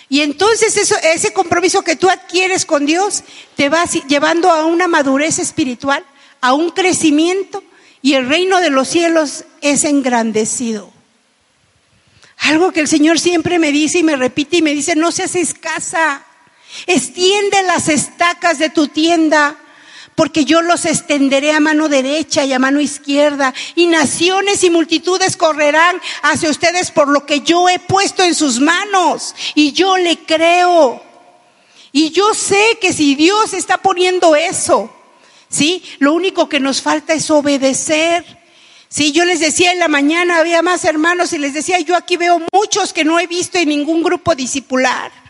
Y 0.08 0.22
entonces 0.22 0.78
eso, 0.78 0.96
ese 1.04 1.34
compromiso 1.34 1.82
que 1.82 1.96
tú 1.96 2.10
adquieres 2.10 2.66
con 2.66 2.86
Dios 2.86 3.24
te 3.56 3.70
va 3.70 3.84
llevando 4.08 4.50
a 4.52 4.66
una 4.66 4.88
madurez 4.88 5.40
espiritual, 5.40 6.06
a 6.42 6.54
un 6.54 6.70
crecimiento, 6.70 7.64
y 8.02 8.14
el 8.14 8.30
reino 8.30 8.62
de 8.62 8.70
los 8.70 8.88
cielos 8.88 9.46
es 9.62 9.84
engrandecido. 9.84 10.92
Algo 12.38 12.72
que 12.72 12.82
el 12.82 12.88
Señor 12.88 13.20
siempre 13.20 13.58
me 13.58 13.72
dice 13.72 14.00
y 14.00 14.04
me 14.04 14.16
repite 14.16 14.58
y 14.58 14.62
me 14.62 14.76
dice, 14.76 14.96
no 14.96 15.12
seas 15.12 15.36
escasa, 15.36 16.24
extiende 16.86 17.64
las 17.64 17.90
estacas 17.90 18.60
de 18.60 18.70
tu 18.70 18.88
tienda 18.88 19.58
porque 20.16 20.46
yo 20.46 20.62
los 20.62 20.86
extenderé 20.86 21.52
a 21.52 21.60
mano 21.60 21.90
derecha 21.90 22.46
y 22.46 22.54
a 22.54 22.60
mano 22.60 22.80
izquierda, 22.80 23.54
y 23.76 23.88
naciones 23.88 24.64
y 24.64 24.70
multitudes 24.70 25.38
correrán 25.38 26.02
hacia 26.24 26.50
ustedes 26.50 26.92
por 26.92 27.10
lo 27.10 27.26
que 27.26 27.42
yo 27.42 27.70
he 27.70 27.80
puesto 27.80 28.24
en 28.24 28.34
sus 28.34 28.60
manos, 28.60 29.36
y 29.54 29.74
yo 29.74 29.98
le 29.98 30.18
creo. 30.20 31.04
Y 31.92 32.10
yo 32.10 32.34
sé 32.34 32.78
que 32.82 32.92
si 32.92 33.16
Dios 33.16 33.54
está 33.54 33.78
poniendo 33.78 34.36
eso, 34.36 34.90
¿sí? 35.50 35.84
Lo 36.00 36.14
único 36.14 36.50
que 36.50 36.60
nos 36.60 36.82
falta 36.82 37.14
es 37.14 37.30
obedecer. 37.30 38.26
Sí, 38.90 39.12
yo 39.12 39.26
les 39.26 39.40
decía 39.40 39.72
en 39.72 39.80
la 39.80 39.88
mañana, 39.88 40.40
había 40.40 40.62
más 40.62 40.84
hermanos 40.86 41.34
y 41.34 41.38
les 41.38 41.54
decía, 41.54 41.80
yo 41.80 41.96
aquí 41.96 42.18
veo 42.18 42.42
muchos 42.52 42.94
que 42.94 43.04
no 43.04 43.20
he 43.20 43.28
visto 43.28 43.58
en 43.58 43.70
ningún 43.70 44.04
grupo 44.04 44.36
discipular. 44.36 45.25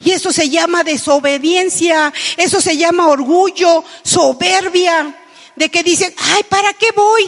Y 0.00 0.12
eso 0.12 0.32
se 0.32 0.50
llama 0.50 0.84
desobediencia, 0.84 2.12
eso 2.36 2.60
se 2.60 2.76
llama 2.76 3.08
orgullo, 3.08 3.84
soberbia, 4.02 5.16
de 5.56 5.70
que 5.70 5.82
dicen, 5.82 6.14
ay, 6.18 6.42
¿para 6.48 6.74
qué 6.74 6.90
voy? 6.94 7.24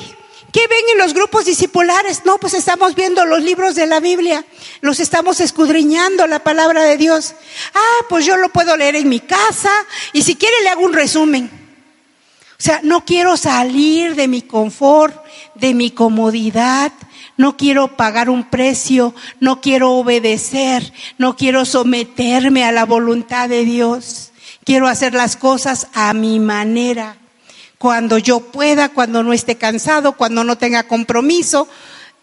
¿Qué 0.53 0.67
ven 0.67 0.85
en 0.93 0.99
los 0.99 1.13
grupos 1.13 1.45
discipulares? 1.45 2.23
No, 2.25 2.39
pues 2.39 2.55
estamos 2.55 2.95
viendo 2.95 3.25
los 3.27 3.43
libros 3.43 3.75
de 3.75 3.87
la 3.87 4.01
Biblia, 4.01 4.45
los 4.81 4.99
estamos 4.99 5.41
escudriñando 5.41 6.27
la 6.27 6.39
palabra 6.39 6.85
de 6.85 6.97
Dios. 6.97 7.35
Ah, 7.75 8.05
pues 8.09 8.25
yo 8.25 8.37
lo 8.37 8.49
puedo 8.49 8.77
leer 8.77 8.97
en 8.97 9.09
mi 9.09 9.21
casa 9.21 9.71
y 10.13 10.23
si 10.23 10.37
quiere 10.37 10.63
le 10.63 10.71
hago 10.71 10.83
un 10.83 10.95
resumen. 10.95 11.51
O 12.59 12.63
sea, 12.63 12.81
no 12.83 13.05
quiero 13.05 13.37
salir 13.37 14.15
de 14.15 14.27
mi 14.27 14.43
confort, 14.43 15.25
de 15.55 15.75
mi 15.75 15.91
comodidad, 15.91 16.93
no 17.39 17.57
quiero 17.57 17.97
pagar 17.97 18.29
un 18.29 18.51
precio, 18.51 19.15
no 19.39 19.61
quiero 19.61 19.93
obedecer, 19.93 20.93
no 21.19 21.37
quiero 21.37 21.65
someterme 21.65 22.65
a 22.65 22.73
la 22.73 22.85
voluntad 22.85 23.49
de 23.49 23.65
Dios. 23.65 24.33
Quiero 24.65 24.89
hacer 24.89 25.15
las 25.15 25.37
cosas 25.37 25.87
a 25.95 26.13
mi 26.15 26.41
manera. 26.41 27.17
Cuando 27.79 28.19
yo 28.19 28.41
pueda, 28.41 28.89
cuando 28.89 29.23
no 29.23 29.33
esté 29.33 29.57
cansado, 29.57 30.17
cuando 30.17 30.43
no 30.43 30.59
tenga 30.59 30.89
compromiso, 30.89 31.69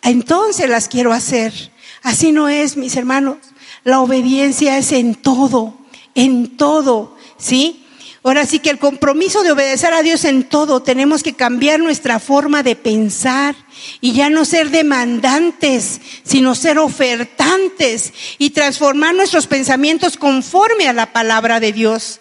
entonces 0.03 0.69
las 0.69 0.89
quiero 0.89 1.13
hacer. 1.13 1.71
Así 2.03 2.33
no 2.33 2.49
es, 2.49 2.75
mis 2.75 2.97
hermanos. 2.97 3.37
La 3.85 4.01
obediencia 4.01 4.77
es 4.77 4.91
en 4.91 5.15
todo, 5.15 5.77
en 6.13 6.57
todo, 6.57 7.15
¿sí? 7.37 7.84
Ahora 8.25 8.47
sí 8.47 8.57
que 8.57 8.71
el 8.71 8.79
compromiso 8.79 9.43
de 9.43 9.51
obedecer 9.51 9.93
a 9.93 10.01
Dios 10.01 10.25
en 10.25 10.45
todo, 10.45 10.81
tenemos 10.81 11.21
que 11.21 11.35
cambiar 11.35 11.79
nuestra 11.79 12.19
forma 12.19 12.63
de 12.63 12.75
pensar 12.75 13.55
y 14.01 14.13
ya 14.13 14.31
no 14.31 14.45
ser 14.45 14.71
demandantes, 14.71 16.01
sino 16.23 16.55
ser 16.55 16.79
ofertantes 16.79 18.13
y 18.39 18.49
transformar 18.49 19.13
nuestros 19.13 19.45
pensamientos 19.45 20.17
conforme 20.17 20.87
a 20.87 20.93
la 20.93 21.13
palabra 21.13 21.59
de 21.59 21.71
Dios. 21.71 22.19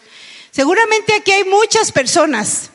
Seguramente 0.51 1.15
aquí 1.15 1.33
hay 1.33 1.45
muchas 1.45 1.91
personas 1.91 2.71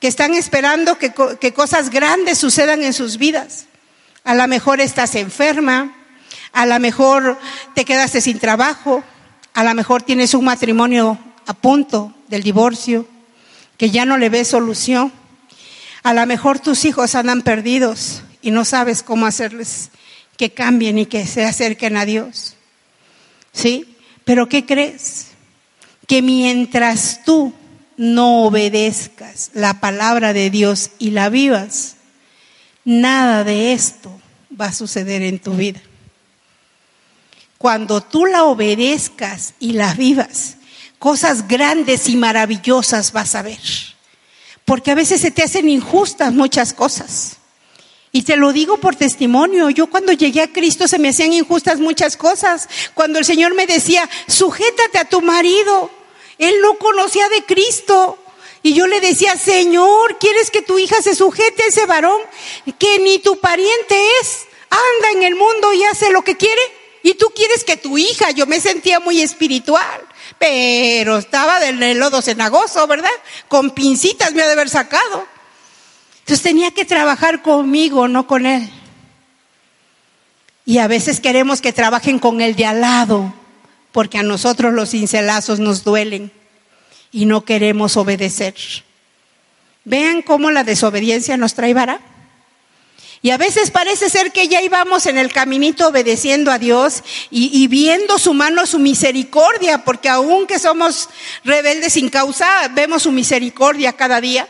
que 0.00 0.08
están 0.08 0.34
esperando 0.34 0.98
que, 0.98 1.14
que 1.40 1.54
cosas 1.54 1.88
grandes 1.88 2.38
sucedan 2.38 2.82
en 2.82 2.94
sus 2.94 3.16
vidas. 3.16 3.66
A 4.24 4.34
lo 4.34 4.48
mejor 4.48 4.80
estás 4.80 5.14
enferma, 5.14 5.94
a 6.52 6.66
lo 6.66 6.80
mejor 6.80 7.38
te 7.76 7.84
quedaste 7.84 8.20
sin 8.20 8.40
trabajo, 8.40 9.04
a 9.54 9.62
lo 9.62 9.72
mejor 9.72 10.02
tienes 10.02 10.34
un 10.34 10.46
matrimonio 10.46 11.16
a 11.46 11.54
punto 11.54 12.12
del 12.32 12.42
divorcio, 12.42 13.06
que 13.76 13.90
ya 13.90 14.06
no 14.06 14.16
le 14.16 14.30
ves 14.30 14.48
solución. 14.48 15.12
A 16.02 16.14
lo 16.14 16.26
mejor 16.26 16.58
tus 16.58 16.86
hijos 16.86 17.14
andan 17.14 17.42
perdidos 17.42 18.22
y 18.40 18.50
no 18.50 18.64
sabes 18.64 19.02
cómo 19.02 19.26
hacerles 19.26 19.90
que 20.38 20.50
cambien 20.50 20.98
y 20.98 21.04
que 21.04 21.26
se 21.26 21.44
acerquen 21.44 21.98
a 21.98 22.06
Dios. 22.06 22.56
¿Sí? 23.52 23.96
Pero 24.24 24.48
¿qué 24.48 24.64
crees? 24.64 25.26
Que 26.06 26.22
mientras 26.22 27.20
tú 27.22 27.52
no 27.98 28.44
obedezcas 28.44 29.50
la 29.52 29.78
palabra 29.80 30.32
de 30.32 30.48
Dios 30.48 30.92
y 30.98 31.10
la 31.10 31.28
vivas, 31.28 31.96
nada 32.86 33.44
de 33.44 33.74
esto 33.74 34.18
va 34.58 34.68
a 34.68 34.72
suceder 34.72 35.20
en 35.20 35.38
tu 35.38 35.52
vida. 35.52 35.82
Cuando 37.58 38.00
tú 38.00 38.24
la 38.24 38.44
obedezcas 38.44 39.52
y 39.60 39.74
la 39.74 39.92
vivas, 39.92 40.56
cosas 41.02 41.48
grandes 41.48 42.08
y 42.08 42.14
maravillosas 42.14 43.10
vas 43.10 43.34
a 43.34 43.42
ver. 43.42 43.58
Porque 44.64 44.92
a 44.92 44.94
veces 44.94 45.20
se 45.20 45.32
te 45.32 45.42
hacen 45.42 45.68
injustas 45.68 46.32
muchas 46.32 46.72
cosas. 46.72 47.38
Y 48.12 48.22
te 48.22 48.36
lo 48.36 48.52
digo 48.52 48.76
por 48.76 48.94
testimonio. 48.94 49.68
Yo 49.70 49.88
cuando 49.88 50.12
llegué 50.12 50.42
a 50.42 50.52
Cristo 50.52 50.86
se 50.86 51.00
me 51.00 51.08
hacían 51.08 51.32
injustas 51.32 51.80
muchas 51.80 52.16
cosas. 52.16 52.68
Cuando 52.94 53.18
el 53.18 53.24
Señor 53.24 53.52
me 53.56 53.66
decía, 53.66 54.08
sujétate 54.28 54.98
a 54.98 55.08
tu 55.08 55.22
marido. 55.22 55.90
Él 56.38 56.54
no 56.62 56.78
conocía 56.78 57.28
de 57.30 57.42
Cristo. 57.46 58.16
Y 58.62 58.74
yo 58.74 58.86
le 58.86 59.00
decía, 59.00 59.34
Señor, 59.36 60.20
¿quieres 60.20 60.52
que 60.52 60.62
tu 60.62 60.78
hija 60.78 61.02
se 61.02 61.16
sujete 61.16 61.64
a 61.64 61.66
ese 61.66 61.84
varón 61.86 62.20
que 62.78 63.00
ni 63.00 63.18
tu 63.18 63.40
pariente 63.40 64.00
es? 64.20 64.44
Anda 64.70 65.18
en 65.18 65.24
el 65.24 65.34
mundo 65.34 65.72
y 65.72 65.82
hace 65.82 66.12
lo 66.12 66.22
que 66.22 66.36
quiere. 66.36 66.62
Y 67.02 67.14
tú 67.14 67.32
quieres 67.34 67.64
que 67.64 67.76
tu 67.76 67.98
hija, 67.98 68.30
yo 68.30 68.46
me 68.46 68.60
sentía 68.60 69.00
muy 69.00 69.20
espiritual 69.20 70.11
pero 70.42 71.18
estaba 71.18 71.60
del 71.60 72.00
lodo 72.00 72.20
cenagoso, 72.20 72.88
¿verdad? 72.88 73.12
Con 73.46 73.70
pincitas 73.70 74.34
me 74.34 74.42
ha 74.42 74.46
de 74.46 74.54
haber 74.54 74.68
sacado. 74.68 75.24
Entonces 76.18 76.42
tenía 76.42 76.72
que 76.72 76.84
trabajar 76.84 77.42
conmigo, 77.42 78.08
no 78.08 78.26
con 78.26 78.44
él. 78.46 78.68
Y 80.64 80.78
a 80.78 80.88
veces 80.88 81.20
queremos 81.20 81.60
que 81.60 81.72
trabajen 81.72 82.18
con 82.18 82.40
el 82.40 82.56
de 82.56 82.66
al 82.66 82.80
lado, 82.80 83.32
porque 83.92 84.18
a 84.18 84.24
nosotros 84.24 84.72
los 84.74 84.90
cincelazos 84.90 85.60
nos 85.60 85.84
duelen 85.84 86.32
y 87.12 87.26
no 87.26 87.44
queremos 87.44 87.96
obedecer. 87.96 88.56
Vean 89.84 90.22
cómo 90.22 90.50
la 90.50 90.64
desobediencia 90.64 91.36
nos 91.36 91.54
trae 91.54 91.72
vara. 91.72 92.00
Y 93.24 93.30
a 93.30 93.36
veces 93.36 93.70
parece 93.70 94.10
ser 94.10 94.32
que 94.32 94.48
ya 94.48 94.60
íbamos 94.62 95.06
en 95.06 95.16
el 95.16 95.32
caminito 95.32 95.88
obedeciendo 95.88 96.50
a 96.50 96.58
Dios 96.58 97.04
y, 97.30 97.68
viendo 97.68 98.18
su 98.18 98.34
mano, 98.34 98.66
su 98.66 98.80
misericordia, 98.80 99.84
porque 99.84 100.08
aunque 100.08 100.58
somos 100.58 101.08
rebeldes 101.44 101.92
sin 101.92 102.08
causa, 102.08 102.66
vemos 102.72 103.04
su 103.04 103.12
misericordia 103.12 103.92
cada 103.92 104.20
día. 104.20 104.48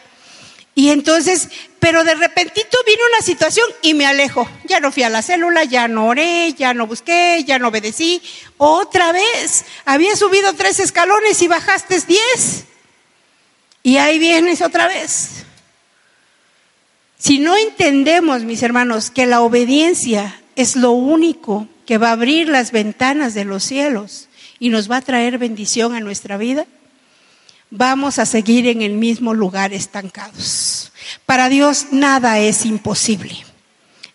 Y 0.74 0.88
entonces, 0.88 1.48
pero 1.80 2.02
de 2.02 2.14
repentito 2.14 2.78
vino 2.86 3.02
una 3.12 3.20
situación 3.20 3.68
y 3.82 3.92
me 3.92 4.06
alejo. 4.06 4.48
Ya 4.64 4.80
no 4.80 4.90
fui 4.90 5.02
a 5.02 5.10
la 5.10 5.20
célula, 5.20 5.64
ya 5.64 5.86
no 5.86 6.06
oré, 6.06 6.54
ya 6.54 6.72
no 6.72 6.86
busqué, 6.86 7.44
ya 7.46 7.58
no 7.58 7.68
obedecí. 7.68 8.22
Otra 8.56 9.12
vez, 9.12 9.66
había 9.84 10.16
subido 10.16 10.54
tres 10.54 10.80
escalones 10.80 11.42
y 11.42 11.48
bajaste 11.48 12.00
diez. 12.08 12.64
Y 13.82 13.98
ahí 13.98 14.18
vienes 14.18 14.62
otra 14.62 14.86
vez. 14.86 15.44
Si 17.22 17.38
no 17.38 17.56
entendemos, 17.56 18.42
mis 18.42 18.64
hermanos, 18.64 19.12
que 19.12 19.26
la 19.26 19.42
obediencia 19.42 20.40
es 20.56 20.74
lo 20.74 20.90
único 20.90 21.68
que 21.86 21.96
va 21.96 22.08
a 22.08 22.12
abrir 22.14 22.48
las 22.48 22.72
ventanas 22.72 23.32
de 23.32 23.44
los 23.44 23.62
cielos 23.62 24.28
y 24.58 24.70
nos 24.70 24.90
va 24.90 24.96
a 24.96 25.02
traer 25.02 25.38
bendición 25.38 25.94
a 25.94 26.00
nuestra 26.00 26.36
vida, 26.36 26.66
vamos 27.70 28.18
a 28.18 28.26
seguir 28.26 28.66
en 28.66 28.82
el 28.82 28.94
mismo 28.94 29.34
lugar 29.34 29.72
estancados. 29.72 30.92
Para 31.24 31.48
Dios 31.48 31.92
nada 31.92 32.40
es 32.40 32.66
imposible, 32.66 33.36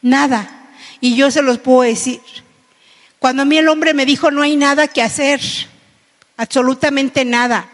nada. 0.01 0.67
Y 0.99 1.15
yo 1.15 1.31
se 1.31 1.41
los 1.41 1.59
puedo 1.59 1.83
decir. 1.83 2.19
Cuando 3.19 3.43
a 3.43 3.45
mí 3.45 3.57
el 3.57 3.69
hombre 3.69 3.93
me 3.93 4.05
dijo 4.05 4.31
no 4.31 4.41
hay 4.41 4.57
nada 4.57 4.89
que 4.89 5.01
hacer, 5.01 5.39
absolutamente 6.35 7.23
nada. 7.23 7.69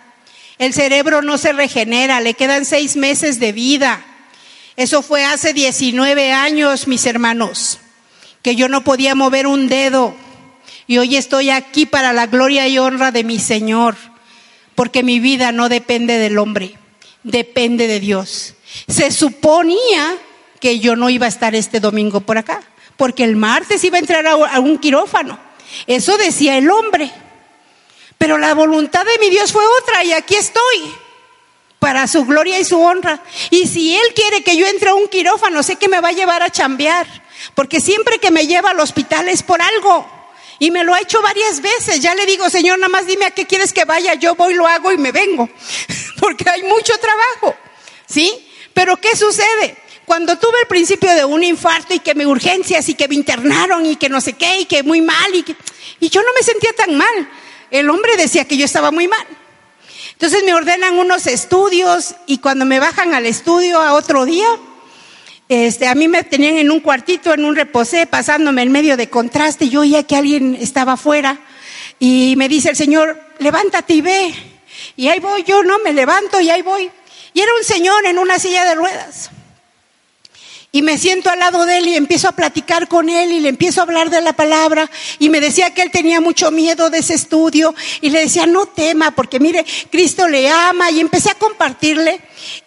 El 0.60 0.74
cerebro 0.74 1.24
no 1.24 1.40
se 1.40 1.54
regenera, 1.54 2.22
le 2.22 2.36
quedan 2.36 2.66
seis 2.66 2.96
meses 2.96 3.40
de 3.40 3.52
vida. 3.52 4.06
Eso 4.76 5.02
fue 5.02 5.24
hace 5.24 5.54
19 5.54 6.32
años, 6.32 6.88
mis 6.88 7.06
hermanos, 7.06 7.80
que 8.42 8.56
yo 8.56 8.68
no 8.70 8.84
podía 8.84 9.16
mover 9.16 9.48
un 9.48 9.68
dedo. 9.68 10.16
Y 10.88 10.98
hoy 10.98 11.16
estoy 11.16 11.50
aquí 11.50 11.86
para 11.86 12.12
la 12.12 12.28
gloria 12.28 12.68
y 12.68 12.80
honra 12.80 13.12
de 13.12 13.24
mi 13.24 13.40
Señor, 13.40 13.96
porque 14.76 15.04
mi 15.04 15.20
vida 15.20 15.52
no 15.52 15.70
depende 15.70 16.18
del 16.18 16.38
hombre, 16.38 16.76
depende 17.24 17.88
de 17.88 18.00
Dios. 18.00 18.56
Se 18.88 19.12
suponía 19.12 20.18
que 20.60 20.80
yo 20.80 20.96
no 20.96 21.10
iba 21.10 21.26
a 21.28 21.30
estar 21.30 21.56
este 21.56 21.80
domingo 21.80 22.22
por 22.22 22.38
acá, 22.38 22.62
porque 22.98 23.24
el 23.24 23.36
martes 23.36 23.84
iba 23.84 23.98
a 23.98 24.02
entrar 24.02 24.26
a 24.26 24.60
un 24.60 24.78
quirófano. 24.80 25.40
Eso 25.88 26.18
decía 26.18 26.58
el 26.58 26.70
hombre. 26.70 27.12
Pero 28.18 28.38
la 28.38 28.54
voluntad 28.54 29.04
de 29.06 29.20
mi 29.20 29.30
Dios 29.30 29.52
fue 29.52 29.64
otra 29.82 30.04
y 30.04 30.14
aquí 30.14 30.36
estoy. 30.36 30.94
Para 31.84 32.08
su 32.08 32.24
gloria 32.24 32.58
y 32.62 32.64
su 32.64 32.80
honra. 32.80 33.22
Y 33.50 33.68
si 33.68 33.94
Él 33.94 34.14
quiere 34.16 34.42
que 34.42 34.56
yo 34.56 34.66
entre 34.66 34.92
a 34.92 34.94
un 34.94 35.10
quirófano, 35.10 35.62
sé 35.64 35.76
que 35.76 35.90
me 35.90 36.00
va 36.00 36.10
a 36.10 36.14
llevar 36.14 36.42
a 36.42 36.50
chambear, 36.50 37.06
porque 37.56 37.82
siempre 37.82 38.20
que 38.20 38.32
me 38.32 38.48
lleva 38.48 38.70
al 38.70 38.80
hospital 38.80 39.28
es 39.28 39.44
por 39.44 39.62
algo. 39.62 40.10
Y 40.60 40.72
me 40.72 40.86
lo 40.86 40.94
ha 40.94 41.02
hecho 41.02 41.22
varias 41.22 41.60
veces. 41.60 42.00
Ya 42.00 42.16
le 42.16 42.26
digo, 42.26 42.50
Señor, 42.50 42.80
nada 42.80 42.88
más 42.88 43.06
dime 43.06 43.26
a 43.26 43.32
qué 43.32 43.46
quieres 43.46 43.74
que 43.74 43.84
vaya. 43.84 44.14
Yo 44.14 44.34
voy, 44.36 44.54
lo 44.54 44.66
hago 44.66 44.94
y 44.94 44.98
me 44.98 45.12
vengo. 45.12 45.50
Porque 46.22 46.50
hay 46.50 46.64
mucho 46.64 46.94
trabajo. 47.00 47.60
¿Sí? 48.08 48.48
Pero 48.74 48.96
¿qué 48.96 49.18
sucede? 49.18 49.76
Cuando 50.06 50.38
tuve 50.38 50.62
el 50.62 50.68
principio 50.70 51.14
de 51.14 51.26
un 51.26 51.44
infarto 51.44 51.94
y 51.94 52.00
que 52.00 52.16
me 52.16 52.26
urgencias 52.26 52.88
y 52.88 52.94
que 52.94 53.10
me 53.10 53.16
internaron 53.16 53.86
y 53.86 53.98
que 53.98 54.08
no 54.08 54.22
sé 54.22 54.34
qué 54.34 54.62
y 54.62 54.66
que 54.66 54.84
muy 54.84 55.02
mal 55.02 55.36
y, 55.36 55.44
y 56.00 56.10
yo 56.10 56.22
no 56.22 56.30
me 56.34 56.44
sentía 56.46 56.72
tan 56.72 56.96
mal. 56.96 57.30
El 57.70 57.90
hombre 57.90 58.16
decía 58.16 58.46
que 58.46 58.56
yo 58.56 58.64
estaba 58.64 58.90
muy 58.90 59.10
mal. 59.10 59.28
Entonces 60.14 60.43
me 60.45 60.53
ordenan 60.53 60.97
unos 60.97 61.28
estudios 61.28 62.16
y 62.28 62.38
cuando 62.38 62.66
me 62.66 62.80
bajan 62.80 63.14
al 63.14 63.26
estudio 63.26 63.82
a 63.82 63.93
otro 63.93 64.26
día, 64.26 64.47
este, 65.49 65.88
a 65.88 65.95
mí 65.95 66.07
me 66.07 66.24
tenían 66.24 66.57
en 66.57 66.72
un 66.72 66.80
cuartito, 66.80 67.34
en 67.34 67.45
un 67.45 67.55
reposé, 67.55 68.07
pasándome 68.07 68.61
en 68.61 68.72
medio 68.72 68.97
de 68.97 69.09
contraste. 69.09 69.70
Yo 69.70 69.82
oía 69.82 70.03
que 70.03 70.16
alguien 70.16 70.55
estaba 70.59 70.93
afuera 70.93 71.39
y 71.99 72.36
me 72.38 72.47
dice 72.47 72.70
el 72.70 72.76
Señor, 72.76 73.22
levántate 73.39 73.93
y 73.93 74.01
ve. 74.01 74.34
Y 74.95 75.09
ahí 75.09 75.20
voy 75.20 75.43
yo, 75.43 75.64
no, 75.64 75.80
me 75.80 75.93
levanto 75.93 76.39
y 76.39 76.49
ahí 76.49 76.61
voy. 76.61 76.89
Y 77.34 77.41
era 77.41 77.51
un 77.55 77.64
señor 77.64 78.05
en 78.05 78.20
una 78.20 78.38
silla 78.38 78.64
de 78.66 78.76
ruedas. 78.76 79.32
Y 80.76 80.82
me 80.82 80.98
siento 80.98 81.30
al 81.30 81.38
lado 81.38 81.68
de 81.68 81.78
él 81.78 81.88
y 81.88 81.96
empiezo 81.96 82.28
a 82.28 82.32
platicar 82.32 82.88
con 82.88 83.08
él 83.08 83.32
y 83.32 83.40
le 83.40 83.50
empiezo 83.50 83.80
a 83.80 83.84
hablar 83.84 84.10
de 84.10 84.22
la 84.22 84.34
palabra. 84.34 84.90
Y 85.20 85.30
me 85.30 85.40
decía 85.40 85.72
que 85.72 85.84
él 85.84 85.92
tenía 85.92 86.20
mucho 86.20 86.50
miedo 86.50 86.90
de 86.90 86.98
ese 86.98 87.14
estudio. 87.14 87.76
Y 88.02 88.10
le 88.10 88.22
decía, 88.22 88.48
no 88.48 88.66
tema, 88.66 89.12
porque 89.12 89.40
mire, 89.40 89.64
Cristo 89.92 90.28
le 90.28 90.50
ama. 90.50 90.90
Y 90.90 91.00
empecé 91.00 91.30
a 91.30 91.36
compartirle. 91.36 92.22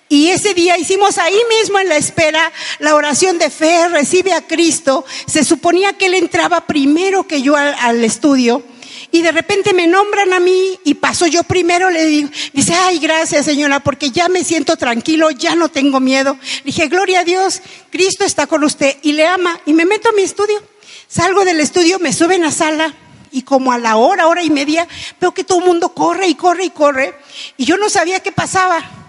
Y 0.08 0.28
ese 0.28 0.54
día 0.54 0.78
hicimos 0.78 1.18
ahí 1.18 1.36
mismo 1.60 1.80
en 1.80 1.88
la 1.88 1.96
espera 1.96 2.52
la 2.78 2.94
oración 2.94 3.38
de 3.38 3.50
fe, 3.50 3.88
recibe 3.88 4.34
a 4.34 4.46
Cristo. 4.46 5.04
Se 5.26 5.42
suponía 5.42 5.94
que 5.94 6.06
él 6.06 6.14
entraba 6.14 6.60
primero 6.60 7.26
que 7.26 7.42
yo 7.42 7.56
al, 7.56 7.74
al 7.74 8.04
estudio. 8.04 8.62
Y 9.10 9.22
de 9.22 9.32
repente 9.32 9.72
me 9.72 9.86
nombran 9.86 10.32
a 10.32 10.40
mí 10.40 10.78
y 10.84 10.94
paso 10.94 11.26
yo 11.26 11.42
primero, 11.44 11.90
le 11.90 12.04
digo, 12.04 12.28
dice, 12.52 12.74
ay, 12.74 12.98
gracias 12.98 13.44
señora, 13.44 13.80
porque 13.80 14.10
ya 14.10 14.28
me 14.28 14.44
siento 14.44 14.76
tranquilo, 14.76 15.30
ya 15.30 15.54
no 15.54 15.68
tengo 15.68 16.00
miedo. 16.00 16.38
dije, 16.64 16.88
gloria 16.88 17.20
a 17.20 17.24
Dios, 17.24 17.62
Cristo 17.90 18.24
está 18.24 18.46
con 18.46 18.64
usted 18.64 18.96
y 19.02 19.12
le 19.12 19.26
ama. 19.26 19.60
Y 19.66 19.72
me 19.72 19.84
meto 19.84 20.08
a 20.08 20.12
mi 20.12 20.22
estudio. 20.22 20.62
Salgo 21.08 21.44
del 21.44 21.60
estudio, 21.60 21.98
me 21.98 22.12
suben 22.12 22.44
a 22.44 22.50
sala 22.50 22.94
y 23.30 23.42
como 23.42 23.72
a 23.72 23.78
la 23.78 23.96
hora, 23.96 24.28
hora 24.28 24.42
y 24.42 24.50
media, 24.50 24.88
veo 25.20 25.32
que 25.32 25.44
todo 25.44 25.58
el 25.58 25.66
mundo 25.66 25.90
corre 25.90 26.26
y 26.26 26.34
corre 26.34 26.64
y 26.64 26.70
corre. 26.70 27.14
Y 27.56 27.64
yo 27.64 27.76
no 27.76 27.88
sabía 27.90 28.20
qué 28.20 28.32
pasaba. 28.32 29.05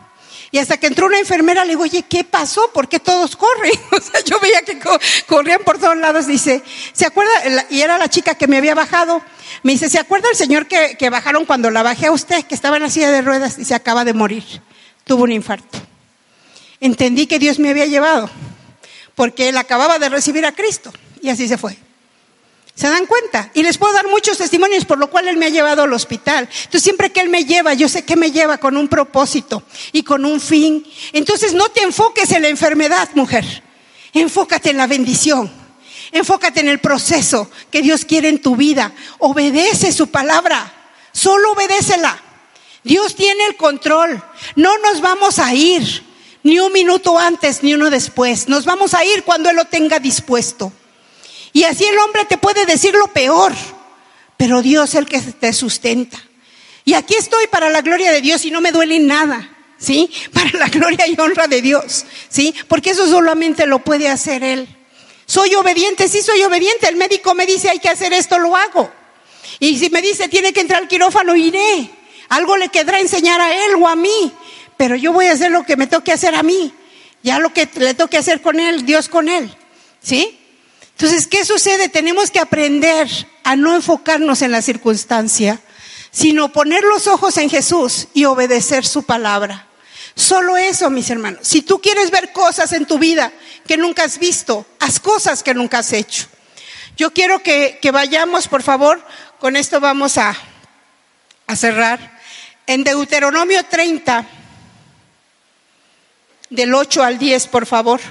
Y 0.52 0.60
hasta 0.60 0.78
que 0.78 0.88
entró 0.88 1.08
una 1.08 1.20
enfermera, 1.20 1.66
le 1.66 1.72
digo, 1.72 1.84
oye, 1.84 2.04
¿qué 2.04 2.24
pasó? 2.24 2.72
¿Por 2.74 2.88
qué 2.88 3.00
todos 3.00 3.36
corren? 3.36 3.74
O 3.92 4.00
sea, 4.00 4.22
yo 4.22 4.40
veía 4.40 4.62
que 4.62 4.80
corrían 5.28 5.62
por 5.64 5.80
todos 5.80 5.98
lados. 5.98 6.28
Dice, 6.28 6.64
¿se 6.94 7.06
acuerda? 7.06 7.32
Y 7.70 7.82
era 7.82 7.98
la 7.98 8.10
chica 8.10 8.36
que 8.36 8.48
me 8.48 8.58
había 8.58 8.76
bajado. 8.76 9.22
Me 9.64 9.74
dice, 9.74 9.90
¿se 9.90 10.00
acuerda 10.00 10.30
el 10.30 10.38
señor 10.38 10.68
que, 10.68 10.96
que 10.98 11.10
bajaron 11.10 11.46
cuando 11.46 11.72
la 11.72 11.84
bajé 11.84 12.08
a 12.08 12.12
usted, 12.12 12.46
que 12.46 12.56
estaba 12.56 12.78
en 12.78 12.84
la 12.84 12.90
silla 12.90 13.12
de 13.12 13.22
ruedas 13.22 13.58
y 13.58 13.66
se 13.66 13.76
acaba 13.76 14.06
de 14.06 14.14
morir? 14.14 14.44
Tuvo 15.04 15.24
un 15.24 15.32
infarto. 15.32 15.80
Entendí 16.80 17.26
que 17.26 17.40
Dios 17.40 17.60
me 17.60 17.70
había 17.70 17.86
llevado, 17.86 18.30
porque 19.16 19.50
él 19.50 19.58
acababa 19.58 20.00
de 20.00 20.10
recibir 20.10 20.46
a 20.46 20.52
Cristo. 20.52 20.94
Y 21.22 21.30
así 21.30 21.48
se 21.48 21.58
fue. 21.58 21.78
¿Se 22.78 22.88
dan 22.88 23.08
cuenta? 23.08 23.50
Y 23.56 23.64
les 23.64 23.80
puedo 23.80 23.92
dar 23.92 24.08
muchos 24.08 24.38
testimonios 24.38 24.86
por 24.86 25.00
lo 25.00 25.10
cual 25.10 25.28
Él 25.28 25.38
me 25.38 25.48
ha 25.48 25.50
llevado 25.50 25.82
al 25.82 25.94
hospital. 25.94 26.48
Entonces 26.48 26.84
siempre 26.84 27.12
que 27.12 27.22
Él 27.22 27.30
me 27.30 27.44
lleva, 27.44 27.74
yo 27.74 27.90
sé 27.90 28.06
que 28.06 28.16
me 28.16 28.32
lleva 28.32 28.60
con 28.60 28.78
un 28.78 28.88
propósito 28.88 29.64
y 29.94 30.04
con 30.04 30.26
un 30.26 30.40
fin. 30.40 30.86
Entonces 31.12 31.56
no 31.56 31.70
te 31.70 31.82
enfoques 31.82 32.32
en 32.34 32.44
la 32.44 32.50
enfermedad, 32.50 33.10
mujer. 33.16 33.64
Enfócate 34.14 34.70
en 34.70 34.78
la 34.78 34.86
bendición. 34.86 35.52
Enfócate 36.12 36.60
en 36.60 36.68
el 36.68 36.78
proceso 36.78 37.50
que 37.72 37.82
Dios 37.82 38.06
quiere 38.06 38.30
en 38.30 38.44
tu 38.44 38.56
vida. 38.56 38.94
Obedece 39.18 39.92
su 39.92 40.12
palabra. 40.12 40.72
Solo 41.12 41.54
obedécela. 41.54 42.16
Dios 42.84 43.16
tiene 43.16 43.44
el 43.48 43.58
control. 43.58 44.24
No 44.56 44.78
nos 44.78 45.02
vamos 45.02 45.40
a 45.40 45.52
ir 45.52 46.06
ni 46.44 46.60
un 46.60 46.72
minuto 46.72 47.18
antes 47.18 47.64
ni 47.64 47.74
uno 47.74 47.90
después. 47.90 48.48
Nos 48.48 48.66
vamos 48.66 48.94
a 48.94 49.04
ir 49.04 49.24
cuando 49.24 49.50
Él 49.50 49.56
lo 49.56 49.66
tenga 49.66 49.98
dispuesto. 49.98 50.72
Y 51.58 51.64
así 51.64 51.86
el 51.86 51.98
hombre 51.98 52.24
te 52.26 52.38
puede 52.38 52.68
decir 52.68 52.94
lo 52.94 53.08
peor, 53.08 53.52
pero 54.38 54.62
Dios 54.62 54.90
es 54.90 54.96
el 54.96 55.08
que 55.08 55.20
te 55.20 55.52
sustenta. 55.54 56.22
Y 56.86 56.94
aquí 56.94 57.16
estoy 57.16 57.48
para 57.48 57.72
la 57.72 57.82
gloria 57.82 58.12
de 58.12 58.22
Dios 58.22 58.46
y 58.46 58.52
no 58.52 58.62
me 58.62 58.72
duele 58.72 59.00
nada, 59.00 59.58
¿sí? 59.80 60.08
Para 60.34 60.52
la 60.52 60.68
gloria 60.68 61.08
y 61.08 61.20
honra 61.20 61.48
de 61.48 61.64
Dios, 61.64 62.06
¿sí? 62.30 62.54
Porque 62.68 62.92
eso 62.92 63.08
solamente 63.08 63.66
lo 63.66 63.80
puede 63.80 64.08
hacer 64.08 64.44
Él. 64.44 64.68
Soy 65.26 65.56
obediente, 65.56 66.08
sí 66.08 66.22
soy 66.22 66.44
obediente. 66.44 66.88
El 66.90 66.96
médico 66.96 67.34
me 67.34 67.48
dice 67.48 67.72
hay 67.72 67.80
que 67.80 67.90
hacer 67.90 68.14
esto, 68.14 68.38
lo 68.38 68.56
hago. 68.56 68.92
Y 69.60 69.80
si 69.80 69.90
me 69.90 70.04
dice 70.04 70.30
tiene 70.30 70.54
que 70.54 70.62
entrar 70.62 70.84
al 70.84 70.88
quirófano, 70.88 71.36
iré. 71.36 71.90
Algo 72.30 72.56
le 72.56 72.70
quedará 72.70 73.00
enseñar 73.00 73.42
a 73.42 73.66
él 73.66 73.72
o 73.82 73.88
a 73.88 73.96
mí. 73.96 74.32
Pero 74.78 74.96
yo 74.96 75.12
voy 75.12 75.26
a 75.26 75.32
hacer 75.32 75.50
lo 75.50 75.64
que 75.64 75.76
me 75.76 75.88
toque 75.88 76.12
hacer 76.12 76.36
a 76.36 76.44
mí. 76.44 76.72
Ya 77.24 77.40
lo 77.40 77.52
que 77.52 77.68
le 77.78 77.96
toque 77.96 78.20
hacer 78.20 78.44
con 78.44 78.60
él, 78.60 78.86
Dios 78.86 79.10
con 79.10 79.28
él. 79.28 79.52
¿Sí? 80.04 80.38
Entonces, 81.00 81.28
¿qué 81.28 81.46
sucede? 81.46 81.90
Tenemos 81.90 82.32
que 82.32 82.40
aprender 82.40 83.08
a 83.44 83.56
no 83.56 83.76
enfocarnos 83.76 84.42
en 84.42 84.52
la 84.52 84.64
circunstancia, 84.64 85.60
sino 86.10 86.52
poner 86.52 86.84
los 86.84 87.06
ojos 87.06 87.38
en 87.38 87.52
Jesús 87.52 88.08
y 88.16 88.26
obedecer 88.26 88.84
su 88.84 89.04
palabra. 89.04 89.68
Solo 90.16 90.58
eso, 90.58 90.90
mis 90.90 91.08
hermanos. 91.12 91.42
Si 91.44 91.62
tú 91.62 91.80
quieres 91.80 92.10
ver 92.10 92.34
cosas 92.34 92.74
en 92.74 92.88
tu 92.88 92.98
vida 92.98 93.32
que 93.68 93.78
nunca 93.78 94.06
has 94.06 94.18
visto, 94.18 94.66
haz 94.80 95.00
cosas 95.00 95.44
que 95.44 95.54
nunca 95.54 95.78
has 95.78 95.94
hecho. 95.94 96.26
Yo 96.98 97.14
quiero 97.14 97.44
que, 97.44 97.78
que 97.80 97.92
vayamos, 97.92 98.48
por 98.48 98.64
favor, 98.64 99.00
con 99.40 99.56
esto 99.56 99.80
vamos 99.80 100.18
a, 100.18 100.36
a 101.46 101.56
cerrar. 101.56 102.20
En 102.66 102.84
Deuteronomio 102.84 103.64
30, 103.64 104.26
del 106.50 106.74
8 106.74 107.04
al 107.04 107.20
10, 107.20 107.46
por 107.46 107.68
favor. 107.68 108.02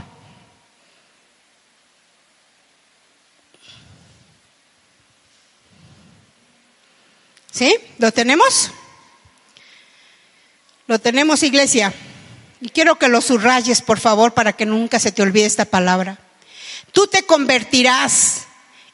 ¿Sí? 7.57 7.75
¿Lo 7.97 8.13
tenemos? 8.13 8.71
Lo 10.87 10.99
tenemos, 10.99 11.43
iglesia. 11.43 11.91
Y 12.61 12.69
quiero 12.69 12.99
que 12.99 13.09
lo 13.09 13.23
subrayes, 13.23 13.81
por 13.81 13.99
favor, 13.99 14.35
para 14.35 14.53
que 14.53 14.67
nunca 14.67 14.99
se 15.01 15.11
te 15.11 15.23
olvide 15.23 15.47
esta 15.47 15.65
palabra. 15.65 16.19
Tú 16.93 17.07
te 17.07 17.23
convertirás, 17.23 18.43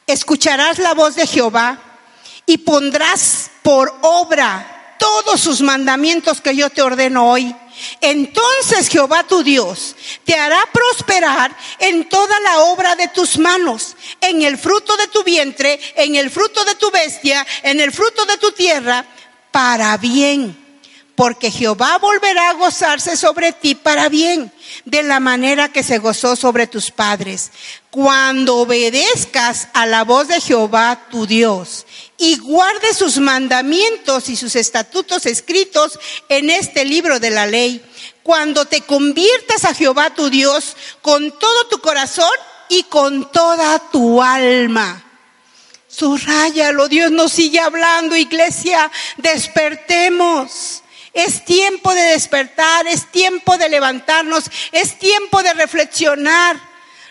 escucharás 0.07 0.79
la 0.79 0.93
voz 0.93 1.15
de 1.15 1.27
Jehová 1.27 1.77
y 2.45 2.59
pondrás 2.59 3.51
por 3.63 3.93
obra 4.01 4.95
todos 4.97 5.41
sus 5.41 5.59
mandamientos 5.59 6.39
que 6.39 6.55
yo 6.55 6.69
te 6.69 6.81
ordeno 6.81 7.29
hoy. 7.29 7.53
Entonces 7.99 8.87
Jehová 8.87 9.23
tu 9.23 9.43
Dios 9.43 9.95
te 10.23 10.35
hará 10.35 10.59
prosperar 10.71 11.53
en 11.79 12.07
toda 12.07 12.39
la 12.39 12.59
obra 12.59 12.95
de 12.95 13.09
tus 13.09 13.37
manos, 13.37 13.97
en 14.29 14.41
el 14.41 14.57
fruto 14.57 14.95
de 14.97 15.07
tu 15.07 15.23
vientre, 15.23 15.79
en 15.95 16.15
el 16.15 16.29
fruto 16.29 16.63
de 16.65 16.75
tu 16.75 16.91
bestia, 16.91 17.45
en 17.63 17.79
el 17.79 17.91
fruto 17.91 18.25
de 18.25 18.37
tu 18.37 18.51
tierra, 18.51 19.05
para 19.51 19.97
bien. 19.97 20.59
Porque 21.15 21.51
Jehová 21.51 21.99
volverá 21.99 22.49
a 22.49 22.53
gozarse 22.53 23.15
sobre 23.15 23.51
ti 23.53 23.75
para 23.75 24.09
bien, 24.09 24.51
de 24.85 25.03
la 25.03 25.19
manera 25.19 25.71
que 25.71 25.83
se 25.83 25.99
gozó 25.99 26.35
sobre 26.35 26.65
tus 26.65 26.89
padres. 26.89 27.51
Cuando 27.91 28.57
obedezcas 28.57 29.67
a 29.73 29.85
la 29.85 30.03
voz 30.03 30.27
de 30.27 30.41
Jehová 30.41 31.05
tu 31.11 31.27
Dios 31.27 31.85
y 32.17 32.37
guarde 32.37 32.95
sus 32.95 33.19
mandamientos 33.19 34.27
y 34.29 34.35
sus 34.35 34.55
estatutos 34.55 35.27
escritos 35.27 35.99
en 36.29 36.49
este 36.49 36.83
libro 36.83 37.19
de 37.19 37.29
la 37.29 37.45
ley. 37.45 37.83
Cuando 38.23 38.65
te 38.65 38.81
conviertas 38.81 39.65
a 39.65 39.75
Jehová 39.75 40.15
tu 40.15 40.31
Dios 40.31 40.75
con 41.03 41.37
todo 41.37 41.67
tu 41.67 41.79
corazón 41.79 42.31
y 42.69 42.83
con 42.83 43.31
toda 43.31 43.79
tu 43.91 44.21
alma. 44.21 45.03
Subrayalo, 45.87 46.87
Dios 46.87 47.11
nos 47.11 47.31
sigue 47.31 47.59
hablando, 47.59 48.15
iglesia, 48.15 48.91
despertemos. 49.17 50.81
Es 51.13 51.45
tiempo 51.45 51.93
de 51.93 52.01
despertar, 52.01 52.87
es 52.87 53.11
tiempo 53.11 53.57
de 53.59 53.69
levantarnos, 53.69 54.45
es 54.71 54.97
tiempo 54.97 55.43
de 55.43 55.53
reflexionar 55.53 56.59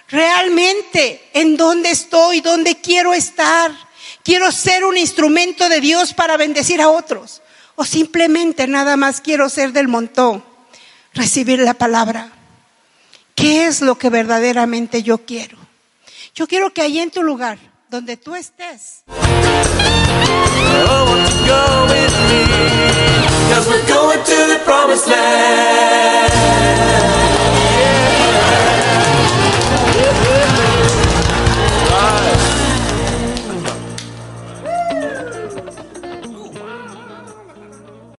realmente 0.09 1.31
en 1.33 1.57
dónde 1.57 1.91
estoy, 1.91 2.41
dónde 2.41 2.81
quiero 2.81 3.15
estar. 3.15 3.71
Quiero 4.25 4.51
ser 4.51 4.85
un 4.85 4.97
instrumento 4.97 5.69
de 5.69 5.81
Dios 5.81 6.13
para 6.15 6.37
bendecir 6.37 6.83
a 6.83 6.89
otros. 6.89 7.43
O 7.77 7.85
simplemente 7.85 8.67
nada 8.67 8.97
más 8.97 9.21
quiero 9.21 9.49
ser 9.49 9.73
del 9.73 9.89
montón, 9.89 10.45
recibir 11.15 11.61
la 11.61 11.75
palabra. 11.75 12.31
¿Qué 13.43 13.67
es 13.67 13.81
lo 13.81 13.99
que 13.99 14.09
verdaderamente 14.09 15.03
yo 15.03 15.19
quiero? 15.27 15.59
Yo 16.33 16.47
quiero 16.47 16.73
que 16.73 16.81
ahí 16.81 17.01
en 17.01 17.11
tu 17.11 17.25
lugar, 17.25 17.59
donde 17.91 18.17
tú 18.17 18.37
estés. 18.37 19.03